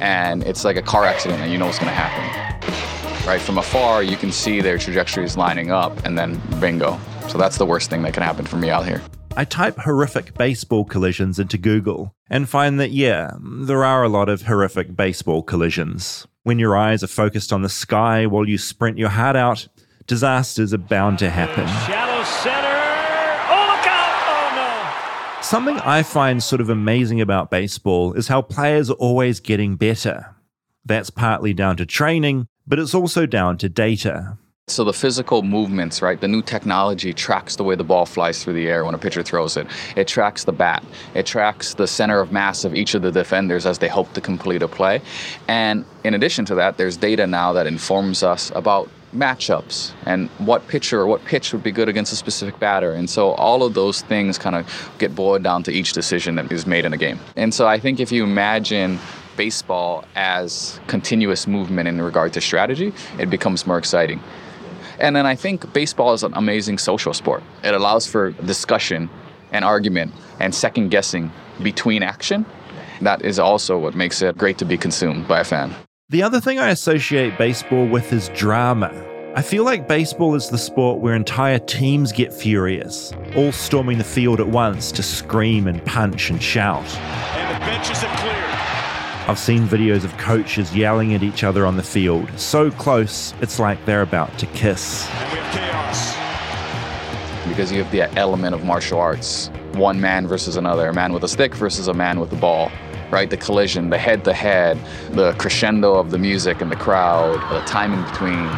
and 0.00 0.42
it's 0.44 0.64
like 0.64 0.76
a 0.76 0.82
car 0.82 1.04
accident 1.04 1.42
and 1.42 1.52
you 1.52 1.58
know 1.58 1.66
what's 1.66 1.78
going 1.78 1.90
to 1.90 1.94
happen. 1.94 3.28
Right 3.28 3.42
from 3.42 3.58
afar, 3.58 4.02
you 4.02 4.16
can 4.16 4.32
see 4.32 4.62
their 4.62 4.78
trajectories 4.78 5.36
lining 5.36 5.72
up, 5.72 6.06
and 6.06 6.16
then 6.16 6.40
bingo. 6.58 6.98
So 7.28 7.36
that's 7.36 7.58
the 7.58 7.66
worst 7.66 7.90
thing 7.90 8.00
that 8.04 8.14
can 8.14 8.22
happen 8.22 8.46
for 8.46 8.56
me 8.56 8.70
out 8.70 8.86
here. 8.86 9.02
I 9.34 9.46
type 9.46 9.78
horrific 9.78 10.34
baseball 10.34 10.84
collisions 10.84 11.38
into 11.38 11.56
Google 11.56 12.14
and 12.28 12.46
find 12.46 12.78
that, 12.78 12.90
yeah, 12.90 13.30
there 13.40 13.82
are 13.82 14.02
a 14.02 14.08
lot 14.08 14.28
of 14.28 14.42
horrific 14.42 14.94
baseball 14.94 15.42
collisions. 15.42 16.26
When 16.42 16.58
your 16.58 16.76
eyes 16.76 17.02
are 17.02 17.08
focused 17.08 17.50
on 17.50 17.62
the 17.62 17.70
sky 17.70 18.26
while 18.26 18.46
you 18.46 18.58
sprint 18.58 18.98
your 18.98 19.08
heart 19.08 19.34
out, 19.36 19.68
disasters 20.06 20.74
are 20.74 20.78
bound 20.78 21.18
to 21.20 21.30
happen. 21.30 21.66
Shallow 21.66 22.22
center. 22.24 22.68
Oh, 23.48 23.68
look 23.70 23.86
out! 23.86 24.22
Oh, 24.28 25.36
no. 25.38 25.42
Something 25.42 25.78
I 25.78 26.02
find 26.02 26.42
sort 26.42 26.60
of 26.60 26.68
amazing 26.68 27.22
about 27.22 27.50
baseball 27.50 28.12
is 28.12 28.28
how 28.28 28.42
players 28.42 28.90
are 28.90 28.94
always 28.94 29.40
getting 29.40 29.76
better. 29.76 30.36
That's 30.84 31.08
partly 31.08 31.54
down 31.54 31.78
to 31.78 31.86
training, 31.86 32.48
but 32.66 32.78
it's 32.78 32.94
also 32.94 33.24
down 33.24 33.56
to 33.58 33.70
data. 33.70 34.36
So 34.68 34.84
the 34.84 34.92
physical 34.92 35.42
movements, 35.42 36.00
right? 36.02 36.20
The 36.20 36.28
new 36.28 36.40
technology 36.40 37.12
tracks 37.12 37.56
the 37.56 37.64
way 37.64 37.74
the 37.74 37.82
ball 37.82 38.06
flies 38.06 38.44
through 38.44 38.52
the 38.52 38.68
air 38.68 38.84
when 38.84 38.94
a 38.94 38.98
pitcher 38.98 39.24
throws 39.24 39.56
it. 39.56 39.66
It 39.96 40.06
tracks 40.06 40.44
the 40.44 40.52
bat. 40.52 40.84
It 41.14 41.26
tracks 41.26 41.74
the 41.74 41.88
center 41.88 42.20
of 42.20 42.30
mass 42.30 42.64
of 42.64 42.72
each 42.72 42.94
of 42.94 43.02
the 43.02 43.10
defenders 43.10 43.66
as 43.66 43.80
they 43.80 43.88
hope 43.88 44.12
to 44.12 44.20
complete 44.20 44.62
a 44.62 44.68
play. 44.68 45.02
And 45.48 45.84
in 46.04 46.14
addition 46.14 46.44
to 46.44 46.54
that, 46.54 46.76
there's 46.78 46.96
data 46.96 47.26
now 47.26 47.52
that 47.54 47.66
informs 47.66 48.22
us 48.22 48.52
about 48.54 48.88
matchups 49.12 49.92
and 50.06 50.28
what 50.38 50.66
pitcher 50.68 51.00
or 51.00 51.06
what 51.08 51.24
pitch 51.24 51.52
would 51.52 51.64
be 51.64 51.72
good 51.72 51.88
against 51.88 52.12
a 52.12 52.16
specific 52.16 52.58
batter. 52.60 52.92
And 52.92 53.10
so 53.10 53.32
all 53.32 53.64
of 53.64 53.74
those 53.74 54.02
things 54.02 54.38
kind 54.38 54.54
of 54.54 54.92
get 54.98 55.12
boiled 55.14 55.42
down 55.42 55.64
to 55.64 55.72
each 55.72 55.92
decision 55.92 56.36
that 56.36 56.50
is 56.52 56.68
made 56.68 56.84
in 56.84 56.92
a 56.92 56.98
game. 56.98 57.18
And 57.34 57.52
so 57.52 57.66
I 57.66 57.80
think 57.80 57.98
if 57.98 58.12
you 58.12 58.22
imagine 58.22 59.00
baseball 59.36 60.04
as 60.14 60.78
continuous 60.86 61.46
movement 61.46 61.88
in 61.88 62.00
regard 62.00 62.32
to 62.34 62.40
strategy, 62.40 62.92
it 63.18 63.28
becomes 63.28 63.66
more 63.66 63.76
exciting. 63.76 64.20
And 65.02 65.16
then 65.16 65.26
I 65.26 65.34
think 65.34 65.70
baseball 65.72 66.14
is 66.14 66.22
an 66.22 66.32
amazing 66.34 66.78
social 66.78 67.12
sport. 67.12 67.42
It 67.64 67.74
allows 67.74 68.06
for 68.06 68.30
discussion 68.30 69.10
and 69.50 69.64
argument 69.64 70.14
and 70.38 70.54
second 70.54 70.90
guessing 70.90 71.32
between 71.60 72.04
action. 72.04 72.46
That 73.00 73.22
is 73.22 73.40
also 73.40 73.78
what 73.80 73.96
makes 73.96 74.22
it 74.22 74.38
great 74.38 74.58
to 74.58 74.64
be 74.64 74.78
consumed 74.78 75.26
by 75.26 75.40
a 75.40 75.44
fan. 75.44 75.74
The 76.08 76.22
other 76.22 76.40
thing 76.40 76.60
I 76.60 76.70
associate 76.70 77.36
baseball 77.36 77.86
with 77.86 78.12
is 78.12 78.28
drama. 78.28 78.92
I 79.34 79.42
feel 79.42 79.64
like 79.64 79.88
baseball 79.88 80.36
is 80.36 80.50
the 80.50 80.58
sport 80.58 81.00
where 81.00 81.14
entire 81.14 81.58
teams 81.58 82.12
get 82.12 82.32
furious, 82.32 83.12
all 83.34 83.50
storming 83.50 83.98
the 83.98 84.04
field 84.04 84.38
at 84.38 84.48
once 84.48 84.92
to 84.92 85.02
scream 85.02 85.66
and 85.66 85.84
punch 85.84 86.30
and 86.30 86.40
shout. 86.40 86.84
And 86.84 87.56
the 87.56 87.66
benches 87.66 87.98
have 87.98 88.20
cleared. 88.20 88.31
I've 89.32 89.38
seen 89.38 89.66
videos 89.66 90.04
of 90.04 90.14
coaches 90.18 90.76
yelling 90.76 91.14
at 91.14 91.22
each 91.22 91.42
other 91.42 91.64
on 91.64 91.78
the 91.78 91.82
field, 91.82 92.28
so 92.38 92.70
close 92.70 93.32
it's 93.40 93.58
like 93.58 93.82
they're 93.86 94.02
about 94.02 94.38
to 94.40 94.44
kiss. 94.48 95.08
And 95.08 95.32
we 95.32 95.38
have 95.38 95.54
chaos. 95.54 97.48
because 97.48 97.72
you 97.72 97.82
have 97.82 97.90
the 97.90 98.02
element 98.18 98.54
of 98.54 98.62
martial 98.62 99.00
arts. 99.00 99.48
One 99.72 99.98
man 99.98 100.26
versus 100.26 100.56
another 100.56 100.86
a 100.86 100.92
man 100.92 101.14
with 101.14 101.24
a 101.24 101.28
stick 101.28 101.54
versus 101.54 101.88
a 101.88 101.94
man 101.94 102.20
with 102.20 102.30
a 102.34 102.36
ball 102.36 102.70
right? 103.10 103.30
The 103.30 103.38
collision 103.38 103.88
the 103.88 103.98
head 103.98 104.22
to 104.24 104.34
head 104.34 104.78
the 105.12 105.32
crescendo 105.34 105.94
of 105.94 106.10
the 106.10 106.18
music 106.18 106.60
and 106.60 106.70
the 106.70 106.76
crowd 106.76 107.40
the 107.50 107.60
time 107.66 107.92
in 107.94 108.02
between. 108.04 108.48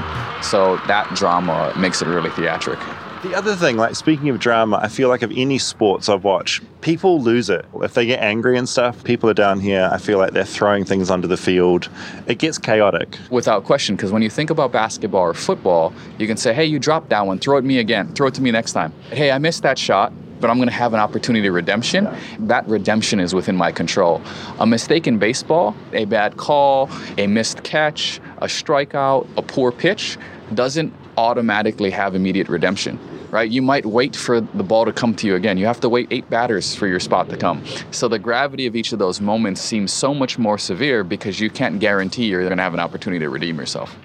So 0.43 0.77
that 0.89 1.09
drama 1.15 1.73
makes 1.77 2.03
it 2.03 2.09
really 2.09 2.31
theatric 2.31 2.81
The 3.25 3.35
other 3.35 3.57
thing, 3.57 3.79
like 3.79 3.97
speaking 3.97 4.29
of 4.29 4.39
drama, 4.39 4.79
I 4.83 4.89
feel 4.89 5.09
like 5.09 5.23
of 5.23 5.33
any 5.35 5.57
sports 5.57 6.11
I've 6.11 6.25
watched, 6.25 6.63
people 6.83 7.23
lose 7.23 7.49
it. 7.49 7.65
If 7.77 7.95
they 7.95 8.05
get 8.05 8.21
angry 8.21 8.59
and 8.59 8.69
stuff, 8.69 9.03
people 9.03 9.31
are 9.31 9.35
down 9.35 9.61
here, 9.61 9.89
I 9.91 9.97
feel 9.97 10.19
like 10.19 10.35
they're 10.35 10.45
throwing 10.45 10.85
things 10.85 11.11
onto 11.11 11.27
the 11.27 11.39
field. 11.39 11.89
It 12.27 12.37
gets 12.37 12.59
chaotic. 12.59 13.19
without 13.31 13.65
question 13.65 13.97
because 13.97 14.13
when 14.13 14.21
you 14.21 14.29
think 14.29 14.51
about 14.51 14.73
basketball 14.73 15.23
or 15.23 15.33
football 15.33 15.95
you 16.19 16.27
can 16.27 16.37
say 16.37 16.53
hey 16.53 16.67
you 16.67 16.79
dropped 16.79 17.09
that 17.09 17.27
one. 17.27 17.39
Throw 17.39 17.57
it 17.57 17.63
to 17.63 17.67
me 17.67 17.79
again. 17.79 18.13
Throw 18.13 18.27
it 18.27 18.35
to 18.35 18.43
me 18.43 18.51
next 18.51 18.75
time. 18.75 18.93
Hey 19.09 19.31
i 19.31 19.39
missed 19.39 19.63
that 19.63 19.79
shot 19.79 20.13
but 20.39 20.51
i'm 20.51 20.59
going 20.59 20.69
to 20.69 20.75
have 20.75 20.93
an 20.93 21.01
opportunity 21.01 21.49
redemption. 21.49 22.07
That 22.41 22.69
redemption 22.69 23.21
is 23.21 23.35
within 23.35 23.57
my 23.57 23.73
control. 23.73 24.21
A 24.61 24.67
mistake 24.67 25.07
in 25.07 25.19
baseball 25.19 25.75
a 25.95 26.05
bad 26.05 26.37
call 26.37 26.91
a 27.17 27.27
missed 27.27 27.63
catch 27.63 28.21
a 28.39 28.49
strikeout 28.49 29.27
a 29.39 29.43
poor 29.43 29.73
pitch 29.73 30.19
doesn't 30.53 30.93
automatically 31.17 31.89
have 31.89 32.15
immediate 32.15 32.51
redemption 32.51 32.99
right? 33.35 33.51
You 33.51 33.63
might 33.63 33.85
wait 33.85 34.15
for 34.15 34.41
the 34.41 34.63
ball 34.63 34.85
to 34.85 34.93
come 34.93 35.13
to 35.17 35.27
you 35.27 35.35
again. 35.35 35.59
You 35.59 35.67
have 35.67 35.81
to 35.81 35.89
wait 35.89 36.07
eight 36.13 36.31
batters 36.31 36.73
for 36.73 36.87
your 36.87 37.01
spot 37.01 37.29
to 37.31 37.37
come. 37.37 37.65
So 37.91 38.07
the 38.07 38.19
gravity 38.19 38.67
of 38.67 38.77
each 38.77 38.93
of 38.93 39.01
those 39.01 39.21
moments 39.21 39.61
seems 39.61 39.93
so 39.93 40.15
much 40.15 40.39
more 40.39 40.57
severe 40.57 41.03
because 41.03 41.41
you 41.41 41.51
can't 41.51 41.81
guarantee 41.81 42.27
you're 42.27 42.45
going 42.45 42.57
to 42.57 42.63
have 42.63 42.75
an 42.75 42.81
opportunity 42.81 43.19
to 43.19 43.29
redeem 43.29 43.59
yourself. 43.59 43.97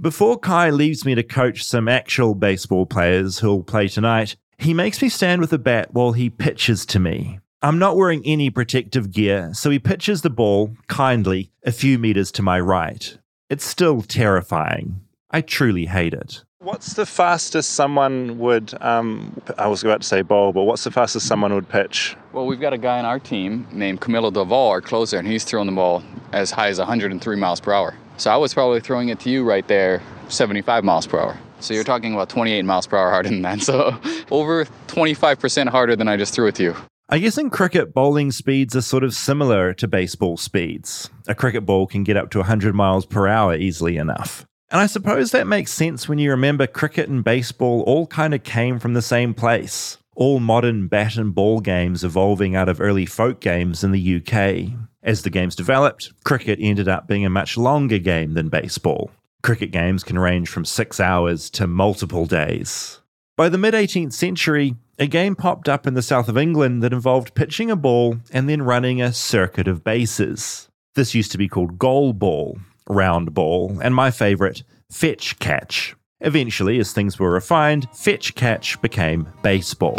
Before 0.00 0.36
Kai 0.36 0.70
leaves 0.70 1.04
me 1.04 1.14
to 1.14 1.22
coach 1.22 1.62
some 1.62 1.86
actual 1.86 2.34
baseball 2.34 2.86
players 2.86 3.38
who'll 3.38 3.62
play 3.62 3.86
tonight, 3.86 4.34
he 4.58 4.74
makes 4.74 5.00
me 5.00 5.08
stand 5.08 5.40
with 5.40 5.52
a 5.52 5.58
bat 5.58 5.94
while 5.94 6.12
he 6.12 6.28
pitches 6.28 6.84
to 6.86 6.98
me. 6.98 7.38
I'm 7.62 7.78
not 7.78 7.96
wearing 7.96 8.22
any 8.24 8.50
protective 8.50 9.12
gear, 9.12 9.50
so 9.54 9.70
he 9.70 9.78
pitches 9.78 10.22
the 10.22 10.30
ball, 10.30 10.74
kindly, 10.88 11.52
a 11.64 11.70
few 11.70 12.00
meters 12.00 12.32
to 12.32 12.42
my 12.42 12.58
right. 12.58 13.16
It's 13.48 13.64
still 13.64 14.02
terrifying. 14.02 15.02
I 15.30 15.40
truly 15.40 15.86
hate 15.86 16.14
it. 16.14 16.42
What's 16.66 16.94
the 16.94 17.06
fastest 17.06 17.74
someone 17.74 18.40
would, 18.40 18.74
um, 18.80 19.40
I 19.56 19.68
was 19.68 19.84
about 19.84 20.00
to 20.00 20.06
say 20.08 20.22
bowl, 20.22 20.52
but 20.52 20.64
what's 20.64 20.82
the 20.82 20.90
fastest 20.90 21.28
someone 21.28 21.54
would 21.54 21.68
pitch? 21.68 22.16
Well, 22.32 22.44
we've 22.44 22.58
got 22.58 22.72
a 22.72 22.78
guy 22.78 22.98
on 22.98 23.04
our 23.04 23.20
team 23.20 23.68
named 23.70 24.00
Camilo 24.00 24.32
Doval, 24.32 24.70
our 24.70 24.80
closer, 24.80 25.16
and 25.16 25.28
he's 25.28 25.44
throwing 25.44 25.66
the 25.66 25.72
ball 25.72 26.02
as 26.32 26.50
high 26.50 26.66
as 26.66 26.80
103 26.80 27.36
miles 27.36 27.60
per 27.60 27.72
hour. 27.72 27.94
So 28.16 28.32
I 28.32 28.36
was 28.36 28.52
probably 28.52 28.80
throwing 28.80 29.10
it 29.10 29.20
to 29.20 29.30
you 29.30 29.44
right 29.44 29.64
there, 29.68 30.02
75 30.28 30.82
miles 30.82 31.06
per 31.06 31.20
hour. 31.20 31.38
So 31.60 31.72
you're 31.72 31.84
talking 31.84 32.14
about 32.14 32.30
28 32.30 32.64
miles 32.64 32.88
per 32.88 32.96
hour 32.96 33.10
harder 33.10 33.28
than 33.28 33.42
that. 33.42 33.60
So 33.62 33.96
over 34.32 34.64
25% 34.64 35.68
harder 35.68 35.94
than 35.94 36.08
I 36.08 36.16
just 36.16 36.34
threw 36.34 36.48
it 36.48 36.56
to 36.56 36.64
you. 36.64 36.76
I 37.08 37.20
guess 37.20 37.38
in 37.38 37.48
cricket, 37.50 37.94
bowling 37.94 38.32
speeds 38.32 38.74
are 38.74 38.82
sort 38.82 39.04
of 39.04 39.14
similar 39.14 39.72
to 39.74 39.86
baseball 39.86 40.36
speeds. 40.36 41.10
A 41.28 41.34
cricket 41.36 41.64
ball 41.64 41.86
can 41.86 42.02
get 42.02 42.16
up 42.16 42.30
to 42.30 42.38
100 42.38 42.74
miles 42.74 43.06
per 43.06 43.28
hour 43.28 43.54
easily 43.54 43.98
enough. 43.98 44.44
And 44.70 44.80
I 44.80 44.86
suppose 44.86 45.30
that 45.30 45.46
makes 45.46 45.72
sense 45.72 46.08
when 46.08 46.18
you 46.18 46.30
remember 46.30 46.66
cricket 46.66 47.08
and 47.08 47.22
baseball 47.22 47.82
all 47.82 48.06
kind 48.06 48.34
of 48.34 48.42
came 48.42 48.78
from 48.78 48.94
the 48.94 49.02
same 49.02 49.32
place 49.32 49.98
all 50.16 50.40
modern 50.40 50.88
bat 50.88 51.16
and 51.16 51.34
ball 51.34 51.60
games 51.60 52.02
evolving 52.02 52.56
out 52.56 52.68
of 52.68 52.80
early 52.80 53.06
folk 53.06 53.38
games 53.38 53.84
in 53.84 53.92
the 53.92 54.16
UK. 54.16 54.72
As 55.02 55.22
the 55.22 55.30
games 55.30 55.54
developed, 55.54 56.12
cricket 56.24 56.58
ended 56.60 56.88
up 56.88 57.06
being 57.06 57.24
a 57.24 57.30
much 57.30 57.56
longer 57.56 57.98
game 57.98 58.34
than 58.34 58.48
baseball. 58.48 59.10
Cricket 59.42 59.70
games 59.70 60.02
can 60.02 60.18
range 60.18 60.48
from 60.48 60.64
six 60.64 60.98
hours 60.98 61.48
to 61.50 61.66
multiple 61.66 62.26
days. 62.26 63.00
By 63.36 63.50
the 63.50 63.58
mid 63.58 63.74
18th 63.74 64.14
century, 64.14 64.74
a 64.98 65.06
game 65.06 65.36
popped 65.36 65.68
up 65.68 65.86
in 65.86 65.92
the 65.92 66.02
south 66.02 66.28
of 66.28 66.38
England 66.38 66.82
that 66.82 66.94
involved 66.94 67.34
pitching 67.34 67.70
a 67.70 67.76
ball 67.76 68.16
and 68.32 68.48
then 68.48 68.62
running 68.62 69.00
a 69.00 69.12
circuit 69.12 69.68
of 69.68 69.84
bases. 69.84 70.68
This 70.94 71.14
used 71.14 71.30
to 71.32 71.38
be 71.38 71.46
called 71.46 71.78
goal 71.78 72.14
ball, 72.14 72.58
round 72.88 73.34
ball, 73.34 73.78
and 73.82 73.94
my 73.94 74.10
favourite, 74.10 74.62
fetch 74.90 75.38
catch. 75.38 75.94
Eventually, 76.20 76.78
as 76.78 76.92
things 76.92 77.18
were 77.18 77.30
refined, 77.30 77.88
fetch 77.92 78.34
catch 78.34 78.80
became 78.80 79.28
baseball. 79.42 79.96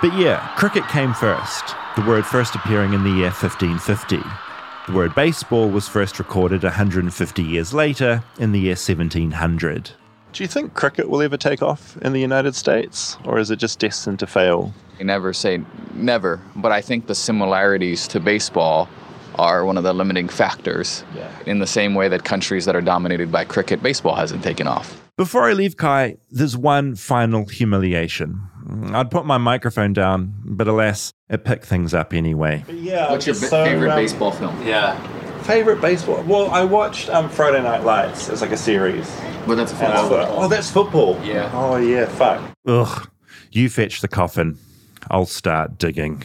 But 0.00 0.16
yeah, 0.16 0.54
cricket 0.56 0.86
came 0.88 1.12
first, 1.12 1.74
the 1.96 2.04
word 2.06 2.24
first 2.24 2.54
appearing 2.54 2.94
in 2.94 3.04
the 3.04 3.10
year 3.10 3.30
1550. 3.30 4.18
The 4.86 4.92
word 4.92 5.14
baseball 5.14 5.68
was 5.68 5.86
first 5.86 6.18
recorded 6.18 6.62
150 6.62 7.42
years 7.42 7.74
later 7.74 8.22
in 8.38 8.52
the 8.52 8.60
year 8.60 8.70
1700. 8.70 9.90
Do 10.32 10.44
you 10.44 10.48
think 10.48 10.74
cricket 10.74 11.10
will 11.10 11.20
ever 11.20 11.36
take 11.36 11.62
off 11.62 11.96
in 11.98 12.12
the 12.12 12.20
United 12.20 12.54
States, 12.54 13.18
or 13.24 13.38
is 13.38 13.50
it 13.50 13.56
just 13.56 13.80
destined 13.80 14.18
to 14.20 14.26
fail? 14.26 14.72
You 14.98 15.04
never 15.04 15.32
say 15.32 15.60
never, 15.94 16.40
but 16.56 16.72
I 16.72 16.80
think 16.80 17.06
the 17.06 17.14
similarities 17.14 18.08
to 18.08 18.20
baseball 18.20 18.88
are 19.38 19.64
one 19.64 19.76
of 19.76 19.84
the 19.84 19.92
limiting 19.92 20.28
factors. 20.28 21.04
In 21.46 21.60
the 21.60 21.66
same 21.66 21.94
way 21.94 22.08
that 22.08 22.24
countries 22.24 22.64
that 22.64 22.76
are 22.76 22.80
dominated 22.80 23.30
by 23.30 23.44
cricket, 23.44 23.82
baseball 23.82 24.14
hasn't 24.14 24.42
taken 24.42 24.66
off. 24.66 25.00
Before 25.16 25.48
I 25.48 25.52
leave 25.52 25.76
Kai, 25.76 26.16
there's 26.30 26.56
one 26.56 26.94
final 26.94 27.46
humiliation. 27.46 28.40
I'd 28.92 29.10
put 29.10 29.26
my 29.26 29.38
microphone 29.38 29.92
down, 29.92 30.34
but 30.44 30.68
alas, 30.68 31.12
it 31.28 31.44
picked 31.44 31.64
things 31.64 31.94
up 31.94 32.12
anyway. 32.12 32.64
Yeah. 32.70 33.10
What's 33.10 33.26
your 33.26 33.34
so, 33.34 33.64
favorite 33.64 33.90
um, 33.90 33.96
baseball 33.96 34.30
film? 34.30 34.64
Yeah. 34.66 34.96
Favorite 35.42 35.80
baseball? 35.80 36.22
Well, 36.24 36.50
I 36.50 36.62
watched 36.64 37.08
um, 37.08 37.28
Friday 37.30 37.62
Night 37.62 37.82
Lights. 37.82 38.28
It's 38.28 38.42
like 38.42 38.52
a 38.52 38.56
series. 38.56 39.08
But 39.46 39.56
that's 39.56 39.72
And 39.72 39.92
I 39.92 40.08
thought, 40.08 40.28
oh, 40.30 40.46
that's 40.46 40.70
football. 40.70 41.18
Yeah. 41.24 41.50
Oh, 41.54 41.76
yeah, 41.76 42.06
fuck. 42.06 42.42
Ugh. 42.66 43.10
You 43.50 43.70
fetch 43.70 44.02
the 44.02 44.08
coffin. 44.08 44.58
I'll 45.10 45.26
start 45.26 45.78
digging. 45.78 46.24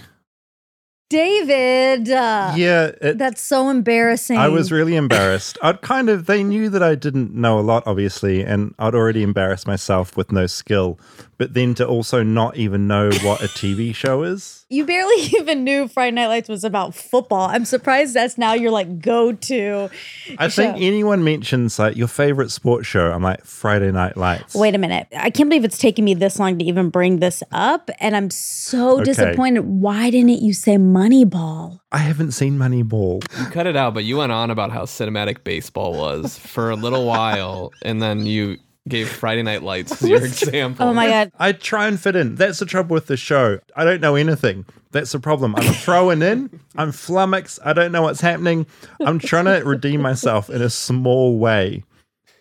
David. 1.09 2.09
uh, 2.09 2.53
Yeah, 2.55 2.91
it- 3.01 3.17
That's 3.17 3.41
so 3.41 3.69
embarrassing. 3.69 4.37
I 4.37 4.49
was 4.49 4.71
really 4.71 4.95
embarrassed. 4.95 5.57
I'd 5.61 5.81
kind 5.81 6.09
of, 6.09 6.25
they 6.25 6.43
knew 6.43 6.69
that 6.69 6.81
I 6.81 6.95
didn't 6.95 7.33
know 7.35 7.59
a 7.59 7.61
lot, 7.61 7.83
obviously, 7.85 8.41
and 8.43 8.73
I'd 8.79 8.95
already 8.95 9.21
embarrassed 9.23 9.67
myself 9.67 10.17
with 10.17 10.31
no 10.31 10.47
skill. 10.47 10.99
But 11.43 11.53
then 11.55 11.73
to 11.75 11.85
also 11.85 12.23
not 12.23 12.55
even 12.55 12.87
know 12.87 13.09
what 13.21 13.41
a 13.43 13.47
TV 13.49 13.93
show 13.93 14.23
is. 14.23 14.65
You 14.69 14.85
barely 14.85 15.23
even 15.37 15.65
knew 15.65 15.89
Friday 15.89 16.15
Night 16.15 16.27
Lights 16.27 16.47
was 16.47 16.63
about 16.63 16.95
football. 16.95 17.49
I'm 17.49 17.65
surprised 17.65 18.13
that's 18.13 18.37
now 18.37 18.53
your 18.53 18.71
like 18.71 19.01
go 19.01 19.33
to. 19.33 19.89
I 20.37 20.47
think 20.47 20.77
anyone 20.77 21.25
mentions 21.25 21.77
like 21.79 21.97
your 21.97 22.07
favorite 22.07 22.49
sports 22.49 22.87
show, 22.87 23.11
I'm 23.11 23.21
like, 23.21 23.43
Friday 23.43 23.91
Night 23.91 24.15
Lights. 24.15 24.55
Wait 24.55 24.73
a 24.73 24.77
minute. 24.77 25.07
I 25.17 25.31
can't 25.31 25.49
believe 25.49 25.65
it's 25.65 25.77
taken 25.77 26.05
me 26.05 26.13
this 26.13 26.39
long 26.39 26.57
to 26.59 26.63
even 26.63 26.89
bring 26.89 27.19
this 27.19 27.43
up. 27.51 27.89
And 27.99 28.15
I'm 28.15 28.29
so 28.29 28.93
Okay. 29.01 29.03
disappointed. 29.03 29.65
Why 29.65 30.11
didn't 30.11 30.41
you 30.41 30.53
say 30.53 30.77
Moneyball? 30.77 31.79
I 31.91 31.97
haven't 31.97 32.31
seen 32.31 32.57
Moneyball. 32.57 33.21
You 33.37 33.47
cut 33.47 33.67
it 33.67 33.75
out, 33.75 33.93
but 33.93 34.05
you 34.05 34.15
went 34.15 34.31
on 34.31 34.49
about 34.49 34.71
how 34.71 34.83
cinematic 34.83 35.43
baseball 35.43 35.97
was 35.97 36.37
for 36.37 36.69
a 36.69 36.77
little 36.77 37.05
while, 37.05 37.73
and 37.81 38.01
then 38.01 38.25
you 38.25 38.59
gave 38.87 39.09
Friday 39.09 39.43
Night 39.43 39.63
Lights 39.63 39.91
as 40.03 40.09
your 40.09 40.23
example. 40.25 40.85
Oh 40.87 40.93
my 40.93 41.07
God. 41.07 41.31
I 41.39 41.51
try 41.53 41.87
and 41.87 41.99
fit 41.99 42.15
in. 42.15 42.35
That's 42.35 42.59
the 42.59 42.65
trouble 42.65 42.93
with 42.93 43.07
the 43.07 43.17
show. 43.17 43.59
I 43.75 43.83
don't 43.85 44.01
know 44.01 44.15
anything. 44.15 44.65
That's 44.91 45.11
the 45.11 45.19
problem. 45.19 45.55
I'm 45.55 45.73
throwing 45.73 46.21
in. 46.21 46.59
I'm 46.75 46.91
flummoxed. 46.91 47.59
I 47.63 47.73
don't 47.73 47.91
know 47.91 48.01
what's 48.01 48.21
happening. 48.21 48.65
I'm 48.99 49.19
trying 49.19 49.45
to 49.45 49.61
redeem 49.65 50.01
myself 50.01 50.49
in 50.49 50.61
a 50.61 50.69
small 50.69 51.37
way. 51.37 51.83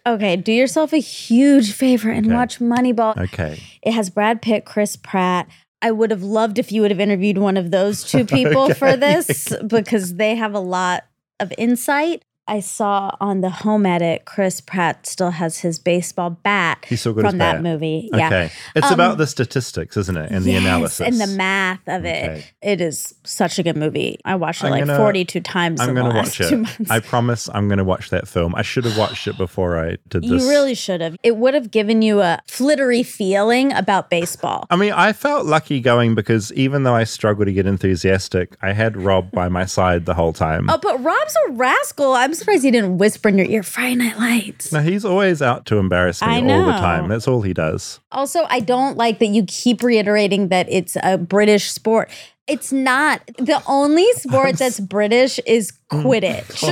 Okay, 0.05 0.35
do 0.35 0.53
yourself 0.53 0.93
a 0.93 0.97
huge 0.99 1.73
favor 1.73 2.11
and 2.11 2.27
Okay. 2.27 2.35
watch 2.35 2.59
Moneyball. 2.59 3.17
Okay. 3.17 3.61
It 3.83 3.93
has 3.93 4.11
Brad 4.11 4.43
Pitt, 4.43 4.65
Chris 4.65 4.97
Pratt. 4.97 5.47
I 5.81 5.93
would 5.93 6.11
have 6.11 6.25
loved 6.25 6.59
if 6.59 6.73
you 6.73 6.81
would 6.83 6.91
have 6.91 6.99
interviewed 7.01 7.39
one 7.39 7.57
of 7.57 7.71
those 7.71 8.03
two 8.03 8.25
people 8.27 8.75
for 8.75 8.97
this 8.97 9.55
because 9.67 10.17
they 10.17 10.35
have 10.35 10.55
a 10.55 10.61
lot 10.61 11.05
of 11.39 11.53
insight. 11.57 12.25
I 12.49 12.59
saw 12.59 13.15
on 13.21 13.41
the 13.41 13.51
home 13.51 13.87
edit, 13.87 14.25
Chris 14.25 14.61
Pratt 14.61 15.07
still 15.07 15.31
has 15.31 15.59
his 15.59 15.79
baseball 15.79 16.31
bat 16.43 16.85
He's 16.89 16.99
still 17.01 17.13
got 17.13 17.31
from 17.31 17.39
that 17.39 17.63
movie. 17.63 18.11
Yeah. 18.13 18.49
It's 18.75 18.89
Um, 18.89 18.95
about 18.95 19.17
the 19.19 19.29
statistics, 19.29 19.97
isn't 19.97 20.17
it? 20.17 20.31
And 20.33 20.45
the 20.45 20.53
yes, 20.53 20.61
analysis. 20.63 21.07
and 21.07 21.21
the 21.21 21.27
math 21.37 21.79
of 21.87 22.05
it. 22.05 22.25
Okay. 22.31 22.45
It 22.61 22.81
is 22.81 23.15
such 23.23 23.61
a 23.61 23.63
good 23.63 23.77
movie. 23.77 24.19
I 24.25 24.35
watched 24.35 24.63
it 24.65 24.67
I'm 24.67 24.73
like 24.73 24.87
gonna- 24.87 24.97
42 24.99 25.41
times 25.41 25.81
I'm 25.81 25.91
in 25.91 25.95
the 25.95 26.01
going 26.03 26.13
to 26.13 26.19
last 26.19 26.41
watch 26.41 26.49
two 26.51 26.55
it. 26.55 26.59
months. 26.59 26.91
I 26.91 26.99
promise 26.99 27.49
I'm 27.55 27.69
going 27.69 27.79
to 27.79 27.85
watch 27.85 28.11
that 28.11 28.27
film. 28.27 28.55
I 28.57 28.63
should 28.63 28.85
have 28.87 28.99
watched 28.99 29.29
it 29.29 29.39
before 29.39 29.79
I 29.79 29.99
did 30.09 30.25
this. 30.25 30.43
you 30.43 30.49
really 30.49 30.75
should 30.75 31.01
have. 31.01 31.17
It 31.23 31.37
would 31.37 31.55
have 31.55 31.71
given 31.71 32.03
you 32.03 32.21
a 32.23 32.41
flittery 32.49 33.05
feeling 33.05 33.73
about 33.73 34.11
baseball. 34.11 34.67
I 34.69 34.75
mean, 34.77 34.93
I 34.93 35.13
felt 35.13 35.47
lucky 35.47 35.81
going 35.81 36.17
because 36.17 36.53
even 36.55 36.83
though 36.83 36.95
I 36.95 37.05
struggled 37.05 37.47
to 37.47 37.53
get 37.53 37.67
enthusiastic, 37.67 38.57
I 38.61 38.73
had 38.73 38.97
Rob 38.97 39.31
by 39.31 39.49
my 39.49 39.65
side 39.65 40.07
the 40.07 40.15
whole 40.15 40.33
time. 40.33 40.69
Oh, 40.69 40.79
but 40.83 41.01
Rob's 41.05 41.37
a 41.49 41.53
rascal. 41.53 42.13
I'm 42.15 42.32
surprised 42.35 42.65
he 42.65 42.71
didn't 42.71 42.99
whisper 42.99 43.29
in 43.29 43.39
your 43.39 43.47
ear, 43.47 43.63
Friday 43.63 43.97
Night 43.97 44.19
Lights. 44.19 44.73
No, 44.73 44.81
he's 44.81 45.05
always 45.05 45.43
out 45.43 45.67
to 45.67 45.79
embarrass 45.79 46.23
me 46.23 46.29
all 46.29 46.67
the 46.67 46.73
time. 46.73 47.09
That's 47.09 47.29
all 47.29 47.43
he 47.43 47.53
does. 47.53 48.01
Also, 48.11 48.45
I 48.49 48.61
don't 48.61 48.97
like 48.97 49.19
that 49.19 49.27
you 49.27 49.45
keep 49.47 49.83
reiterating 49.83 50.49
that 50.49 50.67
it's 50.69 50.97
a 51.03 51.19
British 51.19 51.71
sport. 51.71 52.11
It's 52.49 52.73
not. 52.73 53.25
The 53.39 53.63
only 53.69 54.13
sport 54.15 54.59
that's 54.59 54.81
British 54.81 55.39
is 55.47 55.73
mm. 55.91 56.03
Quidditch. 56.03 56.63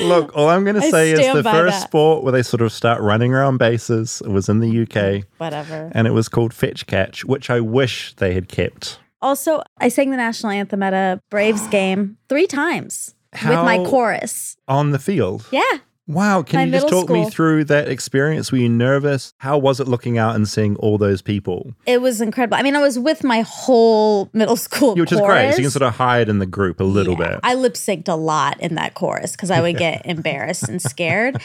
Look, 0.08 0.36
all 0.36 0.48
I'm 0.48 0.64
going 0.64 0.80
to 0.80 0.90
say 0.90 1.12
is 1.12 1.20
the 1.20 1.42
first 1.44 1.80
that. 1.80 1.86
sport 1.86 2.24
where 2.24 2.32
they 2.32 2.42
sort 2.42 2.62
of 2.62 2.72
start 2.72 3.00
running 3.00 3.32
around 3.32 3.58
bases 3.58 4.22
was 4.26 4.48
in 4.48 4.58
the 4.58 4.82
UK, 4.82 5.24
Whatever. 5.38 5.92
and 5.94 6.08
it 6.08 6.10
was 6.10 6.28
called 6.28 6.52
fetch 6.52 6.86
catch, 6.86 7.24
which 7.24 7.48
I 7.48 7.60
wish 7.60 8.14
they 8.16 8.34
had 8.34 8.48
kept. 8.48 8.98
Also, 9.24 9.62
I 9.78 9.88
sang 9.88 10.10
the 10.10 10.18
national 10.18 10.52
anthem 10.52 10.82
at 10.82 10.92
a 10.92 11.18
Braves 11.30 11.66
game 11.68 12.18
three 12.28 12.46
times 12.46 13.14
with 13.32 13.42
my 13.42 13.78
chorus. 13.78 14.56
On 14.68 14.90
the 14.90 14.98
field. 14.98 15.46
Yeah. 15.50 15.62
Wow, 16.06 16.42
can 16.42 16.58
My 16.58 16.64
you 16.64 16.72
just 16.72 16.88
talk 16.88 17.08
me 17.08 17.30
through 17.30 17.64
that 17.64 17.88
experience? 17.88 18.52
Were 18.52 18.58
you 18.58 18.68
nervous? 18.68 19.32
How 19.38 19.56
was 19.56 19.80
it 19.80 19.88
looking 19.88 20.18
out 20.18 20.36
and 20.36 20.46
seeing 20.46 20.76
all 20.76 20.98
those 20.98 21.22
people? 21.22 21.72
It 21.86 22.02
was 22.02 22.20
incredible. 22.20 22.58
I 22.58 22.62
mean, 22.62 22.76
I 22.76 22.82
was 22.82 22.98
with 22.98 23.24
my 23.24 23.40
whole 23.40 24.28
middle 24.34 24.56
school 24.56 24.94
Which 24.94 25.10
is 25.10 25.18
chorus. 25.18 25.32
great. 25.32 25.52
So 25.52 25.56
you 25.56 25.64
can 25.64 25.70
sort 25.70 25.84
of 25.84 25.94
hide 25.94 26.28
in 26.28 26.40
the 26.40 26.46
group 26.46 26.78
a 26.78 26.84
little 26.84 27.16
bit. 27.16 27.40
I 27.42 27.54
lip 27.54 27.74
synced 27.74 28.08
a 28.08 28.16
lot 28.16 28.60
in 28.60 28.74
that 28.74 28.92
chorus 28.92 29.32
because 29.32 29.50
I 29.50 29.62
would 29.62 29.78
get 29.78 30.04
embarrassed 30.04 30.68
and 30.68 30.82
scared. 30.82 31.40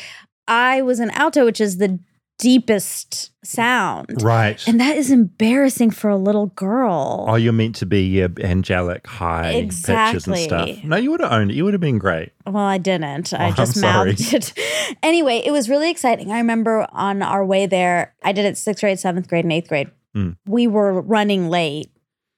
I 0.49 0.81
was 0.81 0.99
an 0.99 1.11
alto, 1.11 1.45
which 1.45 1.61
is 1.61 1.77
the 1.77 1.97
deepest 2.39 3.31
sound. 3.45 4.23
Right. 4.23 4.65
And 4.67 4.79
that 4.79 4.97
is 4.97 5.11
embarrassing 5.11 5.91
for 5.91 6.09
a 6.09 6.17
little 6.17 6.47
girl. 6.47 7.25
Oh, 7.27 7.35
you're 7.35 7.53
meant 7.53 7.75
to 7.75 7.85
be 7.85 8.01
yeah, 8.07 8.27
angelic, 8.39 9.05
high 9.05 9.51
pitches 9.51 9.87
and 9.89 10.13
Exactly. 10.15 10.43
stuff. 10.45 10.83
No, 10.83 10.95
you 10.95 11.11
would 11.11 11.19
have 11.19 11.31
owned 11.31 11.51
it. 11.51 11.55
You 11.55 11.65
would 11.65 11.73
have 11.73 11.81
been 11.81 11.99
great. 11.99 12.31
Well, 12.47 12.57
I 12.57 12.77
didn't. 12.79 13.33
Oh, 13.33 13.37
I 13.37 13.47
I'm 13.47 13.55
just 13.55 13.75
sorry. 13.79 14.11
mouthed 14.11 14.33
it. 14.33 14.53
anyway, 15.03 15.43
it 15.45 15.51
was 15.51 15.69
really 15.69 15.91
exciting. 15.91 16.31
I 16.31 16.37
remember 16.37 16.87
on 16.91 17.21
our 17.21 17.45
way 17.45 17.65
there, 17.67 18.15
I 18.23 18.31
did 18.31 18.45
it 18.45 18.57
sixth 18.57 18.81
grade, 18.81 18.99
seventh 18.99 19.27
grade, 19.27 19.45
and 19.45 19.51
eighth 19.53 19.67
grade. 19.69 19.91
Mm. 20.15 20.37
We 20.47 20.65
were 20.65 21.01
running 21.01 21.49
late. 21.49 21.91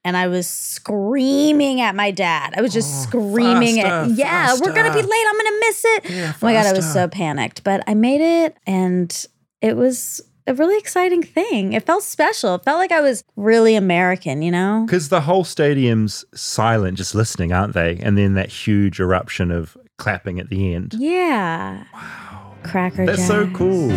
And 0.03 0.17
I 0.17 0.29
was 0.29 0.47
screaming 0.47 1.79
at 1.79 1.93
my 1.93 2.09
dad. 2.09 2.55
I 2.57 2.61
was 2.61 2.73
just 2.73 3.03
screaming 3.03 3.79
at, 3.79 3.85
faster, 3.85 4.13
yeah, 4.15 4.53
we're 4.59 4.73
gonna 4.73 4.91
be 4.91 5.01
late. 5.03 5.25
I'm 5.29 5.37
gonna 5.37 5.59
miss 5.59 5.85
it. 5.85 6.03
oh 6.09 6.35
my 6.41 6.53
god, 6.53 6.65
I 6.65 6.73
was 6.73 6.91
so 6.91 7.07
panicked, 7.07 7.63
but 7.63 7.83
I 7.85 7.93
made 7.93 8.19
it, 8.21 8.57
and 8.65 9.25
it 9.62 9.78
was 9.78 10.21
a 10.47 10.54
really 10.54 10.78
exciting 10.78 11.21
thing. 11.24 11.74
It 11.74 11.86
felt 11.86 12.04
special. 12.04 12.56
It 12.56 12.63
felt 12.63 12.80
like 12.80 12.91
I 12.91 13.02
was 13.02 13.24
really 13.36 13.76
American, 13.76 14.41
you 14.41 14.52
know? 14.52 14.84
Because 14.86 15.10
the 15.10 15.21
whole 15.21 15.43
stadium's 15.43 16.26
silent, 16.34 16.97
just 16.97 17.13
listening, 17.15 17.54
aren't 17.54 17.74
they? 17.74 17.97
And 18.02 18.17
then 18.17 18.34
that 18.34 18.50
huge 18.50 19.00
eruption 19.00 19.52
of 19.52 19.78
clapping 19.97 20.39
at 20.39 20.50
the 20.50 20.74
end. 20.74 20.95
Yeah. 20.97 21.84
Wow. 21.93 22.56
Cracker 22.63 23.06
That's 23.06 23.19
Jack. 23.19 23.28
so 23.28 23.47
cool. 23.54 23.91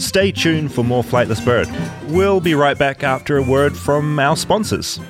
Stay 0.00 0.30
tuned 0.30 0.72
for 0.72 0.84
more 0.84 1.02
Flightless 1.02 1.44
Bird. 1.44 1.68
We'll 2.12 2.40
be 2.40 2.54
right 2.54 2.78
back 2.78 3.02
after 3.02 3.36
a 3.36 3.42
word 3.42 3.76
from 3.76 4.18
our 4.18 4.36
sponsors. 4.36 5.00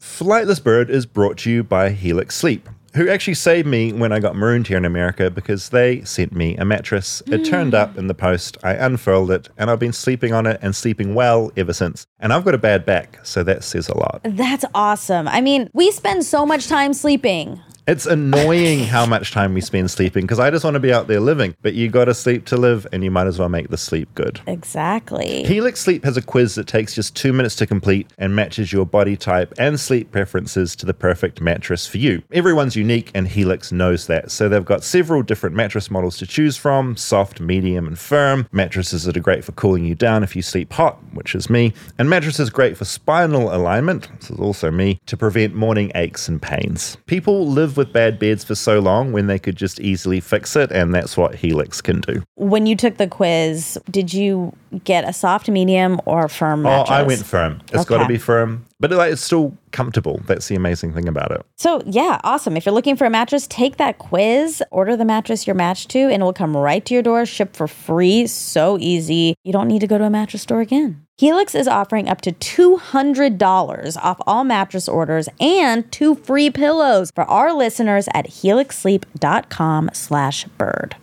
Flightless 0.00 0.62
Bird 0.62 0.88
is 0.90 1.04
brought 1.06 1.36
to 1.38 1.50
you 1.50 1.62
by 1.62 1.90
Helix 1.90 2.34
Sleep, 2.36 2.68
who 2.94 3.08
actually 3.08 3.34
saved 3.34 3.66
me 3.66 3.92
when 3.92 4.12
I 4.12 4.20
got 4.20 4.34
marooned 4.36 4.66
here 4.66 4.76
in 4.76 4.84
America 4.84 5.30
because 5.30 5.68
they 5.70 6.02
sent 6.02 6.32
me 6.32 6.56
a 6.56 6.64
mattress. 6.64 7.22
It 7.26 7.38
hmm. 7.38 7.44
turned 7.44 7.74
up 7.74 7.98
in 7.98 8.06
the 8.06 8.14
post, 8.14 8.56
I 8.62 8.74
unfurled 8.74 9.30
it, 9.30 9.48
and 9.56 9.70
I've 9.70 9.78
been 9.78 9.92
sleeping 9.92 10.32
on 10.32 10.46
it 10.46 10.58
and 10.62 10.74
sleeping 10.74 11.14
well 11.14 11.52
ever 11.56 11.72
since. 11.72 12.06
And 12.18 12.32
I've 12.32 12.44
got 12.44 12.54
a 12.54 12.58
bad 12.58 12.84
back, 12.84 13.24
so 13.24 13.42
that 13.44 13.64
says 13.64 13.88
a 13.88 13.96
lot. 13.96 14.20
That's 14.24 14.64
awesome. 14.74 15.28
I 15.28 15.40
mean, 15.40 15.70
we 15.72 15.90
spend 15.90 16.24
so 16.24 16.46
much 16.46 16.66
time 16.66 16.92
sleeping. 16.94 17.60
It's 17.88 18.04
annoying 18.04 18.80
how 18.80 19.06
much 19.06 19.32
time 19.32 19.54
we 19.54 19.62
spend 19.62 19.90
sleeping 19.90 20.24
because 20.24 20.38
I 20.38 20.50
just 20.50 20.62
want 20.62 20.74
to 20.74 20.78
be 20.78 20.92
out 20.92 21.06
there 21.06 21.20
living. 21.20 21.56
But 21.62 21.72
you 21.72 21.88
got 21.88 22.04
to 22.04 22.12
sleep 22.12 22.44
to 22.48 22.58
live, 22.58 22.86
and 22.92 23.02
you 23.02 23.10
might 23.10 23.26
as 23.26 23.38
well 23.38 23.48
make 23.48 23.70
the 23.70 23.78
sleep 23.78 24.14
good. 24.14 24.42
Exactly. 24.46 25.42
Helix 25.44 25.80
Sleep 25.80 26.04
has 26.04 26.18
a 26.18 26.20
quiz 26.20 26.54
that 26.56 26.66
takes 26.66 26.94
just 26.94 27.16
two 27.16 27.32
minutes 27.32 27.56
to 27.56 27.66
complete 27.66 28.06
and 28.18 28.36
matches 28.36 28.74
your 28.74 28.84
body 28.84 29.16
type 29.16 29.54
and 29.56 29.80
sleep 29.80 30.12
preferences 30.12 30.76
to 30.76 30.84
the 30.84 30.92
perfect 30.92 31.40
mattress 31.40 31.86
for 31.86 31.96
you. 31.96 32.22
Everyone's 32.30 32.76
unique, 32.76 33.10
and 33.14 33.26
Helix 33.26 33.72
knows 33.72 34.06
that. 34.06 34.30
So 34.30 34.50
they've 34.50 34.62
got 34.62 34.84
several 34.84 35.22
different 35.22 35.56
mattress 35.56 35.90
models 35.90 36.18
to 36.18 36.26
choose 36.26 36.58
from 36.58 36.94
soft, 36.94 37.40
medium, 37.40 37.86
and 37.86 37.98
firm. 37.98 38.46
Mattresses 38.52 39.04
that 39.04 39.16
are 39.16 39.20
great 39.20 39.46
for 39.46 39.52
cooling 39.52 39.86
you 39.86 39.94
down 39.94 40.22
if 40.22 40.36
you 40.36 40.42
sleep 40.42 40.74
hot, 40.74 40.98
which 41.14 41.34
is 41.34 41.48
me, 41.48 41.72
and 41.96 42.10
mattresses 42.10 42.50
great 42.50 42.76
for 42.76 42.84
spinal 42.84 43.50
alignment, 43.56 44.10
this 44.20 44.30
is 44.30 44.38
also 44.38 44.70
me, 44.70 45.00
to 45.06 45.16
prevent 45.16 45.54
morning 45.54 45.90
aches 45.94 46.28
and 46.28 46.42
pains. 46.42 46.98
People 47.06 47.48
live 47.48 47.77
with 47.78 47.92
bad 47.92 48.18
beds 48.18 48.44
for 48.44 48.54
so 48.54 48.78
long 48.78 49.12
when 49.12 49.26
they 49.26 49.38
could 49.38 49.56
just 49.56 49.80
easily 49.80 50.20
fix 50.20 50.54
it, 50.54 50.70
and 50.70 50.94
that's 50.94 51.16
what 51.16 51.34
Helix 51.34 51.80
can 51.80 52.02
do. 52.02 52.22
When 52.34 52.66
you 52.66 52.76
took 52.76 52.98
the 52.98 53.06
quiz, 53.06 53.78
did 53.90 54.12
you 54.12 54.52
get 54.84 55.08
a 55.08 55.14
soft, 55.14 55.48
medium, 55.48 55.98
or 56.04 56.28
firm 56.28 56.62
mattress? 56.62 56.90
Oh, 56.90 56.94
I 56.94 57.02
went 57.02 57.24
firm. 57.24 57.62
It's 57.72 57.86
got 57.86 58.02
to 58.02 58.06
be 58.06 58.18
firm, 58.18 58.66
but 58.78 58.90
like, 58.90 59.12
it's 59.12 59.22
still 59.22 59.56
comfortable. 59.70 60.20
That's 60.26 60.48
the 60.48 60.54
amazing 60.56 60.92
thing 60.92 61.08
about 61.08 61.30
it. 61.30 61.46
So, 61.56 61.80
yeah, 61.86 62.20
awesome. 62.24 62.56
If 62.56 62.66
you're 62.66 62.74
looking 62.74 62.96
for 62.96 63.06
a 63.06 63.10
mattress, 63.10 63.46
take 63.46 63.78
that 63.78 63.98
quiz, 63.98 64.62
order 64.70 64.96
the 64.96 65.06
mattress 65.06 65.46
you're 65.46 65.56
matched 65.56 65.88
to, 65.90 66.00
and 66.00 66.22
it 66.22 66.24
will 66.24 66.34
come 66.34 66.54
right 66.56 66.84
to 66.84 66.92
your 66.92 67.02
door, 67.02 67.24
shipped 67.24 67.56
for 67.56 67.66
free. 67.66 68.26
So 68.26 68.76
easy. 68.78 69.34
You 69.44 69.52
don't 69.52 69.68
need 69.68 69.80
to 69.80 69.86
go 69.86 69.96
to 69.96 70.04
a 70.04 70.10
mattress 70.10 70.42
store 70.42 70.60
again. 70.60 71.06
Helix 71.18 71.56
is 71.56 71.66
offering 71.66 72.08
up 72.08 72.20
to 72.20 72.32
$200 72.32 73.96
off 74.00 74.20
all 74.24 74.44
mattress 74.44 74.88
orders 74.88 75.28
and 75.40 75.90
two 75.90 76.14
free 76.14 76.48
pillows 76.48 77.10
for 77.12 77.24
our 77.24 77.52
listeners 77.52 78.06
at 78.14 78.26
helixsleep.com 78.26 79.90
slash 79.92 80.44
bird. 80.44 80.94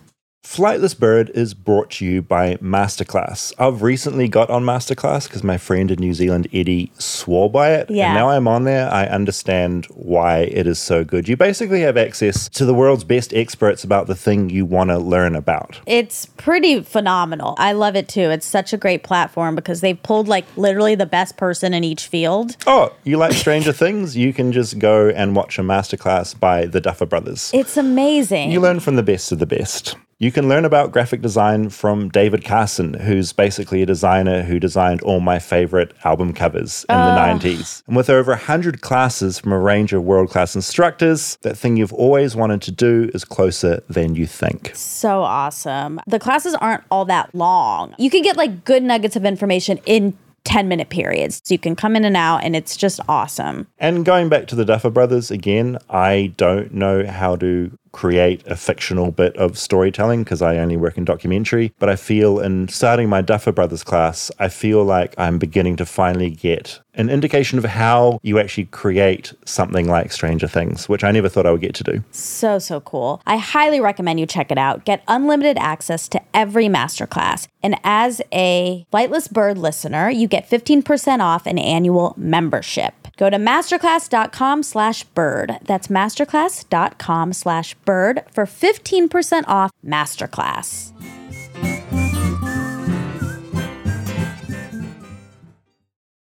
Flightless 0.46 0.98
Bird 0.98 1.28
is 1.30 1.52
brought 1.54 1.90
to 1.90 2.06
you 2.06 2.22
by 2.22 2.54
Masterclass. 2.58 3.52
I've 3.58 3.82
recently 3.82 4.26
got 4.28 4.48
on 4.48 4.62
Masterclass 4.62 5.26
because 5.26 5.42
my 5.42 5.58
friend 5.58 5.90
in 5.90 5.98
New 5.98 6.14
Zealand, 6.14 6.46
Eddie, 6.50 6.90
swore 6.96 7.50
by 7.50 7.74
it. 7.74 7.90
Yeah. 7.90 8.06
And 8.06 8.14
now 8.14 8.30
I'm 8.30 8.46
on 8.46 8.62
there, 8.62 8.88
I 8.90 9.06
understand 9.06 9.86
why 9.86 10.38
it 10.38 10.66
is 10.66 10.78
so 10.78 11.04
good. 11.04 11.28
You 11.28 11.36
basically 11.36 11.80
have 11.80 11.96
access 11.98 12.48
to 12.50 12.64
the 12.64 12.72
world's 12.72 13.02
best 13.04 13.34
experts 13.34 13.82
about 13.82 14.06
the 14.06 14.14
thing 14.14 14.48
you 14.48 14.64
want 14.64 14.88
to 14.90 14.98
learn 14.98 15.34
about. 15.34 15.80
It's 15.84 16.26
pretty 16.26 16.80
phenomenal. 16.80 17.56
I 17.58 17.72
love 17.72 17.96
it 17.96 18.08
too. 18.08 18.30
It's 18.30 18.46
such 18.46 18.72
a 18.72 18.78
great 18.78 19.02
platform 19.02 19.56
because 19.56 19.80
they've 19.82 20.00
pulled 20.02 20.28
like 20.28 20.46
literally 20.56 20.94
the 20.94 21.06
best 21.06 21.36
person 21.36 21.74
in 21.74 21.82
each 21.82 22.06
field. 22.06 22.56
Oh, 22.66 22.94
you 23.04 23.18
like 23.18 23.32
Stranger 23.32 23.72
Things? 23.74 24.16
You 24.16 24.32
can 24.32 24.52
just 24.52 24.78
go 24.78 25.08
and 25.08 25.34
watch 25.34 25.58
a 25.58 25.62
masterclass 25.62 26.38
by 26.38 26.66
the 26.66 26.80
Duffer 26.80 27.04
Brothers. 27.04 27.50
It's 27.52 27.76
amazing. 27.76 28.52
You 28.52 28.60
learn 28.60 28.78
from 28.78 28.94
the 28.94 29.02
best 29.02 29.32
of 29.32 29.40
the 29.40 29.46
best. 29.46 29.96
You 30.18 30.32
can 30.32 30.48
learn 30.48 30.64
about 30.64 30.92
graphic 30.92 31.20
design 31.20 31.68
from 31.68 32.08
David 32.08 32.42
Carson, 32.42 32.94
who's 32.94 33.34
basically 33.34 33.82
a 33.82 33.86
designer 33.86 34.44
who 34.44 34.58
designed 34.58 35.02
all 35.02 35.20
my 35.20 35.38
favorite 35.38 35.92
album 36.04 36.32
covers 36.32 36.86
in 36.88 36.96
Oh. 36.96 37.04
the 37.04 37.10
ah. 37.20 37.26
90s. 37.34 37.82
And 37.86 37.94
with 37.94 38.08
over 38.08 38.32
100 38.32 38.80
classes 38.80 39.38
from 39.38 39.52
a 39.52 39.58
range 39.58 39.92
of 39.92 40.04
world 40.04 40.30
class 40.30 40.54
instructors, 40.54 41.36
that 41.42 41.58
thing 41.58 41.76
you've 41.76 41.92
always 41.92 42.34
wanted 42.34 42.62
to 42.62 42.72
do 42.72 43.10
is 43.12 43.26
closer 43.26 43.82
than 43.90 44.14
you 44.14 44.24
think. 44.26 44.70
So 44.74 45.20
awesome. 45.20 46.00
The 46.06 46.18
classes 46.18 46.54
aren't 46.54 46.84
all 46.90 47.04
that 47.04 47.34
long. 47.34 47.94
You 47.98 48.08
can 48.08 48.22
get 48.22 48.38
like 48.38 48.64
good 48.64 48.82
nuggets 48.82 49.16
of 49.16 49.26
information 49.26 49.78
in 49.84 50.16
10 50.46 50.68
minute 50.68 50.88
periods. 50.88 51.42
So 51.44 51.52
you 51.52 51.58
can 51.58 51.76
come 51.76 51.96
in 51.96 52.04
and 52.04 52.16
out, 52.16 52.44
and 52.44 52.56
it's 52.56 52.76
just 52.76 53.00
awesome. 53.08 53.66
And 53.78 54.04
going 54.04 54.28
back 54.28 54.46
to 54.46 54.54
the 54.54 54.64
Duffer 54.64 54.90
Brothers 54.90 55.30
again, 55.30 55.76
I 55.90 56.32
don't 56.36 56.72
know 56.72 57.04
how 57.04 57.36
to 57.36 57.76
create 57.92 58.46
a 58.46 58.54
fictional 58.54 59.10
bit 59.10 59.34
of 59.38 59.58
storytelling 59.58 60.22
because 60.22 60.42
I 60.42 60.58
only 60.58 60.76
work 60.76 60.98
in 60.98 61.04
documentary. 61.04 61.72
But 61.78 61.88
I 61.88 61.96
feel 61.96 62.38
in 62.40 62.68
starting 62.68 63.08
my 63.08 63.22
Duffer 63.22 63.52
Brothers 63.52 63.82
class, 63.82 64.30
I 64.38 64.48
feel 64.48 64.84
like 64.84 65.14
I'm 65.18 65.38
beginning 65.38 65.76
to 65.76 65.86
finally 65.86 66.30
get 66.30 66.78
an 66.96 67.10
indication 67.10 67.58
of 67.58 67.64
how 67.64 68.18
you 68.22 68.38
actually 68.38 68.66
create 68.66 69.32
something 69.44 69.88
like 69.88 70.12
Stranger 70.12 70.48
Things, 70.48 70.88
which 70.88 71.04
I 71.04 71.10
never 71.10 71.28
thought 71.28 71.46
I 71.46 71.52
would 71.52 71.60
get 71.60 71.74
to 71.76 71.84
do. 71.84 72.04
So, 72.10 72.58
so 72.58 72.80
cool. 72.80 73.22
I 73.26 73.36
highly 73.36 73.80
recommend 73.80 74.18
you 74.18 74.26
check 74.26 74.50
it 74.50 74.58
out. 74.58 74.84
Get 74.84 75.02
unlimited 75.06 75.58
access 75.58 76.08
to 76.08 76.20
every 76.34 76.66
masterclass. 76.66 77.48
And 77.62 77.78
as 77.84 78.20
a 78.32 78.86
Flightless 78.92 79.30
Bird 79.30 79.58
listener, 79.58 80.10
you 80.10 80.26
get 80.26 80.48
15% 80.48 81.20
off 81.20 81.46
an 81.46 81.58
annual 81.58 82.14
membership. 82.16 82.94
Go 83.16 83.30
to 83.30 83.38
masterclass.com 83.38 84.62
slash 84.62 85.04
bird. 85.04 85.58
That's 85.62 85.88
masterclass.com 85.88 87.32
slash 87.32 87.74
bird 87.74 88.22
for 88.30 88.44
15% 88.44 89.44
off 89.46 89.72
masterclass. 89.84 90.92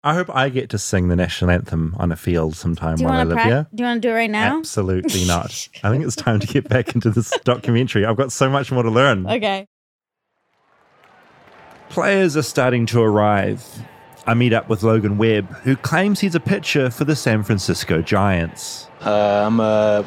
I 0.06 0.14
hope 0.14 0.34
I 0.34 0.50
get 0.50 0.70
to 0.70 0.78
sing 0.78 1.08
the 1.08 1.16
national 1.16 1.50
anthem 1.50 1.96
on 1.98 2.12
a 2.12 2.16
field 2.16 2.56
sometime 2.56 2.98
Do 2.98 3.02
you 3.02 3.08
while 3.10 3.16
I 3.16 3.18
want 3.26 3.30
to 3.30 3.36
live 3.36 3.42
pra- 3.42 3.52
here. 3.52 3.68
Do 3.74 3.82
you 3.82 3.88
want 3.88 4.02
to 4.04 4.08
do 4.08 4.12
it 4.12 4.16
right 4.16 4.30
now? 4.30 4.60
Absolutely 4.60 5.26
not. 5.28 5.68
I 5.84 5.90
think 5.90 6.06
it's 6.06 6.16
time 6.16 6.40
to 6.40 6.46
get 6.46 6.70
back 6.70 6.94
into 6.94 7.10
this 7.10 7.32
documentary. 7.44 8.06
I've 8.06 8.16
got 8.16 8.32
so 8.32 8.48
much 8.48 8.72
more 8.72 8.84
to 8.84 8.92
learn. 8.92 9.26
Okay. 9.26 9.66
Players 11.90 12.38
are 12.38 12.44
starting 12.44 12.86
to 12.88 13.02
arrive. 13.02 13.66
I 14.28 14.36
meet 14.36 14.54
up 14.54 14.70
with 14.70 14.84
Logan 14.84 15.18
Webb, 15.18 15.50
who 15.64 15.76
claims 15.76 16.20
he's 16.20 16.36
a 16.36 16.40
pitcher 16.40 16.92
for 16.92 17.04
the 17.04 17.16
San 17.16 17.42
Francisco 17.42 18.04
Giants. 18.04 18.88
Uh, 19.04 19.46
I'm 19.48 19.60
a 19.60 20.06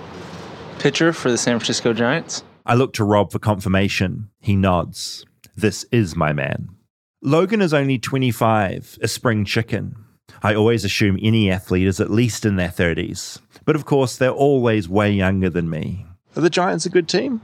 pitcher 0.78 1.12
for 1.12 1.28
the 1.28 1.38
San 1.38 1.58
Francisco 1.58 1.92
Giants. 1.92 2.44
I 2.66 2.74
look 2.74 2.92
to 2.94 3.04
Rob 3.04 3.32
for 3.32 3.40
confirmation. 3.40 4.30
He 4.40 4.54
nods. 4.54 5.24
This 5.56 5.84
is 5.90 6.14
my 6.14 6.32
man. 6.32 6.68
Logan 7.22 7.61
is 7.61 7.74
only 7.74 7.98
25, 7.98 8.98
a 9.02 9.09
spring 9.09 9.44
chicken. 9.44 9.96
I 10.40 10.54
always 10.54 10.85
assume 10.85 11.18
any 11.20 11.50
athlete 11.50 11.88
is 11.88 11.98
at 12.00 12.12
least 12.12 12.44
in 12.44 12.54
their 12.54 12.68
30s. 12.68 13.40
But 13.64 13.74
of 13.74 13.85
course, 13.85 14.16
they're 14.16 14.31
always 14.31 14.88
way 14.88 15.11
younger 15.11 15.50
than 15.50 15.68
me. 15.68 16.07
Are 16.37 16.42
the 16.42 16.48
Giants 16.48 16.87
a 16.87 16.90
good 16.90 17.09
team? 17.09 17.40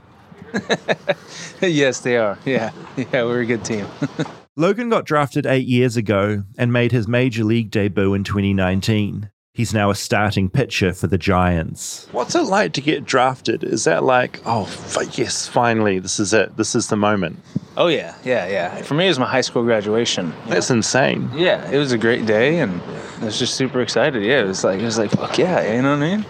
yes, 1.61 1.99
they 1.99 2.15
are. 2.15 2.39
Yeah, 2.45 2.71
yeah, 2.95 3.25
we're 3.25 3.41
a 3.41 3.45
good 3.45 3.65
team. 3.65 3.85
Logan 4.55 4.87
got 4.87 5.03
drafted 5.03 5.45
eight 5.45 5.67
years 5.67 5.97
ago 5.97 6.43
and 6.57 6.71
made 6.71 6.93
his 6.93 7.05
major 7.05 7.43
league 7.43 7.69
debut 7.69 8.13
in 8.13 8.23
2019. 8.23 9.29
He's 9.55 9.73
now 9.73 9.89
a 9.89 9.95
starting 9.95 10.49
pitcher 10.49 10.91
for 10.91 11.07
the 11.07 11.17
Giants. 11.17 12.09
What's 12.11 12.35
it 12.35 12.41
like 12.41 12.73
to 12.73 12.81
get 12.81 13.05
drafted? 13.05 13.63
Is 13.63 13.85
that 13.85 14.03
like, 14.03 14.41
oh, 14.45 14.63
f- 14.63 15.17
yes, 15.17 15.47
finally, 15.47 15.97
this 15.97 16.19
is 16.19 16.33
it. 16.33 16.57
This 16.57 16.75
is 16.75 16.89
the 16.89 16.97
moment. 16.97 17.39
oh 17.77 17.87
yeah, 17.87 18.15
yeah, 18.25 18.47
yeah. 18.49 18.81
For 18.81 18.95
me, 18.95 19.05
it 19.05 19.07
was 19.07 19.17
my 19.19 19.25
high 19.25 19.39
school 19.39 19.63
graduation. 19.63 20.33
That's 20.49 20.69
insane. 20.69 21.29
Yeah, 21.33 21.71
it 21.71 21.77
was 21.77 21.93
a 21.93 21.97
great 21.97 22.25
day, 22.25 22.59
and 22.59 22.81
I 23.21 23.25
was 23.25 23.39
just 23.39 23.55
super 23.55 23.79
excited. 23.79 24.23
Yeah, 24.23 24.41
it 24.41 24.47
was 24.47 24.65
like 24.65 24.81
it 24.81 24.83
was 24.83 24.97
like 24.97 25.11
fuck 25.11 25.37
yeah, 25.37 25.73
you 25.73 25.81
know 25.81 25.97
what 25.97 26.03
I 26.03 26.17
mean? 26.17 26.25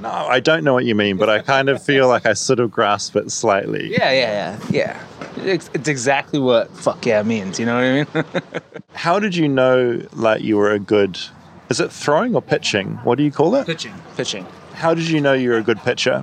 No, 0.00 0.10
I 0.10 0.40
don't 0.40 0.64
know 0.64 0.74
what 0.74 0.84
you 0.84 0.96
mean, 0.96 1.16
but 1.16 1.30
I 1.30 1.40
kind 1.42 1.68
of 1.68 1.80
feel 1.80 2.08
like 2.08 2.26
I 2.26 2.32
sort 2.32 2.58
of 2.58 2.72
grasp 2.72 3.14
it 3.14 3.30
slightly. 3.30 3.88
Yeah, 3.92 4.10
yeah, 4.10 4.58
yeah, 4.70 5.04
yeah. 5.36 5.44
It's, 5.44 5.70
it's 5.74 5.86
exactly 5.88 6.40
what 6.40 6.76
fuck 6.76 7.06
yeah 7.06 7.22
means. 7.22 7.60
You 7.60 7.66
know 7.66 7.76
what 7.76 8.16
I 8.16 8.22
mean? 8.42 8.42
How 8.94 9.20
did 9.20 9.36
you 9.36 9.46
know 9.46 10.04
like 10.14 10.42
you 10.42 10.56
were 10.56 10.72
a 10.72 10.80
good? 10.80 11.16
Is 11.70 11.80
it 11.80 11.92
throwing 11.92 12.34
or 12.34 12.40
pitching? 12.40 12.94
What 13.04 13.18
do 13.18 13.24
you 13.24 13.30
call 13.30 13.54
it? 13.56 13.66
pitching, 13.66 13.94
pitching. 14.16 14.46
How 14.72 14.94
did 14.94 15.08
you 15.08 15.20
know 15.20 15.34
you 15.34 15.50
were 15.50 15.58
a 15.58 15.62
good 15.62 15.78
pitcher? 15.78 16.20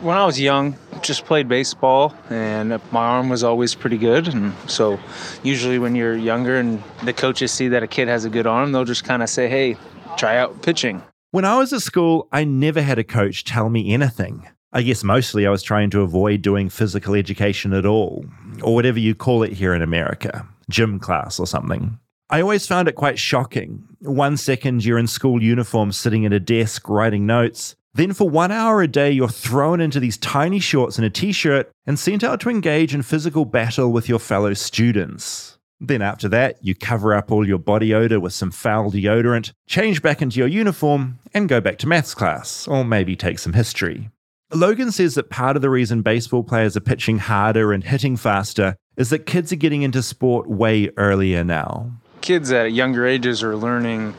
When 0.00 0.16
I 0.16 0.26
was 0.26 0.38
young, 0.38 0.76
just 1.00 1.24
played 1.24 1.48
baseball, 1.48 2.14
and 2.28 2.78
my 2.92 3.04
arm 3.04 3.28
was 3.30 3.42
always 3.42 3.74
pretty 3.74 3.96
good. 3.96 4.28
And 4.28 4.52
so, 4.68 5.00
usually 5.42 5.78
when 5.78 5.94
you're 5.96 6.14
younger 6.14 6.56
and 6.56 6.82
the 7.02 7.14
coaches 7.14 7.50
see 7.50 7.68
that 7.68 7.82
a 7.82 7.86
kid 7.86 8.06
has 8.06 8.24
a 8.24 8.30
good 8.30 8.46
arm, 8.46 8.72
they'll 8.72 8.84
just 8.84 9.04
kind 9.04 9.22
of 9.22 9.30
say, 9.30 9.48
"Hey, 9.48 9.76
try 10.18 10.36
out 10.36 10.60
pitching." 10.62 11.02
When 11.30 11.44
I 11.44 11.56
was 11.56 11.72
at 11.72 11.80
school, 11.80 12.28
I 12.30 12.44
never 12.44 12.82
had 12.82 12.98
a 12.98 13.04
coach 13.04 13.44
tell 13.44 13.70
me 13.70 13.92
anything. 13.92 14.46
I 14.72 14.82
guess 14.82 15.02
mostly 15.02 15.46
I 15.46 15.50
was 15.50 15.62
trying 15.62 15.90
to 15.90 16.02
avoid 16.02 16.42
doing 16.42 16.68
physical 16.68 17.14
education 17.14 17.72
at 17.72 17.86
all, 17.86 18.26
or 18.62 18.74
whatever 18.74 18.98
you 18.98 19.14
call 19.14 19.42
it 19.42 19.54
here 19.54 19.74
in 19.74 19.80
America, 19.80 20.46
gym 20.68 20.98
class 20.98 21.40
or 21.40 21.46
something. 21.46 21.98
I 22.28 22.40
always 22.40 22.66
found 22.66 22.88
it 22.88 22.96
quite 22.96 23.20
shocking. 23.20 23.84
One 24.00 24.36
second 24.36 24.84
you're 24.84 24.98
in 24.98 25.06
school 25.06 25.40
uniform 25.40 25.92
sitting 25.92 26.26
at 26.26 26.32
a 26.32 26.40
desk 26.40 26.88
writing 26.88 27.24
notes, 27.24 27.76
then 27.94 28.12
for 28.12 28.28
one 28.28 28.50
hour 28.50 28.82
a 28.82 28.88
day 28.88 29.12
you're 29.12 29.28
thrown 29.28 29.80
into 29.80 30.00
these 30.00 30.18
tiny 30.18 30.58
shorts 30.58 30.96
and 30.96 31.06
a 31.06 31.10
t 31.10 31.30
shirt 31.30 31.70
and 31.86 31.96
sent 31.96 32.24
out 32.24 32.40
to 32.40 32.50
engage 32.50 32.92
in 32.92 33.02
physical 33.02 33.44
battle 33.44 33.92
with 33.92 34.08
your 34.08 34.18
fellow 34.18 34.54
students. 34.54 35.58
Then 35.78 36.02
after 36.02 36.28
that, 36.30 36.58
you 36.60 36.74
cover 36.74 37.14
up 37.14 37.30
all 37.30 37.46
your 37.46 37.58
body 37.58 37.94
odor 37.94 38.18
with 38.18 38.32
some 38.32 38.50
foul 38.50 38.90
deodorant, 38.90 39.52
change 39.68 40.02
back 40.02 40.20
into 40.20 40.40
your 40.40 40.48
uniform, 40.48 41.20
and 41.32 41.48
go 41.48 41.60
back 41.60 41.78
to 41.78 41.86
maths 41.86 42.14
class, 42.14 42.66
or 42.66 42.84
maybe 42.84 43.14
take 43.14 43.38
some 43.38 43.52
history. 43.52 44.10
Logan 44.52 44.90
says 44.90 45.14
that 45.14 45.30
part 45.30 45.54
of 45.54 45.62
the 45.62 45.70
reason 45.70 46.02
baseball 46.02 46.42
players 46.42 46.76
are 46.76 46.80
pitching 46.80 47.18
harder 47.18 47.72
and 47.72 47.84
hitting 47.84 48.16
faster 48.16 48.74
is 48.96 49.10
that 49.10 49.26
kids 49.26 49.52
are 49.52 49.56
getting 49.56 49.82
into 49.82 50.02
sport 50.02 50.48
way 50.48 50.90
earlier 50.96 51.44
now. 51.44 51.92
Kids 52.26 52.50
at 52.50 52.72
younger 52.72 53.06
ages 53.06 53.44
are 53.44 53.54
learning 53.54 54.12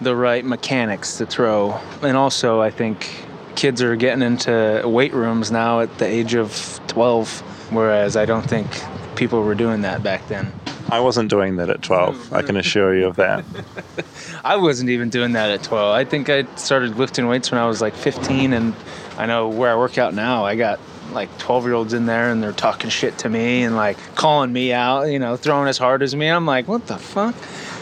the 0.00 0.16
right 0.16 0.42
mechanics 0.42 1.18
to 1.18 1.26
throw, 1.26 1.78
and 2.00 2.16
also 2.16 2.62
I 2.62 2.70
think 2.70 3.26
kids 3.56 3.82
are 3.82 3.94
getting 3.94 4.22
into 4.22 4.80
weight 4.86 5.12
rooms 5.12 5.52
now 5.52 5.80
at 5.80 5.98
the 5.98 6.06
age 6.06 6.32
of 6.32 6.80
12, 6.86 7.68
whereas 7.72 8.16
I 8.16 8.24
don't 8.24 8.48
think 8.48 8.66
people 9.16 9.42
were 9.42 9.54
doing 9.54 9.82
that 9.82 10.02
back 10.02 10.28
then. 10.28 10.50
I 10.88 11.00
wasn't 11.00 11.28
doing 11.28 11.56
that 11.56 11.68
at 11.68 11.82
12. 11.82 12.32
I 12.32 12.40
can 12.40 12.56
assure 12.56 12.96
you 12.96 13.08
of 13.08 13.16
that. 13.16 13.44
I 14.42 14.56
wasn't 14.56 14.88
even 14.88 15.10
doing 15.10 15.32
that 15.32 15.50
at 15.50 15.62
12. 15.62 15.94
I 15.94 16.06
think 16.06 16.30
I 16.30 16.46
started 16.54 16.96
lifting 16.96 17.26
weights 17.26 17.50
when 17.50 17.60
I 17.60 17.66
was 17.66 17.82
like 17.82 17.96
15, 17.96 18.54
and 18.54 18.74
I 19.18 19.26
know 19.26 19.46
where 19.46 19.70
I 19.70 19.76
work 19.76 19.98
out 19.98 20.14
now, 20.14 20.46
I 20.46 20.56
got 20.56 20.80
like 21.12 21.36
12 21.38 21.64
year 21.64 21.74
olds 21.74 21.92
in 21.92 22.06
there 22.06 22.30
and 22.30 22.42
they're 22.42 22.52
talking 22.52 22.90
shit 22.90 23.18
to 23.18 23.28
me 23.28 23.62
and 23.62 23.76
like 23.76 23.96
calling 24.14 24.52
me 24.52 24.72
out, 24.72 25.04
you 25.04 25.18
know, 25.18 25.36
throwing 25.36 25.68
as 25.68 25.78
hard 25.78 26.02
as 26.02 26.14
me. 26.14 26.28
I'm 26.28 26.46
like, 26.46 26.68
what 26.68 26.86
the 26.86 26.96
fuck? 26.96 27.34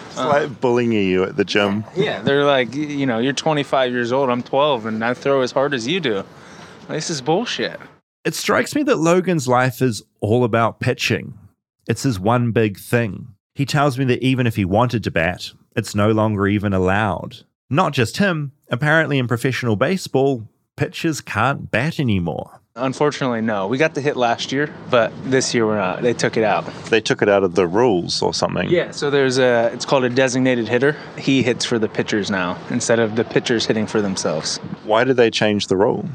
It's 0.09 0.17
like 0.17 0.61
bullying 0.61 0.93
you 0.93 1.23
at 1.23 1.37
the 1.37 1.45
gym. 1.45 1.85
Yeah, 1.95 2.23
they're 2.23 2.45
like, 2.45 2.75
you 2.75 3.07
know, 3.07 3.19
you're 3.19 3.33
25 3.33 3.93
years 3.93 4.11
old, 4.11 4.31
I'm 4.31 4.43
12, 4.43 4.87
and 4.87 5.05
I 5.05 5.15
throw 5.15 5.43
as 5.43 5.53
hard 5.53 5.75
as 5.75 5.87
you 5.87 6.01
do. 6.01 6.25
This 6.89 7.09
is 7.09 7.21
bullshit. 7.21 7.79
It 8.25 8.35
strikes 8.35 8.75
me 8.75 8.83
that 8.85 8.97
Logan's 8.97 9.47
life 9.47 9.81
is 9.81 10.03
all 10.21 10.43
about 10.43 10.81
pitching. 10.81 11.39
It's 11.89 12.03
his 12.03 12.19
one 12.19 12.51
big 12.51 12.79
thing. 12.79 13.29
He 13.55 13.65
tells 13.65 13.99
me 13.99 14.05
that 14.07 14.23
even 14.23 14.47
if 14.47 14.57
he 14.57 14.65
wanted 14.65 15.05
to 15.05 15.11
bat, 15.11 15.53
it's 15.77 15.95
no 15.95 16.11
longer 16.11 16.47
even 16.47 16.73
allowed. 16.73 17.45
Not 17.71 17.93
just 17.93 18.17
him, 18.17 18.53
apparently 18.71 19.19
in 19.19 19.29
professional 19.29 19.77
baseball, 19.77 20.49
pitchers 20.77 21.21
can't 21.21 21.71
bat 21.71 22.01
anymore. 22.01 22.58
Unfortunately, 22.79 23.41
no. 23.41 23.67
We 23.67 23.77
got 23.79 23.95
the 23.95 24.01
hit 24.01 24.17
last 24.17 24.53
year, 24.53 24.73
but 24.91 25.13
this 25.25 25.53
year 25.55 25.67
we're 25.67 25.77
not. 25.77 26.03
They 26.03 26.13
took 26.15 26.37
it 26.37 26.45
out. 26.45 26.67
They 26.87 27.01
took 27.01 27.23
it 27.23 27.29
out 27.29 27.43
of 27.43 27.55
the 27.55 27.67
rules 27.67 28.23
or 28.23 28.33
something. 28.33 28.69
Yeah, 28.71 28.93
so 28.93 29.11
there's 29.11 29.39
a, 29.39 29.71
it's 29.73 29.85
called 29.85 30.05
a 30.05 30.11
designated 30.11 30.69
hitter. 30.69 30.97
He 31.19 31.43
hits 31.43 31.65
for 31.65 31.79
the 31.79 31.89
pitchers 31.89 32.31
now 32.31 32.59
instead 32.71 32.99
of 32.99 33.17
the 33.17 33.25
pitchers 33.25 33.67
hitting 33.67 33.87
for 33.87 34.01
themselves. 34.01 34.59
Why 34.85 35.05
did 35.05 35.17
they 35.17 35.31
change 35.31 35.67
the 35.67 35.77
rule? 35.77 36.09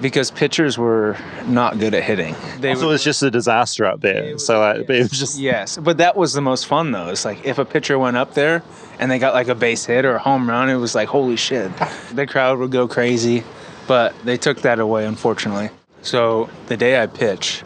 Because 0.00 0.30
pitchers 0.30 0.76
were 0.76 1.16
not 1.46 1.78
good 1.78 1.94
at 1.94 2.02
hitting. 2.02 2.34
They 2.58 2.74
so 2.74 2.82
it 2.82 2.86
was 2.88 3.04
just 3.04 3.22
a 3.22 3.30
disaster 3.30 3.86
up 3.86 4.00
there. 4.00 4.36
So 4.38 4.60
like, 4.60 4.90
it 4.90 5.10
was 5.10 5.18
just 5.18 5.38
Yes, 5.38 5.78
but 5.78 5.98
that 5.98 6.16
was 6.16 6.32
the 6.34 6.42
most 6.42 6.66
fun 6.66 6.90
though. 6.90 7.08
It's 7.08 7.24
like 7.24 7.44
if 7.46 7.58
a 7.58 7.64
pitcher 7.64 7.98
went 7.98 8.16
up 8.16 8.34
there 8.34 8.62
and 8.98 9.10
they 9.10 9.18
got 9.18 9.34
like 9.34 9.48
a 9.48 9.54
base 9.54 9.84
hit 9.86 10.04
or 10.04 10.16
a 10.16 10.18
home 10.18 10.48
run, 10.48 10.68
it 10.68 10.76
was 10.76 10.94
like 10.94 11.08
holy 11.08 11.36
shit. 11.36 11.70
the 12.12 12.26
crowd 12.26 12.58
would 12.58 12.70
go 12.72 12.86
crazy, 12.88 13.44
but 13.86 14.14
they 14.24 14.36
took 14.36 14.62
that 14.62 14.78
away 14.78 15.06
unfortunately. 15.06 15.70
So 16.02 16.48
the 16.66 16.76
day 16.76 17.02
I 17.02 17.06
pitch, 17.06 17.62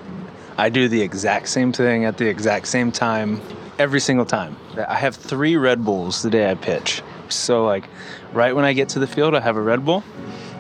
I 0.56 0.68
do 0.68 0.88
the 0.88 1.02
exact 1.02 1.48
same 1.48 1.72
thing 1.72 2.04
at 2.04 2.18
the 2.18 2.28
exact 2.28 2.68
same 2.68 2.92
time 2.92 3.40
every 3.78 4.00
single 4.00 4.26
time. 4.26 4.56
I 4.88 4.94
have 4.94 5.16
3 5.16 5.56
Red 5.56 5.84
Bulls 5.84 6.22
the 6.22 6.30
day 6.30 6.50
I 6.50 6.54
pitch. 6.54 7.02
So 7.28 7.64
like 7.64 7.84
right 8.32 8.54
when 8.54 8.64
I 8.64 8.72
get 8.72 8.88
to 8.90 8.98
the 8.98 9.06
field, 9.06 9.34
I 9.34 9.40
have 9.40 9.56
a 9.56 9.62
Red 9.62 9.84
Bull. 9.84 10.02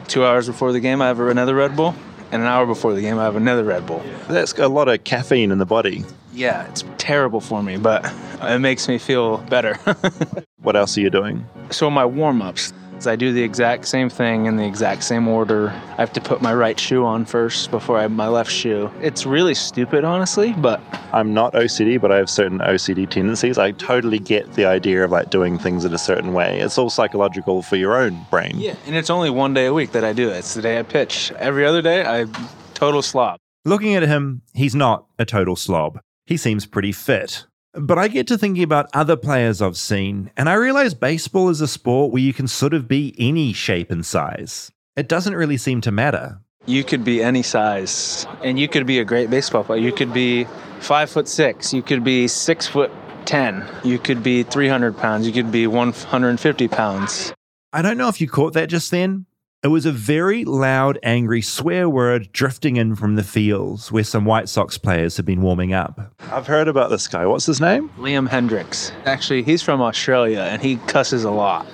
2 0.08 0.24
hours 0.24 0.46
before 0.46 0.72
the 0.72 0.80
game, 0.80 1.02
I 1.02 1.06
have 1.08 1.20
another 1.20 1.54
Red 1.54 1.76
Bull. 1.76 1.94
And 2.30 2.42
an 2.42 2.48
hour 2.48 2.66
before 2.66 2.92
the 2.94 3.00
game, 3.00 3.18
I 3.18 3.24
have 3.24 3.36
another 3.36 3.64
Red 3.64 3.86
Bull. 3.86 4.02
that's 4.28 4.52
a 4.58 4.68
lot 4.68 4.88
of 4.88 5.02
caffeine 5.04 5.50
in 5.50 5.58
the 5.58 5.66
body. 5.66 6.04
Yeah, 6.34 6.66
it's 6.68 6.84
terrible 6.98 7.40
for 7.40 7.62
me, 7.62 7.78
but 7.78 8.04
it 8.42 8.58
makes 8.60 8.86
me 8.86 8.98
feel 8.98 9.38
better. 9.38 9.78
What 10.60 10.76
else 10.76 10.98
are 10.98 11.00
you 11.00 11.08
doing? 11.08 11.46
so 11.70 11.88
my 11.88 12.04
warm-ups, 12.04 12.66
is 12.66 12.72
I 13.06 13.16
do 13.16 13.32
the 13.32 13.42
exact 13.42 13.86
same 13.86 14.10
thing 14.10 14.46
in 14.46 14.56
the 14.56 14.66
exact 14.66 15.04
same 15.04 15.28
order. 15.28 15.70
I 15.70 15.96
have 15.96 16.12
to 16.14 16.20
put 16.20 16.42
my 16.42 16.52
right 16.52 16.78
shoe 16.78 17.04
on 17.04 17.24
first 17.24 17.70
before 17.70 17.98
I 17.98 18.02
have 18.02 18.10
my 18.10 18.28
left 18.28 18.50
shoe. 18.50 18.90
It's 19.00 19.24
really 19.24 19.54
stupid, 19.54 20.04
honestly, 20.04 20.52
but 20.54 20.80
I'm 21.12 21.32
not 21.32 21.52
OCD, 21.54 22.00
but 22.00 22.10
I 22.10 22.16
have 22.16 22.28
certain 22.28 22.58
OCD 22.58 23.08
tendencies. 23.08 23.58
I 23.58 23.72
totally 23.72 24.18
get 24.18 24.54
the 24.54 24.64
idea 24.66 25.04
of 25.04 25.10
like 25.10 25.30
doing 25.30 25.58
things 25.58 25.84
in 25.84 25.94
a 25.94 25.98
certain 25.98 26.32
way. 26.32 26.60
It's 26.60 26.78
all 26.78 26.90
psychological 26.90 27.62
for 27.62 27.76
your 27.76 27.96
own 27.96 28.26
brain. 28.30 28.54
yeah, 28.56 28.74
and 28.86 28.96
it's 28.96 29.10
only 29.10 29.30
one 29.30 29.54
day 29.54 29.66
a 29.66 29.74
week 29.74 29.92
that 29.92 30.04
I 30.04 30.12
do 30.12 30.28
it. 30.30 30.38
It's 30.38 30.54
the 30.54 30.62
day 30.62 30.78
I 30.78 30.82
pitch. 30.82 31.32
Every 31.38 31.64
other 31.64 31.82
day, 31.82 32.04
I 32.04 32.26
total 32.74 33.02
slob. 33.02 33.38
Looking 33.64 33.94
at 33.94 34.02
him, 34.02 34.42
he's 34.54 34.74
not 34.74 35.06
a 35.18 35.24
total 35.24 35.56
slob. 35.56 36.00
He 36.26 36.36
seems 36.36 36.66
pretty 36.66 36.92
fit. 36.92 37.46
But 37.74 37.98
I 37.98 38.08
get 38.08 38.26
to 38.28 38.38
thinking 38.38 38.62
about 38.62 38.88
other 38.94 39.16
players 39.16 39.60
I've 39.60 39.76
seen, 39.76 40.30
and 40.36 40.48
I 40.48 40.54
realize 40.54 40.94
baseball 40.94 41.48
is 41.50 41.60
a 41.60 41.68
sport 41.68 42.12
where 42.12 42.22
you 42.22 42.32
can 42.32 42.48
sort 42.48 42.72
of 42.72 42.88
be 42.88 43.14
any 43.18 43.52
shape 43.52 43.90
and 43.90 44.04
size. 44.04 44.72
It 44.96 45.08
doesn't 45.08 45.34
really 45.34 45.58
seem 45.58 45.80
to 45.82 45.92
matter. 45.92 46.40
You 46.66 46.82
could 46.82 47.04
be 47.04 47.22
any 47.22 47.42
size, 47.42 48.26
and 48.42 48.58
you 48.58 48.68
could 48.68 48.86
be 48.86 48.98
a 48.98 49.04
great 49.04 49.30
baseball 49.30 49.64
player. 49.64 49.80
You 49.80 49.92
could 49.92 50.12
be 50.12 50.46
five 50.80 51.10
foot 51.10 51.28
six. 51.28 51.72
You 51.72 51.82
could 51.82 52.02
be 52.02 52.26
six 52.26 52.66
foot 52.66 52.90
ten. 53.26 53.64
You 53.84 53.98
could 53.98 54.22
be 54.22 54.42
300 54.42 54.96
pounds. 54.96 55.26
You 55.26 55.32
could 55.32 55.52
be 55.52 55.66
150 55.66 56.68
pounds. 56.68 57.32
I 57.72 57.82
don't 57.82 57.98
know 57.98 58.08
if 58.08 58.20
you 58.20 58.28
caught 58.28 58.54
that 58.54 58.70
just 58.70 58.90
then. 58.90 59.26
It 59.64 59.68
was 59.68 59.86
a 59.86 59.90
very 59.92 60.44
loud, 60.44 61.00
angry 61.02 61.42
swear 61.42 61.88
word 61.90 62.30
drifting 62.32 62.76
in 62.76 62.94
from 62.94 63.16
the 63.16 63.24
fields 63.24 63.90
where 63.90 64.04
some 64.04 64.24
White 64.24 64.48
Sox 64.48 64.78
players 64.78 65.16
had 65.16 65.26
been 65.26 65.42
warming 65.42 65.72
up. 65.72 66.14
I've 66.30 66.46
heard 66.46 66.68
about 66.68 66.90
this 66.90 67.08
guy. 67.08 67.26
What's 67.26 67.46
his 67.46 67.60
name? 67.60 67.88
Liam 67.98 68.28
Hendriks. 68.28 68.92
Actually, 69.04 69.42
he's 69.42 69.60
from 69.60 69.80
Australia, 69.80 70.42
and 70.48 70.62
he 70.62 70.76
cusses 70.86 71.24
a 71.24 71.30
lot. 71.32 71.66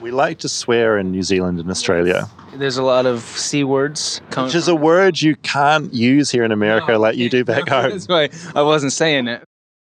We 0.00 0.12
like 0.12 0.38
to 0.38 0.48
swear 0.48 0.98
in 0.98 1.10
New 1.10 1.24
Zealand 1.24 1.58
and 1.58 1.68
Australia, 1.68 2.28
There's 2.54 2.76
a 2.76 2.84
lot 2.84 3.06
of 3.06 3.22
c 3.22 3.64
words. 3.64 4.20
coming 4.30 4.46
which 4.46 4.54
is 4.54 4.68
a 4.68 4.76
word 4.76 5.20
you 5.20 5.34
can't 5.34 5.92
use 5.92 6.30
here 6.30 6.44
in 6.44 6.52
America 6.52 6.96
like 6.96 7.16
you 7.16 7.28
do 7.28 7.44
back 7.52 7.68
home. 7.68 7.90
That's 7.90 8.06
why 8.06 8.28
I 8.54 8.62
wasn't 8.62 8.92
saying 8.92 9.26
it. 9.26 9.42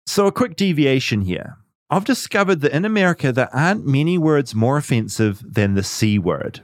So, 0.07 0.27
a 0.27 0.33
quick 0.33 0.55
deviation 0.55 1.23
here. 1.23 1.57
I've 1.89 2.05
discovered 2.05 2.57
that 2.61 2.73
in 2.73 2.85
America, 2.85 3.33
there 3.33 3.55
aren't 3.57 3.87
many 3.87 4.19
words 4.19 4.55
more 4.55 4.77
offensive 4.77 5.43
than 5.43 5.77
the 5.77 5.83
C 5.83 6.19
word. 6.19 6.61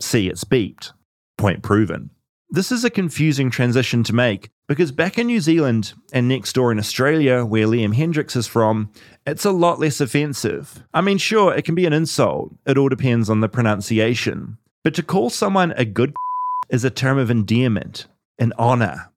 See, 0.00 0.28
it's 0.28 0.44
beeped. 0.44 0.92
Point 1.38 1.62
proven. 1.62 2.10
This 2.50 2.70
is 2.70 2.84
a 2.84 2.90
confusing 2.90 3.50
transition 3.50 4.04
to 4.04 4.14
make 4.14 4.50
because 4.68 4.92
back 4.92 5.18
in 5.18 5.26
New 5.26 5.40
Zealand 5.40 5.94
and 6.12 6.28
next 6.28 6.52
door 6.52 6.72
in 6.72 6.78
Australia, 6.78 7.44
where 7.44 7.66
Liam 7.66 7.94
Hendriks 7.94 8.36
is 8.36 8.46
from, 8.46 8.90
it's 9.26 9.44
a 9.44 9.50
lot 9.50 9.80
less 9.80 10.00
offensive. 10.00 10.84
I 10.92 11.00
mean, 11.00 11.18
sure, 11.18 11.54
it 11.54 11.64
can 11.64 11.74
be 11.74 11.86
an 11.86 11.92
insult, 11.92 12.54
it 12.66 12.78
all 12.78 12.88
depends 12.88 13.30
on 13.30 13.40
the 13.40 13.48
pronunciation. 13.48 14.58
But 14.84 14.94
to 14.94 15.02
call 15.02 15.30
someone 15.30 15.72
a 15.72 15.84
good 15.84 16.14
is 16.68 16.84
a 16.84 16.90
term 16.90 17.18
of 17.18 17.30
endearment, 17.30 18.06
an 18.38 18.52
honor. 18.58 19.12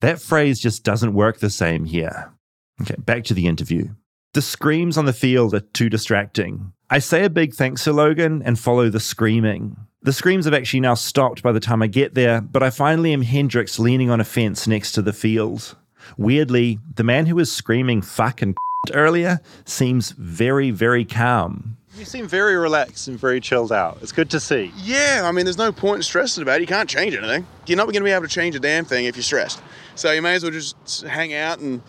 That 0.00 0.20
phrase 0.20 0.60
just 0.60 0.82
doesn't 0.82 1.14
work 1.14 1.38
the 1.38 1.50
same 1.50 1.84
here. 1.84 2.32
Okay, 2.80 2.96
back 2.98 3.24
to 3.24 3.34
the 3.34 3.46
interview. 3.46 3.90
The 4.34 4.42
screams 4.42 4.96
on 4.96 5.04
the 5.04 5.12
field 5.12 5.54
are 5.54 5.60
too 5.60 5.88
distracting. 5.88 6.72
I 6.90 6.98
say 6.98 7.24
a 7.24 7.30
big 7.30 7.54
thanks 7.54 7.84
to 7.84 7.92
Logan 7.92 8.42
and 8.44 8.58
follow 8.58 8.88
the 8.88 9.00
screaming. 9.00 9.76
The 10.04 10.12
screams 10.12 10.46
have 10.46 10.54
actually 10.54 10.80
now 10.80 10.94
stopped 10.94 11.44
by 11.44 11.52
the 11.52 11.60
time 11.60 11.80
I 11.80 11.86
get 11.86 12.14
there, 12.14 12.40
but 12.40 12.60
I 12.60 12.70
find 12.70 13.00
Liam 13.00 13.24
Hendriks 13.24 13.78
leaning 13.78 14.10
on 14.10 14.20
a 14.20 14.24
fence 14.24 14.66
next 14.66 14.92
to 14.92 15.02
the 15.02 15.12
field. 15.12 15.76
Weirdly, 16.16 16.80
the 16.96 17.04
man 17.04 17.26
who 17.26 17.36
was 17.36 17.52
screaming 17.52 18.02
fuck 18.02 18.42
and 18.42 18.56
earlier 18.92 19.38
seems 19.64 20.10
very, 20.10 20.72
very 20.72 21.04
calm. 21.04 21.76
You 21.96 22.04
seem 22.04 22.26
very 22.26 22.56
relaxed 22.56 23.06
and 23.06 23.16
very 23.16 23.40
chilled 23.40 23.70
out. 23.70 23.98
It's 24.02 24.10
good 24.10 24.28
to 24.30 24.40
see. 24.40 24.72
Yeah, 24.76 25.22
I 25.24 25.30
mean, 25.30 25.44
there's 25.44 25.58
no 25.58 25.70
point 25.70 25.98
in 25.98 26.02
stressing 26.02 26.42
about 26.42 26.56
it. 26.56 26.62
You 26.62 26.66
can't 26.66 26.88
change 26.88 27.14
anything. 27.14 27.46
You're 27.66 27.76
not 27.76 27.84
going 27.84 27.94
to 27.94 28.04
be 28.04 28.10
able 28.10 28.26
to 28.26 28.28
change 28.28 28.56
a 28.56 28.60
damn 28.60 28.84
thing 28.84 29.04
if 29.04 29.14
you're 29.14 29.22
stressed. 29.22 29.62
So 29.94 30.10
you 30.10 30.20
may 30.20 30.34
as 30.34 30.42
well 30.42 30.50
just 30.50 31.02
hang 31.02 31.32
out 31.32 31.60
and 31.60 31.80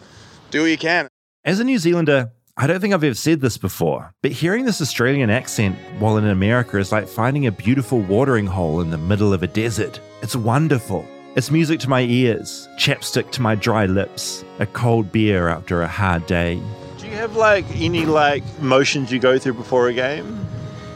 do 0.51 0.61
what 0.61 0.67
you 0.67 0.77
can. 0.77 1.07
As 1.43 1.59
a 1.59 1.63
New 1.63 1.79
Zealander, 1.79 2.31
I 2.55 2.67
don't 2.67 2.79
think 2.79 2.93
I've 2.93 3.03
ever 3.03 3.15
said 3.15 3.41
this 3.41 3.57
before, 3.57 4.13
but 4.21 4.31
hearing 4.31 4.65
this 4.65 4.79
Australian 4.79 5.31
accent 5.31 5.75
while 5.97 6.17
in 6.17 6.27
America 6.27 6.77
is 6.77 6.91
like 6.91 7.07
finding 7.07 7.47
a 7.47 7.51
beautiful 7.51 7.99
watering 8.01 8.45
hole 8.45 8.79
in 8.79 8.91
the 8.91 8.97
middle 8.97 9.33
of 9.33 9.41
a 9.41 9.47
desert. 9.47 9.99
It's 10.21 10.35
wonderful. 10.35 11.03
It's 11.35 11.49
music 11.49 11.79
to 11.79 11.89
my 11.89 12.01
ears, 12.01 12.69
chapstick 12.77 13.31
to 13.31 13.41
my 13.41 13.55
dry 13.55 13.87
lips, 13.87 14.45
a 14.59 14.67
cold 14.67 15.11
beer 15.11 15.47
after 15.47 15.81
a 15.81 15.87
hard 15.87 16.27
day. 16.27 16.61
Do 16.99 17.07
you 17.07 17.15
have 17.15 17.35
like 17.35 17.65
any 17.71 18.05
like 18.05 18.43
motions 18.61 19.11
you 19.11 19.17
go 19.17 19.39
through 19.39 19.55
before 19.55 19.87
a 19.87 19.93
game? 19.93 20.45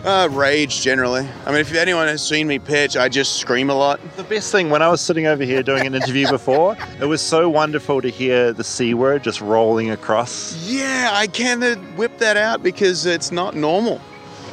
Uh, 0.07 0.29
rage 0.29 0.79
generally. 0.79 1.27
I 1.45 1.51
mean, 1.51 1.59
if 1.59 1.73
anyone 1.73 2.07
has 2.07 2.25
seen 2.25 2.47
me 2.47 2.59
pitch, 2.59 2.95
I 2.95 3.09
just 3.09 3.41
scream 3.41 3.69
a 3.69 3.73
lot. 3.73 3.99
The 4.15 4.23
best 4.23 4.53
thing 4.53 4.69
when 4.69 4.81
I 4.81 4.87
was 4.87 5.01
sitting 5.01 5.27
over 5.27 5.43
here 5.43 5.61
doing 5.61 5.85
an 5.85 5.95
interview 5.95 6.29
before, 6.31 6.77
it 7.01 7.03
was 7.03 7.21
so 7.21 7.49
wonderful 7.49 8.01
to 8.01 8.07
hear 8.07 8.53
the 8.53 8.63
C 8.63 8.93
word 8.93 9.21
just 9.21 9.41
rolling 9.41 9.89
across. 9.89 10.55
Yeah, 10.65 11.09
I 11.11 11.27
can't 11.27 11.61
uh, 11.61 11.75
whip 11.97 12.19
that 12.19 12.37
out 12.37 12.63
because 12.63 13.05
it's 13.05 13.33
not 13.33 13.53
normal. 13.53 13.99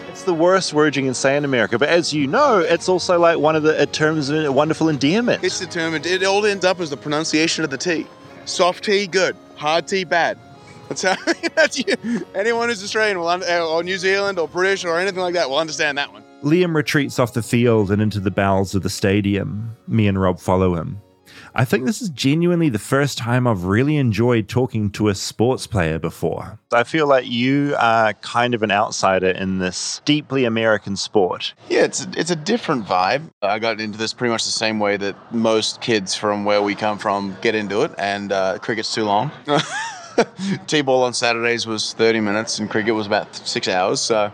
It's 0.09 0.25
the 0.25 0.35
worst 0.35 0.75
word 0.75 0.97
you 0.97 1.05
can 1.05 1.15
say 1.15 1.37
in 1.37 1.45
America, 1.45 1.79
but 1.79 1.89
as 1.89 2.13
you 2.13 2.27
know, 2.27 2.59
it's 2.59 2.89
also 2.89 3.21
like 3.21 3.39
one 3.39 3.55
of 3.55 3.63
the 3.63 3.87
terms 3.87 4.31
of 4.31 4.53
wonderful 4.53 4.89
endearment. 4.89 5.45
It's 5.45 5.61
determined. 5.61 6.05
It 6.05 6.25
all 6.25 6.45
ends 6.45 6.65
up 6.65 6.81
as 6.81 6.91
the 6.91 6.97
pronunciation 6.97 7.63
of 7.63 7.71
the 7.71 7.79
T. 7.79 8.09
Soft 8.45 8.83
T, 8.83 9.07
good. 9.07 9.37
Hard 9.55 9.87
T, 9.87 10.03
bad. 10.03 10.37
That's 10.89 11.03
how. 11.03 11.17
That's 11.55 11.79
you. 11.79 11.95
Anyone 12.35 12.69
who's 12.69 12.83
Australian 12.83 13.19
will, 13.19 13.29
or 13.29 13.83
New 13.83 13.99
Zealand 13.99 14.39
or 14.39 14.49
British 14.49 14.85
or 14.85 14.99
anything 14.99 15.21
like 15.21 15.35
that 15.35 15.49
will 15.49 15.59
understand 15.59 15.99
that 15.99 16.13
one. 16.13 16.23
Liam 16.43 16.75
retreats 16.75 17.19
off 17.19 17.33
the 17.33 17.43
field 17.43 17.91
and 17.91 18.03
into 18.03 18.21
the 18.21 18.31
bowels 18.31 18.75
of 18.75 18.83
the 18.83 18.91
stadium. 18.91 19.77
Me 19.89 20.07
and 20.07 20.21
Rob 20.21 20.39
follow 20.39 20.75
him. 20.75 21.01
I 21.55 21.65
think 21.65 21.85
this 21.85 22.03
is 22.03 22.11
genuinely 22.11 22.69
the 22.69 22.79
first 22.79 23.17
time 23.17 23.47
I've 23.47 23.65
really 23.65 23.97
enjoyed 23.97 24.49
talking 24.49 24.91
to 24.91 25.09
a 25.09 25.15
sports 25.15 25.67
player 25.67 25.99
before. 25.99 26.59
I 26.73 26.83
feel 26.83 27.07
like 27.07 27.31
you 27.31 27.77
are 27.79 28.13
kind 28.15 28.55
of 28.55 28.63
an 28.63 28.71
outsider 28.73 29.29
in 29.29 29.59
this 29.59 30.01
deeply 30.05 30.45
American 30.45 30.97
sport. 30.97 31.55
Yeah, 31.69 31.85
it's 31.85 32.07
it's 32.17 32.31
a 32.31 32.37
different 32.37 32.87
vibe. 32.87 33.31
I 33.41 33.59
got 33.59 33.81
into 33.81 33.99
this 33.99 34.13
pretty 34.13 34.33
much 34.33 34.45
the 34.45 34.51
same 34.51 34.81
way 34.81 34.97
that 34.97 35.17
most 35.33 35.81
kids 35.81 36.15
from 36.15 36.45
where 36.45 36.61
we 36.61 36.75
come 36.75 36.99
from 36.99 37.37
get 37.41 37.55
into 37.55 37.83
it, 37.83 37.93
and 37.99 38.33
uh, 38.33 38.59
cricket's 38.59 38.93
too 38.93 39.05
long. 39.05 39.31
T-ball 40.67 41.03
on 41.03 41.15
Saturdays 41.15 41.67
was 41.67 41.93
30 41.95 42.21
minutes, 42.21 42.59
and 42.59 42.71
cricket 42.71 42.95
was 42.95 43.07
about 43.07 43.35
six 43.35 43.69
hours. 43.69 44.01
So 44.01 44.33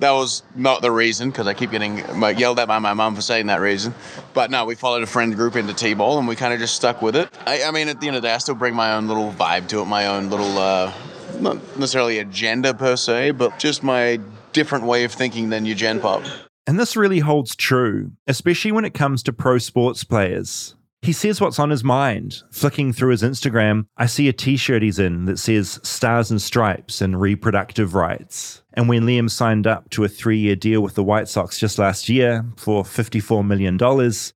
that 0.00 0.10
was 0.10 0.42
not 0.54 0.82
the 0.82 0.90
reason 0.90 1.30
because 1.30 1.46
I 1.46 1.54
keep 1.54 1.70
getting 1.70 1.98
yelled 2.36 2.58
at 2.58 2.68
by 2.68 2.78
my 2.78 2.94
mum 2.94 3.14
for 3.14 3.22
saying 3.22 3.46
that 3.46 3.60
reason. 3.60 3.94
But 4.32 4.50
no, 4.50 4.64
we 4.64 4.74
followed 4.74 5.02
a 5.02 5.06
friend 5.06 5.34
group 5.34 5.56
into 5.56 5.74
T-ball, 5.74 6.18
and 6.18 6.28
we 6.28 6.36
kind 6.36 6.52
of 6.52 6.60
just 6.60 6.74
stuck 6.74 7.02
with 7.02 7.16
it. 7.16 7.28
I, 7.46 7.64
I, 7.64 7.70
mean, 7.70 7.88
at 7.88 8.00
the 8.00 8.08
end 8.08 8.16
of 8.16 8.22
the 8.22 8.28
day, 8.28 8.34
I 8.34 8.38
still 8.38 8.54
bring 8.54 8.74
my 8.74 8.94
own 8.94 9.08
little 9.08 9.32
vibe 9.32 9.68
to 9.68 9.80
it, 9.80 9.86
my 9.86 10.06
own 10.06 10.30
little, 10.30 10.58
uh, 10.58 10.92
not 11.40 11.56
necessarily 11.78 12.18
agenda 12.18 12.74
per 12.74 12.96
se, 12.96 13.32
but 13.32 13.58
just 13.58 13.82
my 13.82 14.20
different 14.52 14.84
way 14.84 15.04
of 15.04 15.12
thinking 15.12 15.50
than 15.50 15.66
your 15.66 15.76
gen 15.76 16.00
pop. 16.00 16.22
And 16.66 16.80
this 16.80 16.96
really 16.96 17.18
holds 17.18 17.54
true, 17.54 18.12
especially 18.26 18.72
when 18.72 18.84
it 18.84 18.94
comes 18.94 19.22
to 19.24 19.32
pro 19.32 19.58
sports 19.58 20.02
players. 20.02 20.74
He 21.04 21.12
says 21.12 21.38
what's 21.38 21.58
on 21.58 21.68
his 21.68 21.84
mind. 21.84 22.42
Flicking 22.50 22.90
through 22.94 23.10
his 23.10 23.22
Instagram, 23.22 23.84
I 23.98 24.06
see 24.06 24.26
a 24.26 24.32
t 24.32 24.56
shirt 24.56 24.82
he's 24.82 24.98
in 24.98 25.26
that 25.26 25.38
says 25.38 25.78
Stars 25.82 26.30
and 26.30 26.40
Stripes 26.40 27.02
and 27.02 27.20
reproductive 27.20 27.94
rights. 27.94 28.62
And 28.72 28.88
when 28.88 29.02
Liam 29.02 29.30
signed 29.30 29.66
up 29.66 29.90
to 29.90 30.04
a 30.04 30.08
three 30.08 30.38
year 30.38 30.56
deal 30.56 30.80
with 30.80 30.94
the 30.94 31.04
White 31.04 31.28
Sox 31.28 31.58
just 31.58 31.78
last 31.78 32.08
year 32.08 32.46
for 32.56 32.84
$54 32.84 33.46
million, 33.46 33.78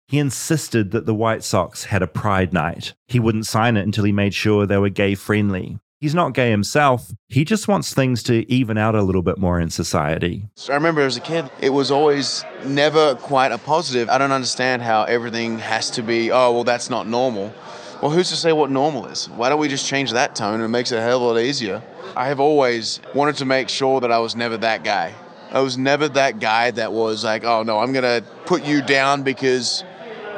he 0.09 0.19
insisted 0.19 0.91
that 0.91 1.07
the 1.07 1.15
White 1.15 1.43
Sox 1.43 1.85
had 1.85 2.03
a 2.03 2.07
pride 2.07 2.53
night. 2.53 2.93
He 3.07 3.19
wouldn't 3.19 3.47
sign 3.47 3.79
it 3.79 3.85
until 3.85 4.05
he 4.05 4.13
made 4.13 4.35
sure 4.35 4.67
they 4.67 4.77
were 4.77 4.91
gay 4.91 5.15
friendly. 5.15 5.79
He's 6.01 6.15
not 6.15 6.33
gay 6.33 6.51
himself. 6.51 7.11
He 7.27 7.45
just 7.45 7.67
wants 7.67 7.93
things 7.93 8.23
to 8.25 8.51
even 8.51 8.79
out 8.79 8.95
a 8.95 9.03
little 9.03 9.23
bit 9.23 9.37
more 9.37 9.59
in 9.59 9.69
society. 9.69 10.49
So 10.55 10.73
I 10.73 10.77
remember 10.77 11.01
as 11.01 11.17
a 11.17 11.21
kid, 11.21 11.51
it 11.61 11.71
was 11.71 11.91
always 11.91 12.45
never 12.65 13.17
quite 13.17 13.51
a 13.51 13.59
positive. 13.59 14.09
I 14.09 14.17
don't 14.17 14.31
understand 14.31 14.83
how 14.83 15.03
everything 15.05 15.59
has 15.59 15.91
to 15.91 16.03
be, 16.03 16.31
oh, 16.31 16.53
well, 16.53 16.63
that's 16.63 16.89
not 16.89 17.09
normal. 17.09 17.53
Well, 18.01 18.13
who's 18.13 18.29
to 18.29 18.37
say 18.37 18.53
what 18.53 18.71
normal 18.71 19.07
is? 19.07 19.29
Why 19.31 19.49
don't 19.49 19.59
we 19.59 19.67
just 19.67 19.89
change 19.89 20.13
that 20.13 20.37
tone 20.37 20.61
it 20.61 20.69
makes 20.69 20.93
it 20.93 20.99
a 20.99 21.03
hell 21.03 21.17
of 21.17 21.23
a 21.23 21.25
lot 21.27 21.41
easier? 21.41 21.83
I 22.15 22.29
have 22.29 22.39
always 22.39 23.01
wanted 23.13 23.35
to 23.37 23.45
make 23.45 23.69
sure 23.69 24.01
that 24.01 24.13
I 24.13 24.21
was 24.21 24.37
never 24.37 24.57
that 24.59 24.85
guy. 24.85 25.15
I 25.51 25.61
was 25.61 25.77
never 25.77 26.09
that 26.11 26.39
guy 26.39 26.71
that 26.73 26.93
was 26.93 27.25
like, 27.25 27.43
oh, 27.43 27.65
no, 27.65 27.81
I'm 27.81 27.93
going 27.93 28.05
to 28.05 28.25
put 28.45 28.65
you 28.65 28.83
down 28.83 29.25
because 29.25 29.83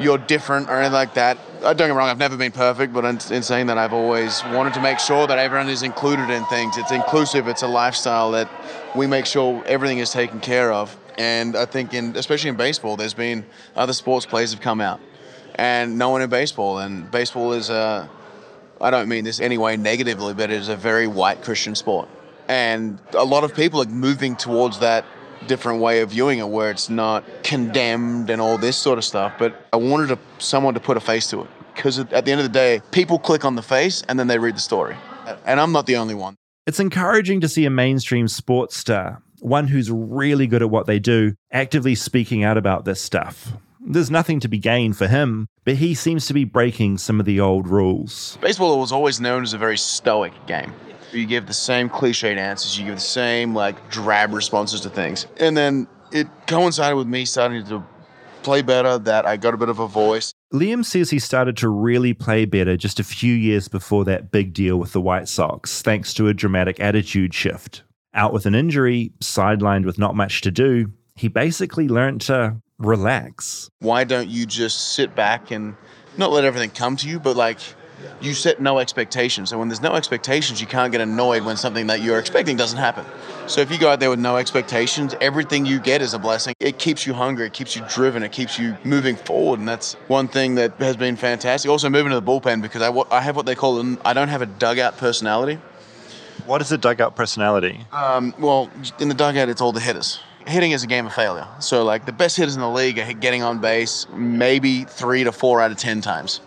you're 0.01 0.17
different 0.17 0.69
or 0.69 0.77
anything 0.77 0.93
like 0.93 1.13
that. 1.13 1.37
Uh, 1.61 1.73
don't 1.73 1.87
get 1.87 1.89
me 1.89 1.97
wrong, 1.97 2.09
I've 2.09 2.17
never 2.17 2.37
been 2.37 2.51
perfect, 2.51 2.91
but 2.93 3.05
in, 3.05 3.15
in, 3.33 3.43
saying 3.43 3.67
that, 3.67 3.77
I've 3.77 3.93
always 3.93 4.43
wanted 4.45 4.73
to 4.73 4.81
make 4.81 4.99
sure 4.99 5.27
that 5.27 5.37
everyone 5.37 5.69
is 5.69 5.83
included 5.83 6.29
in 6.29 6.43
things. 6.45 6.77
It's 6.77 6.91
inclusive, 6.91 7.47
it's 7.47 7.61
a 7.61 7.67
lifestyle 7.67 8.31
that 8.31 8.49
we 8.95 9.05
make 9.07 9.25
sure 9.25 9.63
everything 9.65 9.99
is 9.99 10.11
taken 10.11 10.39
care 10.39 10.71
of. 10.71 10.97
And 11.17 11.55
I 11.55 11.65
think, 11.65 11.93
in 11.93 12.15
especially 12.15 12.49
in 12.49 12.55
baseball, 12.55 12.97
there's 12.97 13.13
been 13.13 13.45
other 13.75 13.93
sports 13.93 14.25
players 14.25 14.51
have 14.51 14.61
come 14.61 14.81
out, 14.81 14.99
and 15.55 15.97
no 15.97 16.09
one 16.09 16.21
in 16.21 16.29
baseball. 16.29 16.79
And 16.79 17.11
baseball 17.11 17.53
is 17.53 17.69
a, 17.69 18.09
I 18.79 18.89
don't 18.89 19.07
mean 19.07 19.23
this 19.23 19.39
any 19.39 19.57
way 19.57 19.77
negatively, 19.77 20.33
but 20.33 20.49
it 20.49 20.55
is 20.55 20.69
a 20.69 20.75
very 20.75 21.07
white 21.07 21.43
Christian 21.43 21.75
sport. 21.75 22.09
And 22.47 22.97
a 23.13 23.23
lot 23.23 23.43
of 23.43 23.53
people 23.53 23.81
are 23.81 23.85
moving 23.85 24.35
towards 24.35 24.79
that 24.79 25.05
different 25.47 25.81
way 25.81 26.01
of 26.01 26.11
viewing 26.11 26.39
it 26.39 26.47
where 26.47 26.71
it's 26.71 26.89
not 26.89 27.23
condemned 27.43 28.29
and 28.29 28.41
all 28.41 28.57
this 28.57 28.77
sort 28.77 28.97
of 28.97 29.03
stuff. 29.03 29.33
But 29.37 29.67
I 29.73 29.77
wanted 29.77 30.07
to, 30.07 30.19
someone 30.39 30.73
to 30.73 30.79
put 30.79 30.97
a 30.97 30.99
face 30.99 31.29
to 31.31 31.41
it 31.41 31.47
because 31.75 31.99
at 31.99 32.09
the 32.09 32.31
end 32.31 32.41
of 32.41 32.43
the 32.43 32.49
day, 32.49 32.81
people 32.91 33.19
click 33.19 33.45
on 33.45 33.55
the 33.55 33.61
face 33.61 34.03
and 34.07 34.19
then 34.19 34.27
they 34.27 34.37
read 34.37 34.55
the 34.55 34.61
story. 34.61 34.95
And 35.45 35.59
I'm 35.59 35.71
not 35.71 35.85
the 35.85 35.97
only 35.97 36.15
one. 36.15 36.35
It's 36.67 36.79
encouraging 36.79 37.41
to 37.41 37.47
see 37.47 37.65
a 37.65 37.69
mainstream 37.69 38.27
sports 38.27 38.77
star, 38.77 39.21
one 39.39 39.67
who's 39.67 39.89
really 39.89 40.47
good 40.47 40.61
at 40.61 40.69
what 40.69 40.85
they 40.85 40.99
do, 40.99 41.33
actively 41.51 41.95
speaking 41.95 42.43
out 42.43 42.57
about 42.57 42.85
this 42.85 43.01
stuff. 43.01 43.53
There's 43.83 44.11
nothing 44.11 44.39
to 44.41 44.47
be 44.47 44.59
gained 44.59 44.95
for 44.95 45.07
him, 45.07 45.47
but 45.65 45.75
he 45.75 45.95
seems 45.95 46.27
to 46.27 46.35
be 46.35 46.43
breaking 46.43 46.99
some 46.99 47.19
of 47.19 47.25
the 47.25 47.39
old 47.39 47.67
rules. 47.67 48.37
Baseball 48.41 48.79
was 48.79 48.91
always 48.91 49.19
known 49.19 49.41
as 49.41 49.53
a 49.53 49.57
very 49.57 49.77
stoic 49.77 50.33
game. 50.45 50.71
You 51.13 51.25
give 51.25 51.47
the 51.47 51.53
same 51.53 51.89
cliched 51.89 52.37
answers, 52.37 52.77
you 52.77 52.85
give 52.85 52.95
the 52.95 53.01
same 53.01 53.53
like 53.53 53.89
drab 53.89 54.33
responses 54.33 54.81
to 54.81 54.89
things. 54.89 55.27
And 55.37 55.55
then 55.57 55.87
it 56.11 56.27
coincided 56.47 56.95
with 56.95 57.07
me 57.07 57.25
starting 57.25 57.65
to 57.65 57.83
play 58.43 58.61
better, 58.61 58.97
that 58.97 59.25
I 59.25 59.37
got 59.37 59.53
a 59.53 59.57
bit 59.57 59.69
of 59.69 59.79
a 59.79 59.87
voice. 59.87 60.33
Liam 60.51 60.83
says 60.83 61.11
he 61.11 61.19
started 61.19 61.55
to 61.57 61.69
really 61.69 62.13
play 62.13 62.45
better 62.45 62.75
just 62.75 62.99
a 62.99 63.03
few 63.03 63.33
years 63.33 63.67
before 63.67 64.03
that 64.05 64.31
big 64.31 64.53
deal 64.53 64.77
with 64.77 64.93
the 64.93 65.01
White 65.01 65.27
Sox, 65.27 65.81
thanks 65.81 66.13
to 66.15 66.27
a 66.27 66.33
dramatic 66.33 66.79
attitude 66.79 67.33
shift. 67.33 67.83
Out 68.13 68.33
with 68.33 68.45
an 68.45 68.55
injury, 68.55 69.11
sidelined 69.19 69.85
with 69.85 69.99
not 69.99 70.15
much 70.15 70.41
to 70.41 70.51
do, 70.51 70.91
he 71.15 71.27
basically 71.27 71.87
learned 71.87 72.21
to 72.21 72.57
relax. 72.79 73.69
Why 73.79 74.03
don't 74.03 74.27
you 74.27 74.45
just 74.45 74.93
sit 74.93 75.15
back 75.15 75.51
and 75.51 75.75
not 76.17 76.31
let 76.31 76.43
everything 76.43 76.71
come 76.71 76.95
to 76.97 77.07
you, 77.07 77.19
but 77.19 77.37
like 77.37 77.59
you 78.21 78.33
set 78.33 78.61
no 78.61 78.79
expectations. 78.79 79.51
And 79.51 79.59
when 79.59 79.67
there's 79.67 79.81
no 79.81 79.93
expectations, 79.93 80.61
you 80.61 80.67
can't 80.67 80.91
get 80.91 81.01
annoyed 81.01 81.43
when 81.43 81.57
something 81.57 81.87
that 81.87 82.01
you're 82.01 82.19
expecting 82.19 82.57
doesn't 82.57 82.77
happen. 82.77 83.05
So 83.47 83.61
if 83.61 83.71
you 83.71 83.77
go 83.77 83.89
out 83.89 83.99
there 83.99 84.09
with 84.09 84.19
no 84.19 84.37
expectations, 84.37 85.15
everything 85.21 85.65
you 85.65 85.79
get 85.79 86.01
is 86.01 86.13
a 86.13 86.19
blessing. 86.19 86.53
It 86.59 86.79
keeps 86.79 87.05
you 87.05 87.13
hungry, 87.13 87.47
it 87.47 87.53
keeps 87.53 87.75
you 87.75 87.83
driven, 87.89 88.23
it 88.23 88.31
keeps 88.31 88.59
you 88.59 88.77
moving 88.83 89.15
forward. 89.15 89.59
And 89.59 89.67
that's 89.67 89.93
one 90.07 90.27
thing 90.27 90.55
that 90.55 90.73
has 90.75 90.95
been 90.95 91.15
fantastic. 91.15 91.69
Also, 91.69 91.89
moving 91.89 92.11
to 92.11 92.19
the 92.19 92.25
bullpen 92.25 92.61
because 92.61 92.81
I, 92.81 92.91
I 93.15 93.21
have 93.21 93.35
what 93.35 93.45
they 93.45 93.55
call, 93.55 93.79
an, 93.79 93.97
I 94.05 94.13
don't 94.13 94.29
have 94.29 94.41
a 94.41 94.45
dugout 94.45 94.97
personality. 94.97 95.59
What 96.45 96.61
is 96.61 96.71
a 96.71 96.77
dugout 96.77 97.15
personality? 97.15 97.79
Um, 97.91 98.33
well, 98.39 98.69
in 98.99 99.09
the 99.09 99.15
dugout, 99.15 99.49
it's 99.49 99.61
all 99.61 99.71
the 99.71 99.79
hitters 99.79 100.19
hitting 100.47 100.71
is 100.71 100.83
a 100.83 100.87
game 100.87 101.05
of 101.05 101.13
failure. 101.13 101.47
So 101.59 101.83
like 101.83 102.05
the 102.05 102.11
best 102.11 102.37
hitters 102.37 102.55
in 102.55 102.61
the 102.61 102.69
league 102.69 102.99
are 102.99 103.13
getting 103.13 103.43
on 103.43 103.59
base 103.59 104.07
maybe 104.13 104.83
three 104.85 105.23
to 105.23 105.31
four 105.31 105.61
out 105.61 105.71
of 105.71 105.77
ten 105.77 106.01
times. 106.01 106.41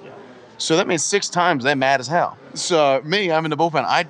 So 0.58 0.76
that 0.76 0.86
means 0.86 1.04
six 1.04 1.28
times 1.28 1.64
they're 1.64 1.76
mad 1.76 2.00
as 2.00 2.06
hell. 2.06 2.38
So 2.54 3.02
me, 3.04 3.30
I'm 3.30 3.44
in 3.44 3.50
the 3.50 3.56
bullpen. 3.56 3.84
I 3.84 4.06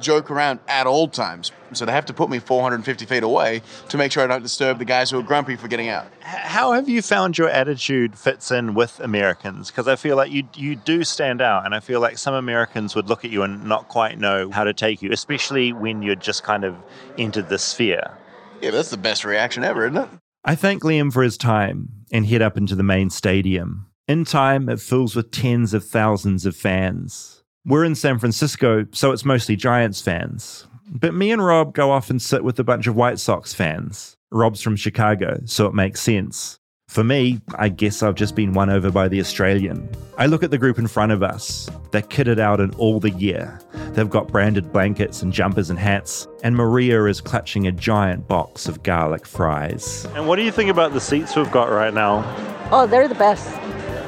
joke 0.00 0.30
around 0.30 0.60
at 0.68 0.86
all 0.86 1.08
times. 1.08 1.52
So 1.72 1.84
they 1.84 1.92
have 1.92 2.06
to 2.06 2.14
put 2.14 2.30
me 2.30 2.38
450 2.38 3.04
feet 3.04 3.22
away 3.22 3.62
to 3.90 3.98
make 3.98 4.12
sure 4.12 4.22
I 4.22 4.26
don't 4.26 4.42
disturb 4.42 4.78
the 4.78 4.84
guys 4.84 5.10
who 5.10 5.18
are 5.18 5.22
grumpy 5.22 5.56
for 5.56 5.68
getting 5.68 5.88
out. 5.88 6.06
How 6.20 6.72
have 6.72 6.88
you 6.88 7.02
found 7.02 7.36
your 7.36 7.48
attitude 7.50 8.18
fits 8.18 8.50
in 8.50 8.74
with 8.74 9.00
Americans? 9.00 9.70
Because 9.70 9.86
I 9.86 9.96
feel 9.96 10.16
like 10.16 10.30
you 10.30 10.44
you 10.54 10.76
do 10.76 11.04
stand 11.04 11.42
out, 11.42 11.66
and 11.66 11.74
I 11.74 11.80
feel 11.80 12.00
like 12.00 12.16
some 12.16 12.34
Americans 12.34 12.94
would 12.94 13.08
look 13.08 13.24
at 13.24 13.30
you 13.30 13.42
and 13.42 13.64
not 13.64 13.88
quite 13.88 14.18
know 14.18 14.50
how 14.50 14.64
to 14.64 14.72
take 14.72 15.02
you, 15.02 15.12
especially 15.12 15.72
when 15.72 16.02
you're 16.02 16.14
just 16.14 16.42
kind 16.42 16.64
of 16.64 16.76
entered 17.18 17.48
the 17.48 17.58
sphere. 17.58 18.16
Yeah, 18.62 18.70
that's 18.70 18.90
the 18.90 18.96
best 18.96 19.24
reaction 19.24 19.62
ever, 19.62 19.86
isn't 19.86 19.98
it? 19.98 20.08
I 20.44 20.54
thank 20.54 20.82
Liam 20.82 21.12
for 21.12 21.22
his 21.22 21.36
time 21.36 21.90
and 22.10 22.24
head 22.24 22.40
up 22.40 22.56
into 22.56 22.74
the 22.74 22.82
main 22.82 23.10
stadium. 23.10 23.87
In 24.08 24.24
time, 24.24 24.70
it 24.70 24.80
fills 24.80 25.14
with 25.14 25.30
tens 25.30 25.74
of 25.74 25.84
thousands 25.84 26.46
of 26.46 26.56
fans. 26.56 27.44
We're 27.66 27.84
in 27.84 27.94
San 27.94 28.18
Francisco, 28.18 28.86
so 28.90 29.12
it's 29.12 29.26
mostly 29.26 29.54
Giants 29.54 30.00
fans. 30.00 30.66
But 30.90 31.12
me 31.12 31.30
and 31.30 31.44
Rob 31.44 31.74
go 31.74 31.90
off 31.90 32.08
and 32.08 32.20
sit 32.20 32.42
with 32.42 32.58
a 32.58 32.64
bunch 32.64 32.86
of 32.86 32.96
White 32.96 33.18
Sox 33.18 33.52
fans. 33.52 34.16
Rob's 34.30 34.62
from 34.62 34.76
Chicago, 34.76 35.40
so 35.44 35.66
it 35.66 35.74
makes 35.74 36.00
sense. 36.00 36.58
For 36.88 37.04
me, 37.04 37.42
I 37.56 37.68
guess 37.68 38.02
I've 38.02 38.14
just 38.14 38.34
been 38.34 38.54
won 38.54 38.70
over 38.70 38.90
by 38.90 39.08
the 39.08 39.20
Australian. 39.20 39.90
I 40.16 40.24
look 40.24 40.42
at 40.42 40.50
the 40.50 40.56
group 40.56 40.78
in 40.78 40.86
front 40.86 41.12
of 41.12 41.22
us. 41.22 41.68
They're 41.92 42.00
kitted 42.00 42.38
out 42.38 42.60
in 42.60 42.72
all 42.76 43.00
the 43.00 43.10
gear. 43.10 43.60
They've 43.90 44.08
got 44.08 44.28
branded 44.28 44.72
blankets 44.72 45.20
and 45.20 45.34
jumpers 45.34 45.68
and 45.68 45.78
hats, 45.78 46.26
and 46.42 46.56
Maria 46.56 47.04
is 47.04 47.20
clutching 47.20 47.66
a 47.66 47.72
giant 47.72 48.26
box 48.26 48.68
of 48.68 48.82
garlic 48.82 49.26
fries. 49.26 50.06
And 50.14 50.26
what 50.26 50.36
do 50.36 50.44
you 50.44 50.52
think 50.52 50.70
about 50.70 50.94
the 50.94 51.00
seats 51.00 51.36
we've 51.36 51.52
got 51.52 51.68
right 51.70 51.92
now? 51.92 52.24
Oh, 52.72 52.86
they're 52.86 53.06
the 53.06 53.14
best. 53.14 53.46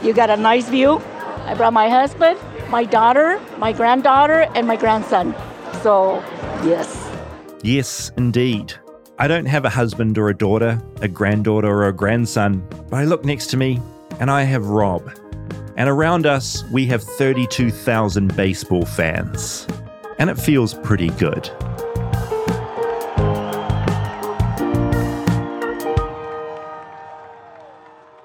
You 0.03 0.15
got 0.15 0.31
a 0.31 0.37
nice 0.37 0.69
view. 0.69 1.03
I 1.45 1.55
brought 1.55 1.73
my 1.73 1.89
husband, 1.89 2.39
my 2.71 2.85
daughter, 2.85 3.41
my 3.59 3.73
granddaughter, 3.73 4.49
and 4.55 4.67
my 4.67 4.77
grandson. 4.77 5.35
So, 5.83 6.23
yes. 6.65 7.11
Yes, 7.63 8.11
indeed. 8.17 8.73
I 9.19 9.29
don't 9.29 9.45
have 9.45 9.67
a 9.67 9.69
husband 9.69 10.17
or 10.17 10.31
a 10.31 10.35
daughter, 10.35 10.81
a 11.03 11.09
granddaughter 11.09 11.69
or 11.69 11.89
a 11.89 11.93
grandson, 11.93 12.67
but 12.89 12.97
I 12.97 13.05
look 13.05 13.25
next 13.25 13.49
to 13.49 13.59
me 13.59 13.79
and 14.19 14.31
I 14.31 14.45
have 14.45 14.67
Rob. 14.69 15.11
And 15.77 15.89
around 15.89 16.25
us, 16.25 16.65
we 16.73 16.87
have 16.87 17.03
32,000 17.03 18.35
baseball 18.35 18.87
fans. 18.87 19.67
And 20.19 20.31
it 20.31 20.39
feels 20.39 20.73
pretty 20.73 21.09
good. 21.11 21.51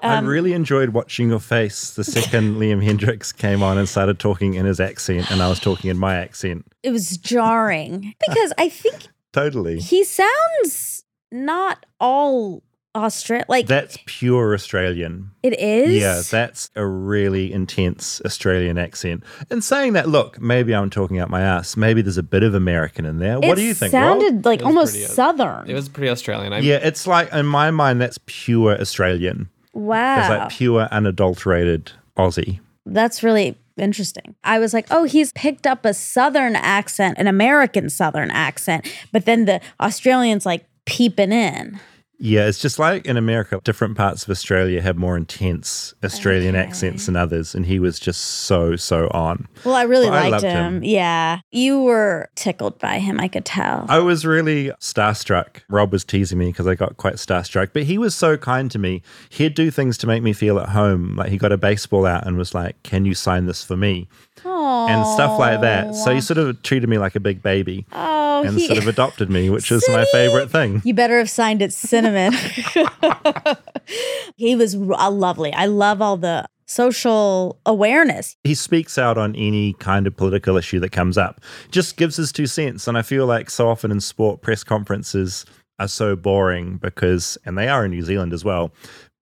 I 0.06 0.16
um, 0.16 0.26
really 0.26 0.52
enjoyed 0.52 0.90
watching 0.90 1.28
your 1.30 1.40
face 1.40 1.90
the 1.94 2.04
second 2.16 2.56
Liam 2.56 2.84
Hendriks 2.84 3.36
came 3.36 3.62
on 3.62 3.78
and 3.78 3.88
started 3.88 4.18
talking 4.18 4.54
in 4.54 4.66
his 4.66 4.80
accent, 4.80 5.30
and 5.30 5.42
I 5.42 5.48
was 5.48 5.60
talking 5.60 5.90
in 5.90 5.98
my 5.98 6.16
accent. 6.16 6.66
It 6.82 6.90
was 6.90 7.16
jarring 7.16 8.14
because 8.26 8.52
I 8.58 8.68
think 8.68 9.08
totally 9.32 9.80
he 9.80 10.04
sounds 10.04 11.04
not 11.30 11.84
all 12.00 12.62
Australian. 12.96 13.46
Like 13.48 13.66
That's 13.66 13.98
pure 14.06 14.54
Australian. 14.54 15.30
it 15.42 15.58
is. 15.58 16.00
Yeah, 16.00 16.22
that's 16.28 16.70
a 16.74 16.86
really 16.86 17.52
intense 17.52 18.20
Australian 18.24 18.78
accent. 18.78 19.22
And 19.50 19.62
saying 19.62 19.92
that, 19.92 20.08
look, 20.08 20.40
maybe 20.40 20.74
I'm 20.74 20.90
talking 20.90 21.18
out 21.18 21.30
my 21.30 21.42
ass. 21.42 21.76
Maybe 21.76 22.02
there's 22.02 22.18
a 22.18 22.22
bit 22.22 22.42
of 22.42 22.54
American 22.54 23.04
in 23.04 23.18
there. 23.18 23.38
What 23.38 23.56
do 23.56 23.62
you 23.62 23.74
think? 23.74 23.92
Rob? 23.92 24.20
Sounded 24.20 24.44
like 24.44 24.60
It 24.60 24.64
almost 24.64 24.92
pretty, 24.92 25.06
uh, 25.06 25.08
southern. 25.08 25.68
It 25.68 25.74
was 25.74 25.88
pretty 25.88 26.10
Australian. 26.10 26.52
I, 26.52 26.60
Yeah, 26.60 26.76
it's 26.76 27.06
like 27.06 27.32
in 27.32 27.46
my 27.46 27.70
mind 27.70 28.00
that's 28.00 28.18
pure 28.26 28.80
Australian. 28.80 29.50
Wow. 29.76 30.20
It's 30.20 30.28
like 30.28 30.48
pure 30.50 30.88
unadulterated 30.90 31.92
Aussie. 32.16 32.60
That's 32.84 33.22
really 33.22 33.58
interesting. 33.76 34.34
I 34.44 34.58
was 34.58 34.72
like, 34.72 34.86
oh, 34.90 35.04
he's 35.04 35.32
picked 35.32 35.66
up 35.66 35.84
a 35.84 35.92
southern 35.92 36.56
accent, 36.56 37.18
an 37.18 37.26
American 37.26 37.90
southern 37.90 38.30
accent, 38.30 38.90
but 39.12 39.26
then 39.26 39.44
the 39.44 39.60
Australian's 39.80 40.46
like 40.46 40.64
peeping 40.86 41.32
in. 41.32 41.78
Yeah, 42.18 42.46
it's 42.46 42.58
just 42.58 42.78
like 42.78 43.04
in 43.04 43.16
America, 43.18 43.60
different 43.62 43.96
parts 43.96 44.22
of 44.24 44.30
Australia 44.30 44.80
have 44.80 44.96
more 44.96 45.16
intense 45.18 45.94
Australian 46.02 46.54
accents 46.56 47.06
than 47.06 47.14
others, 47.16 47.54
and 47.54 47.66
he 47.66 47.78
was 47.78 47.98
just 48.00 48.20
so 48.22 48.74
so 48.76 49.08
on. 49.12 49.46
Well, 49.64 49.74
I 49.74 49.82
really 49.82 50.08
I 50.08 50.28
liked 50.28 50.30
loved 50.30 50.44
him. 50.44 50.76
him. 50.76 50.84
Yeah. 50.84 51.40
You 51.50 51.82
were 51.82 52.30
tickled 52.34 52.78
by 52.78 53.00
him, 53.00 53.20
I 53.20 53.28
could 53.28 53.44
tell. 53.44 53.84
I 53.88 53.98
was 53.98 54.24
really 54.24 54.70
starstruck. 54.80 55.62
Rob 55.68 55.92
was 55.92 56.04
teasing 56.04 56.38
me 56.38 56.46
because 56.46 56.66
I 56.66 56.74
got 56.74 56.96
quite 56.96 57.14
starstruck, 57.16 57.70
but 57.74 57.82
he 57.82 57.98
was 57.98 58.14
so 58.14 58.36
kind 58.38 58.70
to 58.70 58.78
me. 58.78 59.02
He'd 59.28 59.54
do 59.54 59.70
things 59.70 59.98
to 59.98 60.06
make 60.06 60.22
me 60.22 60.32
feel 60.32 60.58
at 60.58 60.70
home. 60.70 61.16
Like 61.16 61.28
he 61.30 61.36
got 61.36 61.52
a 61.52 61.58
baseball 61.58 62.06
out 62.06 62.26
and 62.26 62.38
was 62.38 62.54
like, 62.54 62.82
"Can 62.82 63.04
you 63.04 63.14
sign 63.14 63.44
this 63.46 63.62
for 63.62 63.76
me?" 63.76 64.08
and 64.44 65.04
stuff 65.06 65.38
like 65.38 65.60
that. 65.60 65.94
So 65.94 66.14
he 66.14 66.20
sort 66.20 66.38
of 66.38 66.62
treated 66.62 66.88
me 66.88 66.98
like 66.98 67.16
a 67.16 67.20
big 67.20 67.42
baby 67.42 67.84
Oh, 67.92 68.42
and 68.46 68.56
he- 68.56 68.66
sort 68.66 68.78
of 68.78 68.86
adopted 68.86 69.28
me, 69.30 69.50
which 69.50 69.72
is 69.76 69.84
my 69.88 70.04
favorite 70.12 70.50
thing. 70.50 70.82
You 70.84 70.94
better 70.94 71.18
have 71.18 71.30
signed 71.30 71.62
it 71.62 71.72
cinnamon. 72.06 73.56
he 74.36 74.56
was 74.56 74.74
uh, 74.74 75.10
lovely. 75.10 75.52
I 75.52 75.66
love 75.66 76.00
all 76.02 76.16
the 76.16 76.46
social 76.66 77.60
awareness. 77.64 78.36
He 78.44 78.54
speaks 78.54 78.98
out 78.98 79.18
on 79.18 79.34
any 79.36 79.74
kind 79.74 80.06
of 80.06 80.16
political 80.16 80.56
issue 80.56 80.80
that 80.80 80.92
comes 80.92 81.16
up, 81.16 81.40
just 81.70 81.96
gives 81.96 82.16
his 82.16 82.32
two 82.32 82.46
cents. 82.46 82.88
And 82.88 82.98
I 82.98 83.02
feel 83.02 83.26
like 83.26 83.50
so 83.50 83.68
often 83.68 83.90
in 83.90 84.00
sport, 84.00 84.42
press 84.42 84.64
conferences 84.64 85.46
are 85.78 85.88
so 85.88 86.16
boring 86.16 86.78
because, 86.78 87.36
and 87.44 87.56
they 87.56 87.68
are 87.68 87.84
in 87.84 87.90
New 87.90 88.02
Zealand 88.02 88.32
as 88.32 88.44
well, 88.44 88.72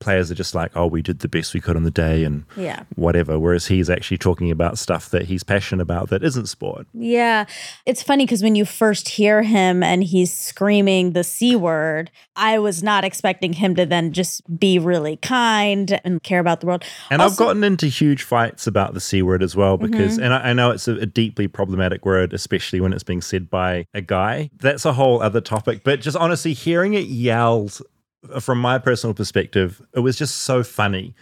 players 0.00 0.30
are 0.30 0.34
just 0.34 0.54
like, 0.54 0.70
oh, 0.76 0.86
we 0.86 1.00
did 1.00 1.20
the 1.20 1.28
best 1.28 1.54
we 1.54 1.60
could 1.60 1.76
on 1.76 1.82
the 1.84 1.90
day 1.90 2.24
and 2.24 2.44
Yeah. 2.56 2.82
whatever. 2.96 3.38
Whereas 3.38 3.68
he's 3.68 3.88
actually 3.88 4.18
talking 4.18 4.50
about 4.50 4.76
stuff 4.78 5.08
that 5.10 5.24
he's 5.26 5.42
passionate 5.42 5.82
about 5.82 6.10
that 6.10 6.22
isn't 6.22 6.46
sport. 6.46 6.86
Yeah. 6.92 7.46
It's 7.86 8.02
funny 8.02 8.26
because 8.26 8.42
when 8.42 8.54
you 8.54 8.64
first 8.66 9.08
hear 9.08 9.42
him 9.42 9.82
and 9.82 10.04
he's 10.04 10.32
screaming 10.32 11.12
the 11.12 11.24
C 11.24 11.56
word, 11.56 12.10
I 12.36 12.58
was 12.58 12.82
not 12.82 13.04
expecting 13.04 13.54
him 13.54 13.74
to 13.76 13.86
then 13.86 14.12
just 14.12 14.42
be 14.58 14.78
really 14.78 15.16
kind 15.16 15.98
and 16.04 16.22
care 16.22 16.40
about 16.40 16.60
the 16.60 16.66
world. 16.66 16.84
And 17.10 17.22
I've 17.22 17.36
gotten 17.36 17.64
into 17.64 17.86
huge 17.86 18.24
fights 18.24 18.66
about 18.66 18.92
the 18.94 19.00
C 19.00 19.22
word 19.22 19.42
as 19.42 19.56
well 19.56 19.78
because, 19.78 20.18
Mhm. 20.18 20.24
and 20.24 20.34
I, 20.34 20.50
I 20.50 20.52
know 20.52 20.70
it's 20.70 20.86
a, 20.88 20.96
a 20.96 21.06
deeply 21.06 21.48
problematic 21.48 22.04
word, 22.04 22.34
especially 22.34 22.80
when 22.80 22.92
it's 22.92 23.04
being 23.04 23.22
said 23.22 23.48
by 23.48 23.86
a 23.94 24.02
guy. 24.02 24.50
That's 24.60 24.84
a 24.84 24.92
whole 24.92 25.22
other 25.22 25.40
topic. 25.40 25.82
But 25.84 26.00
just 26.02 26.16
honestly, 26.16 26.52
hearing 26.52 26.92
it 26.94 27.06
yelled 27.06 27.80
from 28.40 28.58
my 28.58 28.78
personal 28.78 29.14
perspective, 29.14 29.82
it 29.94 30.00
was 30.00 30.16
just 30.16 30.36
so 30.36 30.62
funny 30.62 31.14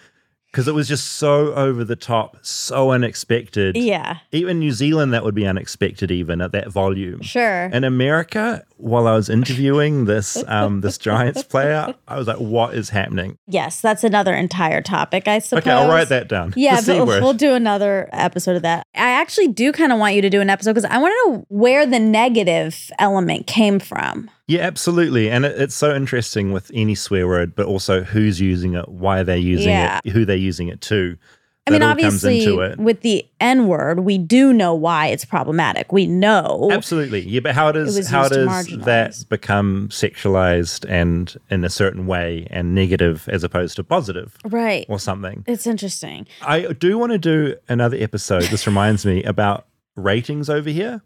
because 0.53 0.69
it 0.69 0.75
was 0.75 0.87
just 0.87 1.13
so 1.13 1.55
over 1.55 1.83
the 1.83 1.97
top, 1.97 2.37
so 2.43 2.91
unexpected. 2.91 3.75
Yeah. 3.75 4.19
Even 4.33 4.59
New 4.59 4.71
Zealand, 4.71 5.15
that 5.15 5.25
would 5.25 5.35
be 5.35 5.47
unexpected, 5.47 6.11
even 6.11 6.43
at 6.43 6.53
that 6.53 6.71
volume. 6.71 7.23
Sure. 7.23 7.65
In 7.73 7.85
America, 7.85 8.63
while 8.77 9.07
I 9.07 9.15
was 9.15 9.31
interviewing 9.31 10.05
this 10.05 10.45
um, 10.47 10.83
this 10.83 10.99
Giants 11.03 11.43
player, 11.43 11.95
I 12.07 12.19
was 12.19 12.27
like, 12.27 12.37
"What 12.37 12.75
is 12.75 12.91
happening?" 12.91 13.39
Yes, 13.47 13.81
that's 13.81 14.05
another 14.05 14.35
entire 14.35 14.83
topic, 14.83 15.27
I 15.27 15.39
suppose. 15.39 15.63
Okay, 15.63 15.71
I'll 15.71 15.89
write 15.89 16.11
that 16.11 16.29
down. 16.29 16.53
Yeah, 16.55 16.81
but 16.87 17.07
word. 17.07 17.23
we'll 17.23 17.33
do 17.33 17.55
another 17.55 18.11
episode 18.13 18.57
of 18.57 18.63
that. 18.63 18.87
I 18.95 19.11
actually 19.11 19.49
do 19.49 19.73
kind 19.73 19.91
of 19.91 19.99
want 19.99 20.15
you 20.15 20.23
to 20.23 20.31
do 20.31 20.43
an 20.43 20.51
episode 20.51 20.75
because 20.75 20.85
I 20.85 20.99
want 20.99 21.13
to 21.13 21.31
know 21.31 21.45
where 21.49 21.87
the 21.87 21.99
negative 21.99 22.91
element 22.99 23.47
came 23.47 23.79
from. 23.79 24.31
Yeah, 24.53 24.61
absolutely. 24.63 25.31
And 25.31 25.45
it, 25.45 25.61
it's 25.61 25.75
so 25.75 25.95
interesting 25.95 26.53
with 26.53 26.71
any 26.75 26.95
swear 26.95 27.27
word, 27.27 27.55
but 27.55 27.67
also 27.67 28.03
who's 28.03 28.41
using 28.41 28.75
it, 28.75 28.89
why 28.89 29.23
they're 29.23 29.37
using 29.37 29.71
Yeah. 29.71 30.01
it, 30.05 30.11
who 30.11 30.25
they're 30.25 30.37
using 30.37 30.69
it 30.69 30.81
to. 30.83 31.17
I 31.65 31.71
mean, 31.71 31.79
That 31.79 31.91
all 31.91 31.95
comes 32.03 32.25
obviously, 32.25 32.61
it. 32.65 32.79
with 32.79 33.03
the 33.03 33.25
N 33.41 33.69
word, 33.69 34.01
we 34.01 34.19
do 34.19 34.53
know 34.53 34.75
why 34.75 35.07
it's 35.07 35.25
problematic. 35.25 35.93
We 35.93 36.07
know. 36.09 36.69
Absolutely. 36.73 37.21
Yeah, 37.21 37.39
but 37.39 37.55
how 37.55 37.71
does 37.71 38.09
how 38.09 38.27
does 38.29 38.67
that 38.79 39.25
become 39.29 39.89
sexualized 39.91 40.85
and 40.89 41.37
in 41.51 41.65
a 41.65 41.71
certain 41.71 42.09
way 42.09 42.49
and 42.51 42.75
negative 42.75 43.29
as 43.29 43.45
opposed 43.45 43.77
to 43.77 43.85
positive 43.85 44.37
Right. 44.45 44.87
or 44.89 44.99
something? 44.99 45.45
It's 45.47 45.67
interesting. 45.69 46.27
I 46.43 46.63
do 46.73 46.99
want 46.99 47.13
to 47.13 47.19
do 47.19 47.55
another 47.69 47.97
episode. 47.97 48.43
This 48.45 48.67
reminds 48.67 49.07
me 49.07 49.23
about 49.23 49.67
ratings 49.95 50.51
over 50.51 50.69
here. 50.71 51.01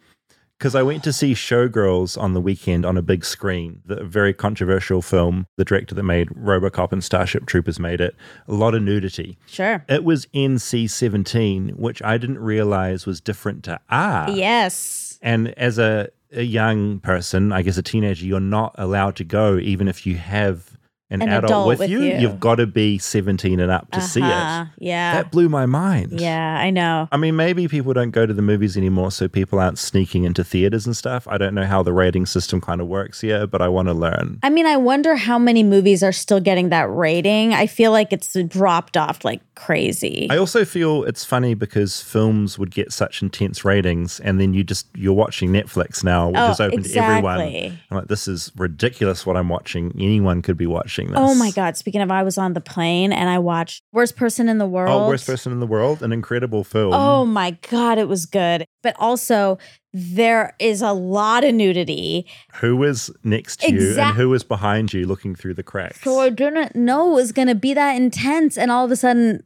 Because 0.59 0.74
I 0.74 0.82
went 0.82 1.04
to 1.04 1.12
see 1.12 1.34
Showgirls 1.34 2.20
on 2.20 2.32
the 2.32 2.40
weekend 2.40 2.86
on 2.86 2.96
a 2.96 3.02
big 3.02 3.24
screen, 3.24 3.82
the 3.84 4.02
very 4.04 4.32
controversial 4.32 5.02
film. 5.02 5.46
The 5.57 5.64
director 5.64 5.94
that 5.94 6.02
made 6.02 6.28
Robocop 6.30 6.92
and 6.92 7.04
Starship 7.04 7.44
Troopers 7.46 7.78
made 7.78 8.00
it. 8.00 8.16
A 8.48 8.54
lot 8.54 8.74
of 8.74 8.82
nudity. 8.82 9.36
Sure. 9.46 9.84
It 9.88 10.02
was 10.02 10.26
NC 10.26 10.88
17, 10.88 11.70
which 11.70 12.02
I 12.02 12.16
didn't 12.16 12.38
realize 12.38 13.04
was 13.04 13.20
different 13.20 13.64
to 13.64 13.78
R. 13.90 14.30
Yes. 14.30 15.18
And 15.20 15.48
as 15.59 15.78
a, 15.78 16.09
a 16.32 16.42
young 16.42 17.00
person, 17.00 17.52
I 17.52 17.62
guess 17.62 17.76
a 17.76 17.82
teenager, 17.82 18.24
you're 18.24 18.40
not 18.40 18.74
allowed 18.78 19.16
to 19.16 19.24
go, 19.24 19.59
even 19.59 19.88
if 19.88 20.07
you 20.07 20.16
have 20.16 20.75
an, 21.09 21.22
An 21.22 21.28
adult, 21.28 21.44
adult 21.44 21.68
with, 21.68 21.78
with 21.78 21.90
you. 21.90 22.02
you. 22.02 22.16
You've 22.18 22.40
got 22.40 22.57
to 22.57 22.66
be 22.66 22.98
17 22.98 23.61
and 23.61 23.70
up 23.70 23.88
to 23.92 24.00
see 24.00 24.20
Uh-huh. 24.22 24.64
it. 24.76 24.84
Yeah. 24.84 25.14
That 25.14 25.30
blew 25.30 25.48
my 25.48 25.64
mind. 25.66 26.20
yeah, 26.20 26.59
I 26.59 26.70
know. 26.70 27.09
I 27.12 27.16
mean, 27.16 27.36
maybe 27.36 27.68
people 27.68 27.92
don't 27.92 28.11
go 28.11 28.26
to 28.26 28.34
the 28.34 28.42
movies 28.42 28.76
anymore, 28.76 29.12
so 29.12 29.28
people 29.28 29.61
aren't 29.61 29.78
sneaking 29.78 30.24
into 30.24 30.42
theaters 30.42 30.84
and 30.84 30.96
stuff. 30.96 31.28
I 31.28 31.38
don't 31.38 31.54
know 31.54 31.64
how 31.64 31.84
the 31.84 31.92
rating 31.92 32.26
system 32.26 32.61
kind 32.61 32.80
of 32.80 32.88
works 32.88 33.20
here, 33.20 33.46
but 33.46 33.62
I 33.62 33.68
want 33.68 33.86
to 33.86 33.94
learn. 33.94 34.40
I 34.42 34.50
mean, 34.50 34.66
I 34.66 34.76
wonder 34.76 35.14
how 35.14 35.38
many 35.38 35.62
movies 35.62 36.02
are 36.02 36.11
still 36.12 36.40
getting 36.40 36.70
that 36.70 36.90
rating. 36.90 37.54
I 37.54 37.68
feel 37.68 37.92
like 37.92 38.12
it's 38.12 38.36
dropped 38.48 38.96
off 38.96 39.24
like 39.24 39.42
crazy. 39.54 40.26
I 40.28 40.36
also 40.38 40.64
feel 40.64 41.04
it's 41.04 41.24
funny 41.24 41.54
because 41.54 42.02
films 42.02 42.59
would 42.59 42.72
get 42.72 42.92
such 42.92 43.22
intense 43.22 43.64
ratings, 43.64 44.18
and 44.20 44.40
then 44.40 44.54
you 44.54 44.64
just 44.64 44.88
you're 44.96 45.12
watching 45.14 45.50
Netflix 45.50 46.02
now, 46.02 46.28
which 46.30 46.36
Oh, 46.38 46.50
is 46.50 46.61
open 46.61 46.82
to 46.82 46.94
everyone. 46.98 47.40
I'm 47.40 47.96
like, 47.98 48.09
this 48.09 48.26
is 48.26 48.50
ridiculous. 48.57 49.24
What 49.24 49.36
I'm 49.36 49.48
watching, 49.48 49.92
anyone 49.96 50.42
could 50.42 50.57
be 50.57 50.66
watching 50.66 50.95
this. 51.09 51.16
Oh 51.16 51.34
my 51.34 51.51
God. 51.51 51.76
Speaking 51.76 52.01
of, 52.01 52.11
I 52.11 52.22
was 52.22 52.38
on 52.38 52.55
the 52.55 52.61
plane 52.61 53.12
and 53.12 53.28
I 53.28 53.38
watched 53.38 53.82
Worst 53.92 54.16
Person 54.16 54.49
in 54.49 54.59
the 54.59 54.66
World. 54.66 54.90
Oh, 55.03 55.09
worst 55.09 55.26
person 55.26 55.53
in 55.53 55.61
the 55.61 55.66
world, 55.66 56.03
an 56.03 56.12
incredible 56.12 56.64
film. 56.64 56.92
Oh 56.94 57.24
my 57.26 57.53
God, 57.70 57.99
it 57.99 58.09
was 58.09 58.24
good. 58.26 58.64
But 58.82 58.97
also, 58.99 59.59
there 59.92 60.55
is 60.59 60.82
a 60.82 60.92
lot 60.92 61.44
of 61.44 61.55
nudity. 61.55 62.26
Who 62.57 62.76
was 62.76 63.11
next 63.24 63.61
to 63.61 63.72
you, 63.72 63.99
and 63.99 64.16
who 64.16 64.28
was 64.30 64.42
behind 64.44 64.92
you, 64.92 65.07
looking 65.07 65.34
through 65.34 65.55
the 65.55 65.62
cracks? 65.62 66.01
So 66.03 66.20
I 66.20 66.30
didn't 66.30 66.74
know 66.74 67.11
it 67.12 67.14
was 67.14 67.32
going 67.32 67.49
to 67.49 67.55
be 67.55 67.74
that 67.74 67.97
intense. 67.97 68.57
And 68.59 68.70
all 68.70 68.84
of 68.84 68.90
a 68.90 68.97
sudden, 68.97 69.42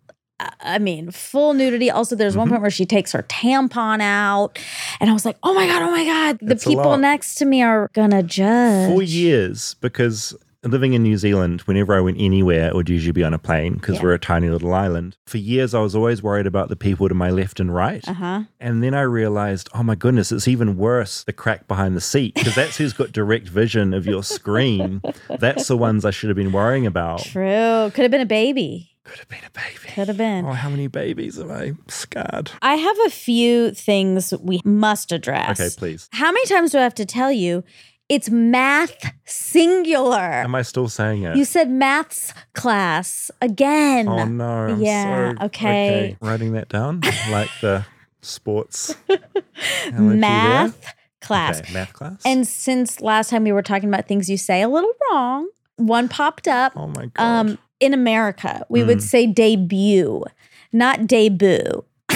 I- 0.61 0.79
mean, 0.79 1.11
full 1.11 1.53
nudity. 1.55 1.91
Also, 1.91 2.17
there's 2.17 2.33
Mm-hmm. 2.33 2.41
one 2.41 2.49
point 2.51 2.63
where 2.63 2.71
she 2.71 2.87
takes 2.87 3.13
her 3.13 3.23
tampon 3.25 4.01
out. 4.01 4.59
And 4.99 5.11
I 5.11 5.13
was 5.13 5.25
like, 5.27 5.37
oh 5.43 5.53
my 5.55 5.67
God, 5.67 5.83
oh 5.83 5.91
my 5.91 6.05
God. 6.05 6.39
The 6.41 6.53
It's 6.55 6.65
people 6.65 6.97
next 6.97 7.35
to 7.37 7.45
me 7.45 7.63
are 7.63 7.89
going 7.93 8.11
to 8.11 8.23
judge. 8.23 8.91
for 8.93 9.03
years 9.03 9.75
because 9.83 10.35
living 10.63 10.93
in 10.93 11.03
New 11.03 11.17
Zealand, 11.17 11.63
whenever 11.63 11.95
I 11.97 12.01
went 12.01 12.19
anywhere, 12.21 12.69
it 12.69 12.75
would 12.75 12.89
usually 12.89 13.13
be 13.13 13.25
on 13.25 13.33
a 13.33 13.39
plane 13.39 13.75
because 13.75 13.97
Yeah. 13.97 14.03
we're 14.03 14.13
a 14.15 14.19
tiny 14.19 14.49
little 14.51 14.75
island. 14.75 15.17
For 15.27 15.39
years, 15.39 15.75
I 15.75 15.81
was 15.81 15.95
always 15.97 16.23
worried 16.23 16.47
about 16.47 16.69
the 16.69 16.77
people 16.77 17.09
to 17.09 17.15
my 17.15 17.31
left 17.31 17.61
and 17.61 17.75
right. 17.75 18.07
Uh 18.07 18.13
huh. 18.13 18.43
And 18.61 18.83
then 18.83 18.93
I 18.95 19.03
realized, 19.03 19.69
oh 19.75 19.83
my 19.83 19.95
goodness, 19.95 20.31
it's 20.33 20.47
even 20.49 20.77
worse 20.77 21.25
the 21.25 21.33
crack 21.33 21.67
behind 21.67 21.97
the 21.97 22.01
seat 22.01 22.35
because 22.35 22.55
that's 22.55 22.77
who's 22.77 22.93
got 22.93 23.13
direct 23.13 23.49
vision 23.49 23.95
of 23.95 24.07
your 24.07 24.23
screen. 24.23 25.01
That's 25.39 25.69
the 25.69 25.77
ones 25.77 26.05
I 26.05 26.11
should 26.11 26.29
have 26.29 26.37
been 26.37 26.53
worrying 26.53 26.87
about. 26.87 27.21
True. 27.23 27.91
Could 27.95 28.03
have 28.03 28.11
been 28.11 28.21
a 28.21 28.27
baby. 28.27 28.89
Could 29.03 29.19
have 29.19 29.29
been 29.29 29.39
a 29.45 29.51
baby. 29.51 29.93
Could 29.95 30.09
have 30.09 30.19
been. 30.19 30.45
Oh, 30.45 30.53
how 30.53 30.69
many 30.69 30.87
babies 30.87 31.39
am 31.41 31.51
I 31.51 31.73
scarred? 31.89 32.53
I 32.63 32.75
have 32.77 32.97
a 33.07 33.11
few 33.11 33.73
things 33.73 34.33
we 34.41 34.61
must 34.65 35.11
address. 35.11 35.59
Okay, 35.59 35.71
please. 35.77 36.09
How 36.13 36.31
many 36.31 36.47
times 36.47 36.73
do 36.73 36.79
I 36.79 36.83
have 36.83 36.95
to 36.97 37.07
tell 37.07 37.33
you? 37.33 37.65
It's 38.11 38.29
math 38.29 39.13
singular. 39.25 40.19
Am 40.19 40.55
I 40.55 40.63
still 40.63 40.89
saying 40.89 41.23
it? 41.23 41.37
You 41.37 41.45
said 41.45 41.71
maths 41.71 42.35
class 42.55 43.31
again. 43.41 44.09
Oh 44.09 44.25
no. 44.25 44.45
I'm 44.67 44.83
yeah. 44.83 45.33
so- 45.39 45.47
okay. 45.47 46.17
Writing 46.21 46.53
that 46.55 46.69
down 46.69 47.03
like 47.31 47.49
the 47.61 47.87
sports 48.21 48.95
analogy 49.09 49.93
there. 49.93 50.17
Math 50.17 50.95
class. 51.21 51.61
Okay, 51.61 51.73
math 51.73 51.93
class. 51.93 52.21
And 52.25 52.47
since 52.49 53.01
last 53.01 53.31
time 53.31 53.45
we 53.45 53.53
were 53.53 53.63
talking 53.63 53.89
about 53.89 54.09
things 54.09 54.29
you 54.29 54.37
say 54.37 54.61
a 54.63 54.69
little 54.69 54.93
wrong, 55.13 55.49
one 55.77 56.09
popped 56.09 56.49
up. 56.49 56.73
Oh 56.75 56.89
my 56.89 57.07
god. 57.15 57.23
Um, 57.23 57.59
in 57.79 57.95
America, 57.95 58.67
we 58.69 58.83
would 58.83 58.99
Mm. 58.99 59.03
say 59.03 59.27
debut, 59.29 60.25
not 60.73 61.07
debut. 61.07 61.85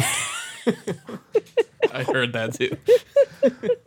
I 1.92 2.02
heard 2.02 2.32
that 2.32 2.54
too. 2.54 2.76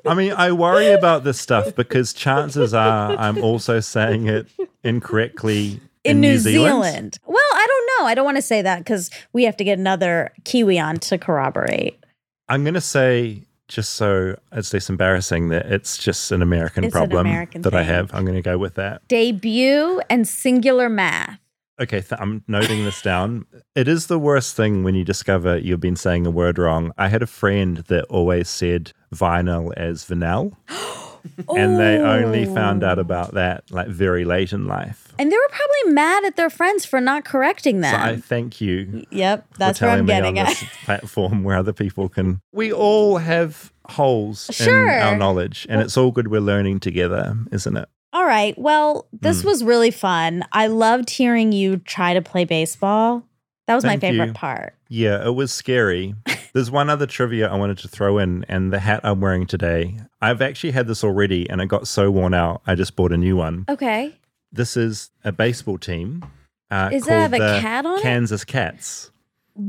I 0.05 0.13
mean, 0.13 0.33
I 0.33 0.51
worry 0.51 0.91
about 0.91 1.23
this 1.23 1.39
stuff 1.39 1.75
because 1.75 2.13
chances 2.13 2.73
are 2.73 3.15
I'm 3.17 3.43
also 3.43 3.79
saying 3.79 4.27
it 4.27 4.47
incorrectly 4.83 5.79
in, 6.03 6.21
New, 6.21 6.37
Zealand. 6.37 7.19
Well, 7.25 7.37
I 7.53 7.67
don't 7.67 7.89
know. 7.99 8.07
I 8.07 8.15
don't 8.15 8.25
want 8.25 8.37
to 8.37 8.41
say 8.41 8.61
that 8.61 8.79
because 8.79 9.09
we 9.33 9.43
have 9.43 9.57
to 9.57 9.63
get 9.63 9.77
another 9.77 10.31
Kiwi 10.45 10.79
on 10.79 10.97
to 10.97 11.17
corroborate. 11.17 11.99
I'm 12.47 12.63
going 12.63 12.75
to 12.75 12.81
say, 12.81 13.43
just 13.67 13.93
so 13.93 14.37
it's 14.53 14.73
less 14.73 14.89
embarrassing, 14.89 15.49
that 15.49 15.65
it's 15.65 15.97
just 15.97 16.31
an 16.31 16.41
American 16.41 16.85
It's 16.85 16.95
an 16.95 16.99
problem 16.99 17.27
American 17.27 17.61
that 17.63 17.75
I 17.75 17.83
have. 17.83 18.13
I'm 18.13 18.23
going 18.23 18.37
to 18.37 18.41
go 18.41 18.57
with 18.57 18.75
that. 18.75 19.05
Debut 19.07 20.01
and 20.09 20.25
singular 20.27 20.87
math. 20.87 21.39
Okay, 21.79 22.01
th- 22.01 22.19
I'm 22.19 22.43
noting 22.47 22.85
this 22.85 23.01
down. 23.03 23.45
It 23.75 23.87
is 23.87 24.07
the 24.07 24.17
worst 24.17 24.55
thing 24.55 24.83
when 24.83 24.95
you 24.95 25.03
discover 25.03 25.57
you've 25.57 25.79
been 25.79 25.95
saying 25.95 26.25
a 26.25 26.31
word 26.31 26.57
wrong. 26.57 26.91
I 26.97 27.07
had 27.07 27.21
a 27.21 27.27
friend 27.27 27.77
that 27.87 28.05
always 28.05 28.49
said 28.49 28.93
vinyl 29.13 29.71
as 29.77 30.03
vinyl, 30.03 30.55
and 31.55 31.77
they 31.79 31.99
only 31.99 32.45
found 32.45 32.83
out 32.83 32.97
oh. 32.97 33.01
about 33.01 33.35
that 33.35 33.69
like 33.69 33.87
very 33.87 34.25
late 34.25 34.53
in 34.53 34.65
life. 34.65 35.13
And 35.19 35.31
they 35.31 35.35
were 35.35 35.49
probably 35.49 35.93
mad 35.93 36.25
at 36.25 36.35
their 36.35 36.49
friends 36.49 36.83
for 36.83 36.99
not 36.99 37.25
correcting 37.25 37.81
them. 37.81 37.93
So 37.93 38.05
I 38.07 38.17
thank 38.17 38.59
you 38.59 39.05
yep, 39.11 39.45
that's 39.57 39.79
where 39.79 39.91
I'm 39.91 40.05
getting 40.07 40.39
at. 40.39 40.55
platform 40.83 41.43
where 41.43 41.57
other 41.57 41.73
people 41.73 42.09
can. 42.09 42.39
We 42.53 42.73
all 42.73 43.17
have 43.17 43.71
holes 43.85 44.49
Sure. 44.51 44.89
in 44.89 45.01
our 45.01 45.15
knowledge, 45.15 45.67
and 45.69 45.79
it's 45.81 45.95
all 45.95 46.11
good 46.11 46.29
we're 46.29 46.41
learning 46.41 46.79
together, 46.79 47.37
isn't 47.51 47.77
it? 47.77 47.87
All 48.17 48.25
right. 48.25 48.57
Well, 48.57 49.05
this 49.13 49.43
Mm. 49.43 49.45
was 49.45 49.63
really 49.63 49.91
fun. 49.91 50.43
I 50.51 50.65
loved 50.65 51.11
hearing 51.11 51.51
you 51.51 51.77
try 51.77 52.15
to 52.15 52.21
play 52.21 52.45
baseball. 52.45 53.23
That 53.67 53.75
was 53.75 53.83
Thank 53.83 54.01
my 54.01 54.09
favorite 54.09 54.27
you. 54.29 54.33
part. 54.33 54.73
Yeah, 54.89 55.23
it 55.23 55.35
was 55.35 55.51
scary. 55.53 56.15
There's 56.53 56.71
one 56.71 56.89
other 56.89 57.05
trivia 57.05 57.47
I 57.47 57.55
wanted 57.57 57.77
to 57.79 57.87
throw 57.87 58.17
in, 58.17 58.43
and 58.49 58.73
the 58.73 58.79
hat 58.79 59.01
I'm 59.03 59.21
wearing 59.21 59.45
today. 59.45 59.99
I've 60.19 60.41
actually 60.41 60.71
had 60.71 60.87
this 60.87 61.03
already, 61.03 61.47
and 61.47 61.61
it 61.61 61.67
got 61.67 61.87
so 61.87 62.09
worn 62.09 62.33
out, 62.33 62.63
I 62.65 62.73
just 62.73 62.95
bought 62.95 63.11
a 63.11 63.17
new 63.17 63.35
one. 63.35 63.65
Okay. 63.69 64.15
This 64.51 64.75
is 64.75 65.11
a 65.23 65.31
baseball 65.31 65.77
team. 65.77 66.25
Uh, 66.71 66.89
Is 66.91 67.05
it 67.07 67.11
have 67.11 67.33
a 67.33 67.37
the 67.37 67.59
cat 67.61 67.85
on 67.85 67.99
it? 67.99 68.01
Kansas 68.01 68.43
Cats. 68.43 69.11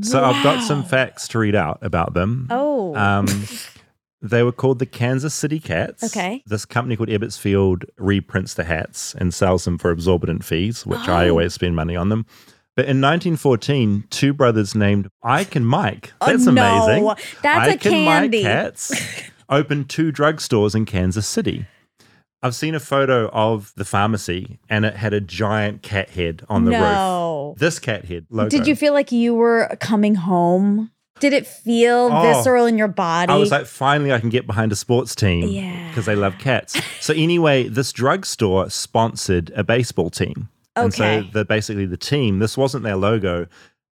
So 0.01 0.25
I've 0.25 0.43
got 0.43 0.63
some 0.63 0.85
facts 0.85 1.29
to 1.29 1.39
read 1.39 1.55
out 1.55 1.81
about 1.83 2.15
them. 2.15 2.47
Oh. 2.51 2.95
Um, 2.97 3.27
they 4.21 4.43
were 4.43 4.53
called 4.53 4.79
the 4.79 4.87
Kansas 4.87 5.35
City 5.35 5.61
Katz. 5.61 6.03
Okay. 6.05 6.43
This 6.47 6.65
company 6.65 6.97
called 6.97 7.09
Ebbets 7.09 7.39
Field 7.39 7.85
reprints 7.99 8.55
the 8.55 8.65
hats 8.65 9.15
and 9.15 9.33
sells 9.33 9.65
them 9.65 9.79
for 9.79 9.91
exorbitant 9.93 10.45
fees, 10.45 10.85
which 10.87 11.07
I 11.09 11.27
Oh. 11.27 11.31
always 11.31 11.55
spend 11.55 11.77
money 11.77 11.95
on 11.97 12.09
them. 12.09 12.27
But 12.77 12.85
in 12.87 13.01
1914, 13.01 14.05
two 14.11 14.33
brothers 14.33 14.75
named 14.75 15.09
Ike 15.23 15.57
and 15.57 15.67
Mike, 15.67 16.13
Oh, 16.21 16.27
that's 16.27 16.47
no. 16.47 16.51
amazing. 16.53 17.05
That's 17.43 17.69
a 17.69 17.73
Ike 17.73 17.87
and 17.87 18.05
Mike 18.05 18.15
candy. 18.23 18.43
Cats 18.43 18.93
opened 19.49 19.89
two 19.89 20.13
drugstores 20.13 20.75
in 20.75 20.85
Kansas 20.85 21.27
City. 21.27 21.67
I've 22.41 22.55
seen 22.55 22.77
a 22.77 22.81
photo 22.81 23.29
of 23.31 23.73
the 23.77 23.85
pharmacy 23.85 24.61
and 24.69 24.85
it 24.85 24.95
had 24.95 25.13
a 25.13 25.21
giant 25.21 25.83
cat 25.83 26.11
head 26.11 26.45
on 26.49 26.67
the 26.67 26.71
No. 26.71 27.49
roof. 27.51 27.59
This 27.59 27.81
cat 27.81 28.05
head 28.05 28.27
logo. 28.31 28.49
Did 28.49 28.69
you 28.69 28.77
feel 28.77 28.93
like 28.93 29.11
you 29.11 29.35
were 29.35 29.77
coming 29.81 30.15
home? 30.15 30.93
Did 31.21 31.33
it 31.33 31.47
feel 31.47 32.11
Oh. 32.13 32.23
visceral 32.23 32.67
in 32.67 32.79
your 32.79 32.89
body? 32.89 33.33
I 33.33 33.37
was 33.37 33.51
like, 33.51 33.67
finally, 33.67 34.13
I 34.13 34.21
can 34.21 34.29
get 34.29 34.47
behind 34.47 34.73
a 34.73 34.77
sports 34.77 35.15
team. 35.15 35.49
Yeah. 35.49 35.89
Because 35.89 36.07
they 36.07 36.17
love 36.17 36.39
cats. 36.39 36.81
so, 37.01 37.13
anyway, 37.15 37.69
this 37.69 37.93
drugstore 37.93 38.71
sponsored 38.71 39.51
a 39.55 39.65
baseball 39.65 40.11
team. 40.11 40.49
And 40.77 40.95
so, 40.95 41.05
Okay. 41.05 41.31
the, 41.33 41.45
basically, 41.45 41.87
the 41.87 41.97
team, 41.97 42.39
this 42.39 42.57
wasn't 42.57 42.85
their 42.85 42.97
logo. 42.97 43.47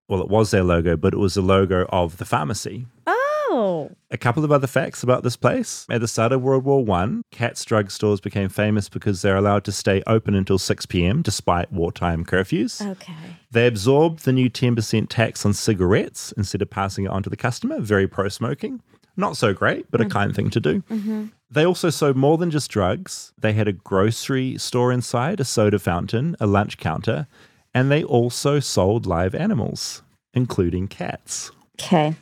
Well, 0.09 0.20
it 0.20 0.29
was 0.29 0.53
their 0.53 0.62
logo, 0.62 0.97
but 0.97 1.12
it 1.14 1.18
was 1.18 1.35
the 1.35 1.43
logo 1.43 1.85
of 1.91 2.18
the 2.18 2.24
pharmacy. 2.24 2.87
oh. 3.07 3.22
A 3.51 4.18
couple 4.18 4.44
of 4.44 4.53
other 4.53 4.66
facts 4.66 5.03
about 5.03 5.22
this 5.22 5.36
place. 5.36 5.86
At 5.90 6.01
the 6.01 6.09
start 6.09 6.32
of 6.32 6.42
World 6.42 6.64
War 6.64 6.84
One, 6.84 7.22
Katz 7.30 7.64
drugstores 7.64 8.20
became 8.22 8.49
famous 8.49 8.88
because 8.88 9.22
they're 9.22 9.36
allowed 9.36 9.64
to 9.64 9.72
stay 9.72 10.03
open 10.07 10.34
until 10.34 10.59
6 10.59 10.86
p.m. 10.86 11.22
despite 11.22 11.72
wartime 11.72 12.24
curfews. 12.24 12.84
Okay. 12.92 13.14
They 13.51 13.66
absorbed 13.66 14.24
the 14.24 14.32
new 14.32 14.51
10% 14.51 15.07
tax 15.09 15.47
on 15.47 15.53
cigarettes 15.53 16.32
instead 16.36 16.62
of 16.62 16.70
passing 16.70 17.05
it 17.05 17.11
on 17.11 17.22
to 17.22 17.30
the 17.30 17.36
customer. 17.36 17.80
Very 17.80 18.07
pro 18.07 18.28
smoking. 18.28 18.82
Not 19.16 19.36
so 19.36 19.55
great, 19.55 19.90
but 19.90 20.01
a 20.01 20.07
kind 20.07 20.34
thing 20.34 20.51
to 20.51 20.61
do. 20.61 20.82
Mhm. 20.90 21.30
They 21.51 21.64
also 21.64 21.88
sold 21.90 22.16
more 22.16 22.36
than 22.36 22.51
just 22.51 22.70
drugs. 22.70 23.32
They 23.38 23.55
had 23.55 23.68
a 23.68 23.72
grocery 23.72 24.59
store 24.59 24.92
inside, 24.92 25.40
a 25.40 25.44
soda 25.44 25.78
fountain, 25.78 26.36
a 26.38 26.47
lunch 26.47 26.76
counter, 26.76 27.26
and 27.72 27.90
they 27.90 28.03
also 28.05 28.61
sold 28.61 29.07
live 29.07 29.34
animals, 29.34 30.03
including 30.34 30.88
cats. 30.88 31.51
Okay. 31.80 32.14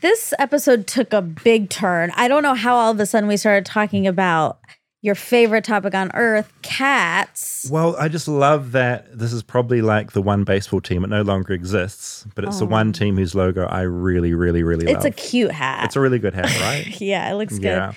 This 0.00 0.34
episode 0.38 0.86
took 0.86 1.12
a 1.12 1.22
big 1.22 1.68
turn. 1.70 2.12
I 2.16 2.28
don't 2.28 2.42
know 2.42 2.54
how 2.54 2.74
all 2.76 2.90
of 2.92 3.00
a 3.00 3.06
sudden 3.06 3.28
we 3.28 3.36
started 3.36 3.66
talking 3.66 4.06
about 4.06 4.58
your 5.04 5.14
favorite 5.16 5.64
topic 5.64 5.94
on 5.94 6.10
earth, 6.14 6.52
cats. 6.62 7.68
Well, 7.70 7.96
I 7.96 8.06
just 8.08 8.28
love 8.28 8.70
that 8.72 9.18
this 9.18 9.32
is 9.32 9.42
probably 9.42 9.82
like 9.82 10.12
the 10.12 10.22
one 10.22 10.44
baseball 10.44 10.80
team. 10.80 11.02
It 11.02 11.08
no 11.08 11.22
longer 11.22 11.52
exists, 11.54 12.24
but 12.36 12.44
it's 12.44 12.58
the 12.60 12.66
Oh. 12.66 12.68
one 12.68 12.92
team 12.92 13.16
whose 13.16 13.34
logo 13.34 13.66
I 13.66 13.80
really, 13.82 14.32
really, 14.34 14.62
really 14.62 14.84
It's 14.84 14.94
love. 14.94 15.06
It's 15.06 15.18
a 15.24 15.28
cute 15.30 15.50
hat. 15.50 15.86
It's 15.86 15.96
a 15.96 16.00
really 16.00 16.20
good 16.20 16.34
hat, 16.34 16.56
right? 16.60 17.00
yeah, 17.00 17.30
it 17.32 17.34
looks 17.34 17.58
good. 17.58 17.64
Yeah. 17.64 17.92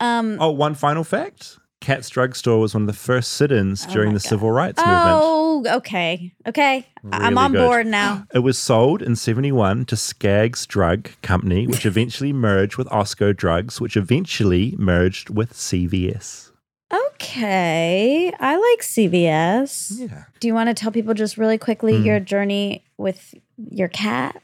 Um 0.00 0.36
Oh, 0.40 0.50
one 0.50 0.74
final 0.76 1.02
fact. 1.02 1.58
Katz 1.80 2.08
Drugstore 2.10 2.58
was 2.60 2.74
one 2.74 2.82
of 2.82 2.86
the 2.88 2.92
first 2.92 3.32
sit-ins 3.32 3.86
during 3.86 4.12
the 4.12 4.20
civil 4.20 4.50
rights 4.50 4.78
movement. 4.78 5.20
Oh, 5.22 5.64
okay. 5.76 6.32
Okay. 6.46 6.86
I'm 7.12 7.38
on 7.38 7.52
good. 7.52 7.58
board 7.66 7.86
now. 7.86 8.24
It 8.34 8.40
was 8.40 8.58
sold 8.58 9.00
in 9.00 9.14
71 9.16 9.84
to 9.86 9.96
Skaggs 9.96 10.66
Drug 10.66 11.08
Company, 11.22 11.66
which 11.66 11.86
eventually 11.92 12.32
merged 12.32 12.76
with 12.76 12.88
Osco 12.88 13.34
Drugs, 13.34 13.80
which 13.80 13.96
eventually 13.96 14.74
merged 14.78 15.30
with 15.30 15.52
CVS. 15.54 16.50
Okay. 16.92 18.32
I 18.40 18.56
like 18.56 18.80
CVS. 18.82 19.92
Yeah. 20.10 20.24
Do 20.40 20.48
you 20.48 20.54
want 20.54 20.68
to 20.68 20.74
tell 20.74 20.90
people 20.90 21.14
just 21.14 21.36
really 21.38 21.58
quickly 21.58 21.92
Mm. 21.94 22.04
your 22.04 22.20
journey 22.20 22.82
with 22.96 23.34
your 23.70 23.88
cat? 23.88 24.40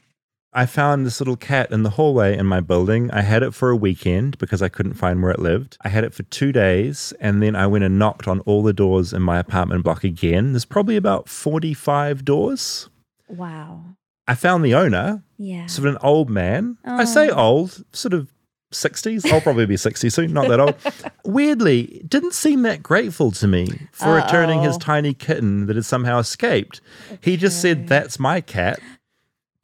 I 0.57 0.65
found 0.65 1.05
this 1.05 1.19
little 1.19 1.35
cat 1.35 1.69
in 1.71 1.83
the 1.83 1.89
hallway 1.91 2.37
in 2.37 2.45
my 2.45 2.61
building. 2.61 3.11
I 3.11 3.21
had 3.21 3.43
it 3.43 3.53
for 3.53 3.69
a 3.69 3.75
weekend 3.75 4.37
because 4.37 4.61
I 4.61 4.69
couldn't 4.69 4.93
find 4.93 5.21
where 5.21 5.31
it 5.31 5.39
lived. 5.39 5.77
I 5.81 5.89
had 5.89 6.05
it 6.05 6.13
for 6.13 6.23
two 6.23 6.53
days, 6.53 7.13
and 7.19 7.43
then 7.43 7.57
I 7.57 7.67
went 7.67 7.83
and 7.83 7.99
knocked 7.99 8.25
on 8.27 8.39
all 8.41 8.63
the 8.63 8.71
doors 8.71 9.11
in 9.11 9.21
my 9.21 9.37
apartment 9.37 9.83
block 9.83 10.05
again. 10.05 10.53
There's 10.53 10.63
probably 10.63 10.95
about 10.95 11.27
45 11.27 12.23
doors. 12.23 12.89
Wow. 13.27 13.81
I 14.27 14.35
found 14.35 14.63
the 14.63 14.73
owner, 14.75 15.23
Yeah. 15.37 15.65
sort 15.65 15.89
of 15.89 15.95
an 15.95 16.01
old 16.01 16.29
man. 16.29 16.77
I 16.85 17.03
say 17.03 17.29
Oh. 17.29 17.35
old, 17.35 17.83
sort 17.91 18.13
of 18.13 18.29
60s. 18.71 19.25
I'll 19.31 19.41
probably 19.41 19.65
be 19.65 19.77
60 19.77 20.09
soon, 20.09 20.31
not 20.33 20.47
that 20.47 20.59
old. 20.61 20.75
Weirdly, 21.25 22.01
didn't 22.07 22.33
seem 22.33 22.61
that 22.63 22.81
grateful 22.81 23.31
to 23.33 23.47
me 23.47 23.87
for 23.91 24.13
returning 24.15 24.61
his 24.63 24.77
tiny 24.77 25.13
kitten 25.13 25.65
that 25.67 25.75
had 25.75 25.85
somehow 25.85 26.17
escaped. 26.19 26.79
He 27.21 27.35
just 27.37 27.61
said, 27.61 27.87
That's 27.87 28.19
my 28.19 28.41
cat, 28.41 28.79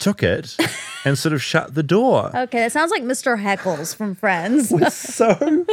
took 0.02 0.22
it, 0.24 0.58
and 1.06 1.18
sort 1.18 1.32
of 1.34 1.42
shut 1.42 1.74
the 1.76 1.84
door. 1.84 2.32
Okay, 2.36 2.60
that 2.60 2.72
sounds 2.74 2.92
like 2.92 3.04
Mr. 3.04 3.42
Heckles 3.42 3.96
from 3.96 4.16
Friends. 4.16 4.72
it 4.72 4.82
was 4.82 4.94
so 4.94 5.66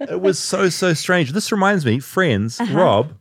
it 0.00 0.20
was 0.20 0.38
so 0.38 0.68
so 0.68 0.92
strange. 0.92 1.32
This 1.32 1.50
reminds 1.50 1.86
me, 1.86 1.98
friends, 2.00 2.60
Uh-huh. 2.60 2.78
Rob, 2.78 3.12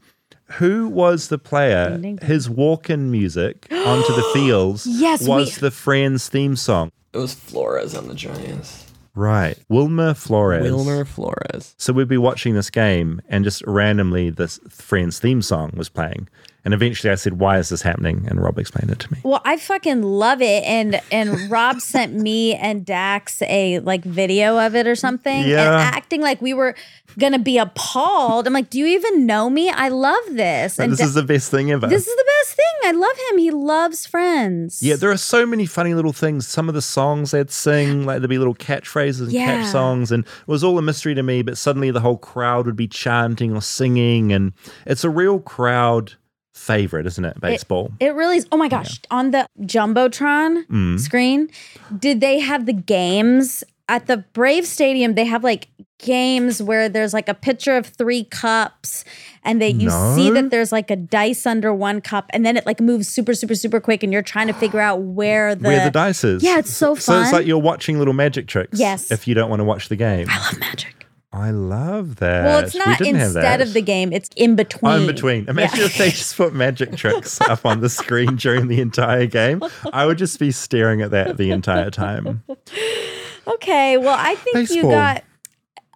who 0.57 0.89
was 0.89 1.29
the 1.29 1.37
player? 1.37 1.97
His 2.21 2.49
walk-in 2.49 3.09
music 3.11 3.67
onto 3.71 4.13
the 4.13 4.29
fields 4.33 4.85
Yes, 4.89 5.25
was 5.25 5.55
we- 5.55 5.61
the 5.61 5.71
Friends 5.71 6.27
theme 6.27 6.55
song. 6.57 6.91
It 7.13 7.17
was 7.17 7.33
Flores 7.33 7.95
on 7.95 8.07
the 8.07 8.13
Giants. 8.15 8.85
Right. 9.13 9.57
Wilmer 9.67 10.13
Flores. 10.13 10.63
Wilmer 10.63 11.03
Flores. 11.05 11.75
So 11.77 11.91
we'd 11.93 12.07
be 12.07 12.17
watching 12.17 12.53
this 12.55 12.69
game 12.69 13.21
and 13.27 13.43
just 13.43 13.61
randomly 13.67 14.29
this 14.29 14.59
Friends 14.69 15.19
theme 15.19 15.41
song 15.41 15.71
was 15.75 15.89
playing. 15.89 16.29
And 16.63 16.73
eventually 16.75 17.11
I 17.11 17.15
said, 17.15 17.39
Why 17.39 17.57
is 17.57 17.69
this 17.69 17.81
happening? 17.81 18.25
And 18.29 18.39
Rob 18.41 18.59
explained 18.59 18.91
it 18.91 18.99
to 18.99 19.11
me. 19.11 19.19
Well, 19.23 19.41
I 19.43 19.57
fucking 19.57 20.03
love 20.03 20.43
it, 20.43 20.63
and 20.63 21.01
and 21.11 21.49
Rob 21.49 21.81
sent 21.81 22.13
me 22.13 22.53
and 22.53 22.85
Dax 22.85 23.41
a 23.41 23.79
like 23.79 24.03
video 24.03 24.59
of 24.59 24.75
it 24.75 24.85
or 24.85 24.95
something, 24.95 25.41
Yeah. 25.43 25.63
and 25.63 25.95
acting 25.95 26.21
like 26.21 26.39
we 26.39 26.53
were 26.53 26.75
gonna 27.19 27.39
be 27.39 27.57
appalled. 27.57 28.47
I'm 28.47 28.53
like, 28.53 28.69
do 28.69 28.79
you 28.79 28.85
even 28.87 29.25
know 29.25 29.49
me? 29.49 29.69
I 29.69 29.89
love 29.89 30.23
this, 30.31 30.79
And 30.79 30.91
this 30.91 30.99
Da- 30.99 31.05
is 31.05 31.13
the 31.13 31.23
best 31.23 31.49
thing 31.51 31.71
ever. 31.71 31.87
this 31.87 32.07
is 32.07 32.15
the 32.15 32.25
best 32.39 32.55
thing. 32.55 32.65
I 32.83 32.91
love 32.91 33.17
him. 33.31 33.37
He 33.37 33.51
loves 33.51 34.05
Friends. 34.05 34.81
Yeah, 34.81 34.95
there 34.95 35.11
are 35.11 35.17
so 35.17 35.45
many 35.45 35.65
funny 35.65 35.93
little 35.93 36.13
things. 36.13 36.47
Some 36.47 36.67
of 36.69 36.75
the 36.75 36.81
songs 36.81 37.31
they'd 37.31 37.51
sing, 37.51 38.05
like 38.05 38.19
there'd 38.19 38.29
be 38.29 38.37
little 38.37 38.55
catchphrases 38.55 39.21
and 39.21 39.31
Yeah. 39.31 39.45
catch 39.61 39.71
songs, 39.71 40.11
and 40.11 40.23
it 40.25 40.47
was 40.47 40.63
all 40.63 40.77
a 40.77 40.81
mystery 40.81 41.13
to 41.15 41.23
me. 41.23 41.41
But 41.41 41.57
suddenly 41.57 41.91
the 41.91 41.99
whole 42.01 42.17
crowd 42.17 42.65
would 42.65 42.75
be 42.75 42.87
chanting 42.87 43.55
or 43.55 43.61
singing, 43.61 44.31
and 44.33 44.53
it's 44.85 45.03
a 45.03 45.09
real 45.09 45.39
crowd 45.39 46.13
favorite, 46.53 47.05
isn't 47.07 47.23
it? 47.25 47.39
Baseball. 47.39 47.91
It 47.99 48.13
really 48.13 48.37
is. 48.37 48.47
Oh 48.51 48.57
my 48.57 48.67
gosh. 48.67 48.99
On 49.09 49.31
the 49.31 49.47
Jumbotron 49.61 50.65
Mm. 50.67 50.99
screen, 50.99 51.49
did 51.97 52.21
they 52.21 52.39
have 52.39 52.65
the 52.65 52.73
games 52.73 53.63
at 53.91 54.07
the 54.07 54.17
Brave 54.17 54.65
Stadium? 54.65 55.15
They 55.15 55.25
have 55.25 55.43
like 55.43 55.67
games 55.99 56.63
where 56.63 56.89
there's 56.89 57.13
like 57.13 57.27
a 57.29 57.33
picture 57.33 57.75
of 57.77 57.85
three 57.85 58.23
cups 58.23 59.03
and 59.43 59.61
that 59.61 59.73
you 59.73 59.89
see 60.15 60.31
that 60.31 60.49
there's 60.49 60.71
like 60.71 60.89
a 60.89 60.95
dice 60.95 61.45
under 61.45 61.73
one 61.73 62.01
cup 62.01 62.25
and 62.31 62.43
then 62.45 62.57
it 62.57 62.65
like 62.65 62.79
moves 62.79 63.07
super, 63.07 63.33
super, 63.35 63.53
super 63.53 63.79
quick 63.79 64.01
and 64.01 64.11
you're 64.11 64.21
trying 64.23 64.47
to 64.47 64.53
figure 64.53 64.79
out 64.79 65.01
where 65.01 65.53
the 65.53 65.67
Where 65.67 65.83
the 65.85 65.91
dice 65.91 66.23
is. 66.23 66.41
Yeah, 66.41 66.57
it's 66.59 66.71
so 66.71 66.95
fun. 66.95 67.01
So 67.01 67.21
it's 67.21 67.33
like 67.33 67.45
you're 67.45 67.59
watching 67.59 67.99
little 67.99 68.13
magic 68.13 68.47
tricks. 68.47 68.79
Yes. 68.79 69.11
If 69.11 69.27
you 69.27 69.35
don't 69.35 69.49
want 69.49 69.59
to 69.59 69.63
watch 69.65 69.89
the 69.89 69.95
game. 69.95 70.27
I 70.29 70.37
love 70.39 70.59
magic. 70.59 70.95
I 71.33 71.51
love 71.51 72.17
that. 72.17 72.43
well, 72.43 72.59
it's 72.59 72.75
not 72.75 72.97
didn't 72.97 73.21
instead 73.21 73.61
of 73.61 73.71
the 73.71 73.81
game; 73.81 74.11
it's 74.11 74.29
in 74.35 74.57
between. 74.57 74.91
Oh, 74.91 74.97
in 74.99 75.07
between. 75.07 75.47
Imagine 75.47 75.79
Yeah. 75.79 75.85
if 75.85 75.97
they 75.97 76.09
just 76.09 76.35
put 76.35 76.53
magic 76.53 76.97
tricks 76.97 77.39
up 77.49 77.65
on 77.65 77.79
the 77.79 77.87
screen 77.87 78.35
during 78.35 78.67
the 78.67 78.81
entire 78.81 79.27
game. 79.27 79.63
I 79.93 80.05
would 80.05 80.17
just 80.17 80.39
be 80.39 80.51
staring 80.51 81.01
at 81.01 81.11
that 81.11 81.37
the 81.37 81.51
entire 81.51 81.89
time. 81.89 82.43
Okay, 83.53 83.97
well, 83.97 84.17
I 84.17 84.35
think 84.35 84.69
you 84.69 84.83
got 84.83 85.23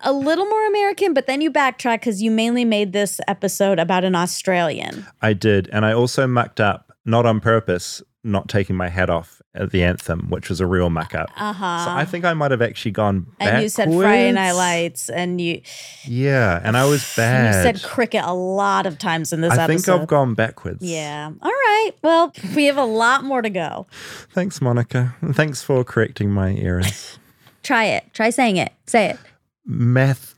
a 0.01 0.11
little 0.11 0.45
more 0.45 0.67
American, 0.67 1.13
but 1.13 1.27
then 1.27 1.41
you 1.41 1.51
backtrack 1.51 1.99
because 1.99 2.21
you 2.21 2.31
mainly 2.31 2.65
made 2.65 2.93
this 2.93 3.19
episode 3.27 3.79
about 3.79 4.03
an 4.03 4.15
Australian. 4.15 5.05
I 5.21 5.33
did. 5.33 5.69
And 5.71 5.85
I 5.85 5.93
also 5.93 6.27
mucked 6.27 6.59
up, 6.59 6.91
not 7.05 7.25
on 7.25 7.39
purpose, 7.39 8.03
not 8.23 8.49
taking 8.49 8.75
my 8.75 8.89
hat 8.89 9.09
off 9.09 9.41
at 9.53 9.71
the 9.71 9.83
anthem, 9.83 10.29
which 10.29 10.49
was 10.49 10.59
a 10.59 10.65
real 10.67 10.89
muck 10.89 11.15
up. 11.15 11.29
Uh 11.37 11.53
huh. 11.53 11.85
So 11.85 11.91
I 11.91 12.05
think 12.05 12.25
I 12.25 12.33
might 12.33 12.51
have 12.51 12.61
actually 12.61 12.91
gone 12.91 13.27
and 13.39 13.61
you 13.61 13.69
said 13.69 13.85
Friday 13.85 14.31
Night 14.31 14.49
backwards. 14.49 14.57
Lights, 14.57 15.09
and 15.09 15.39
you 15.39 15.61
Yeah, 16.05 16.59
and 16.63 16.75
I 16.75 16.85
was 16.85 17.15
bad. 17.15 17.55
you 17.55 17.61
said 17.61 17.87
cricket 17.87 18.23
a 18.25 18.33
lot 18.33 18.85
of 18.85 18.97
times 18.97 19.31
in 19.31 19.41
this 19.41 19.53
episode. 19.53 19.63
I 19.63 19.77
think. 19.77 20.01
I've 20.01 20.07
gone 20.07 20.33
backwards. 20.33 20.83
Yeah. 20.83 21.31
All 21.41 21.51
right. 21.51 21.91
Well, 22.01 22.33
we 22.55 22.65
have 22.65 22.77
a 22.77 22.85
lot 22.85 23.23
more 23.23 23.41
to 23.41 23.49
go. 23.49 23.87
Thanks, 24.31 24.59
Monica. 24.59 25.15
Thanks 25.33 25.61
for 25.63 25.83
correcting 25.83 26.31
my 26.31 26.53
errors. 26.55 27.19
Try 27.65 27.85
it. 27.85 28.13
Try 28.13 28.29
saying 28.29 28.57
it. 28.57 28.71
Say 28.85 29.09
it. 29.09 29.17
Math. 29.65 30.35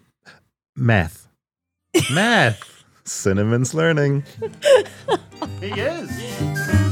Math. 0.77 1.27
Math. 2.09 2.85
Cinnamon's 3.03 3.73
learning. 3.73 4.23
He 5.59 5.67
is. 5.67 6.86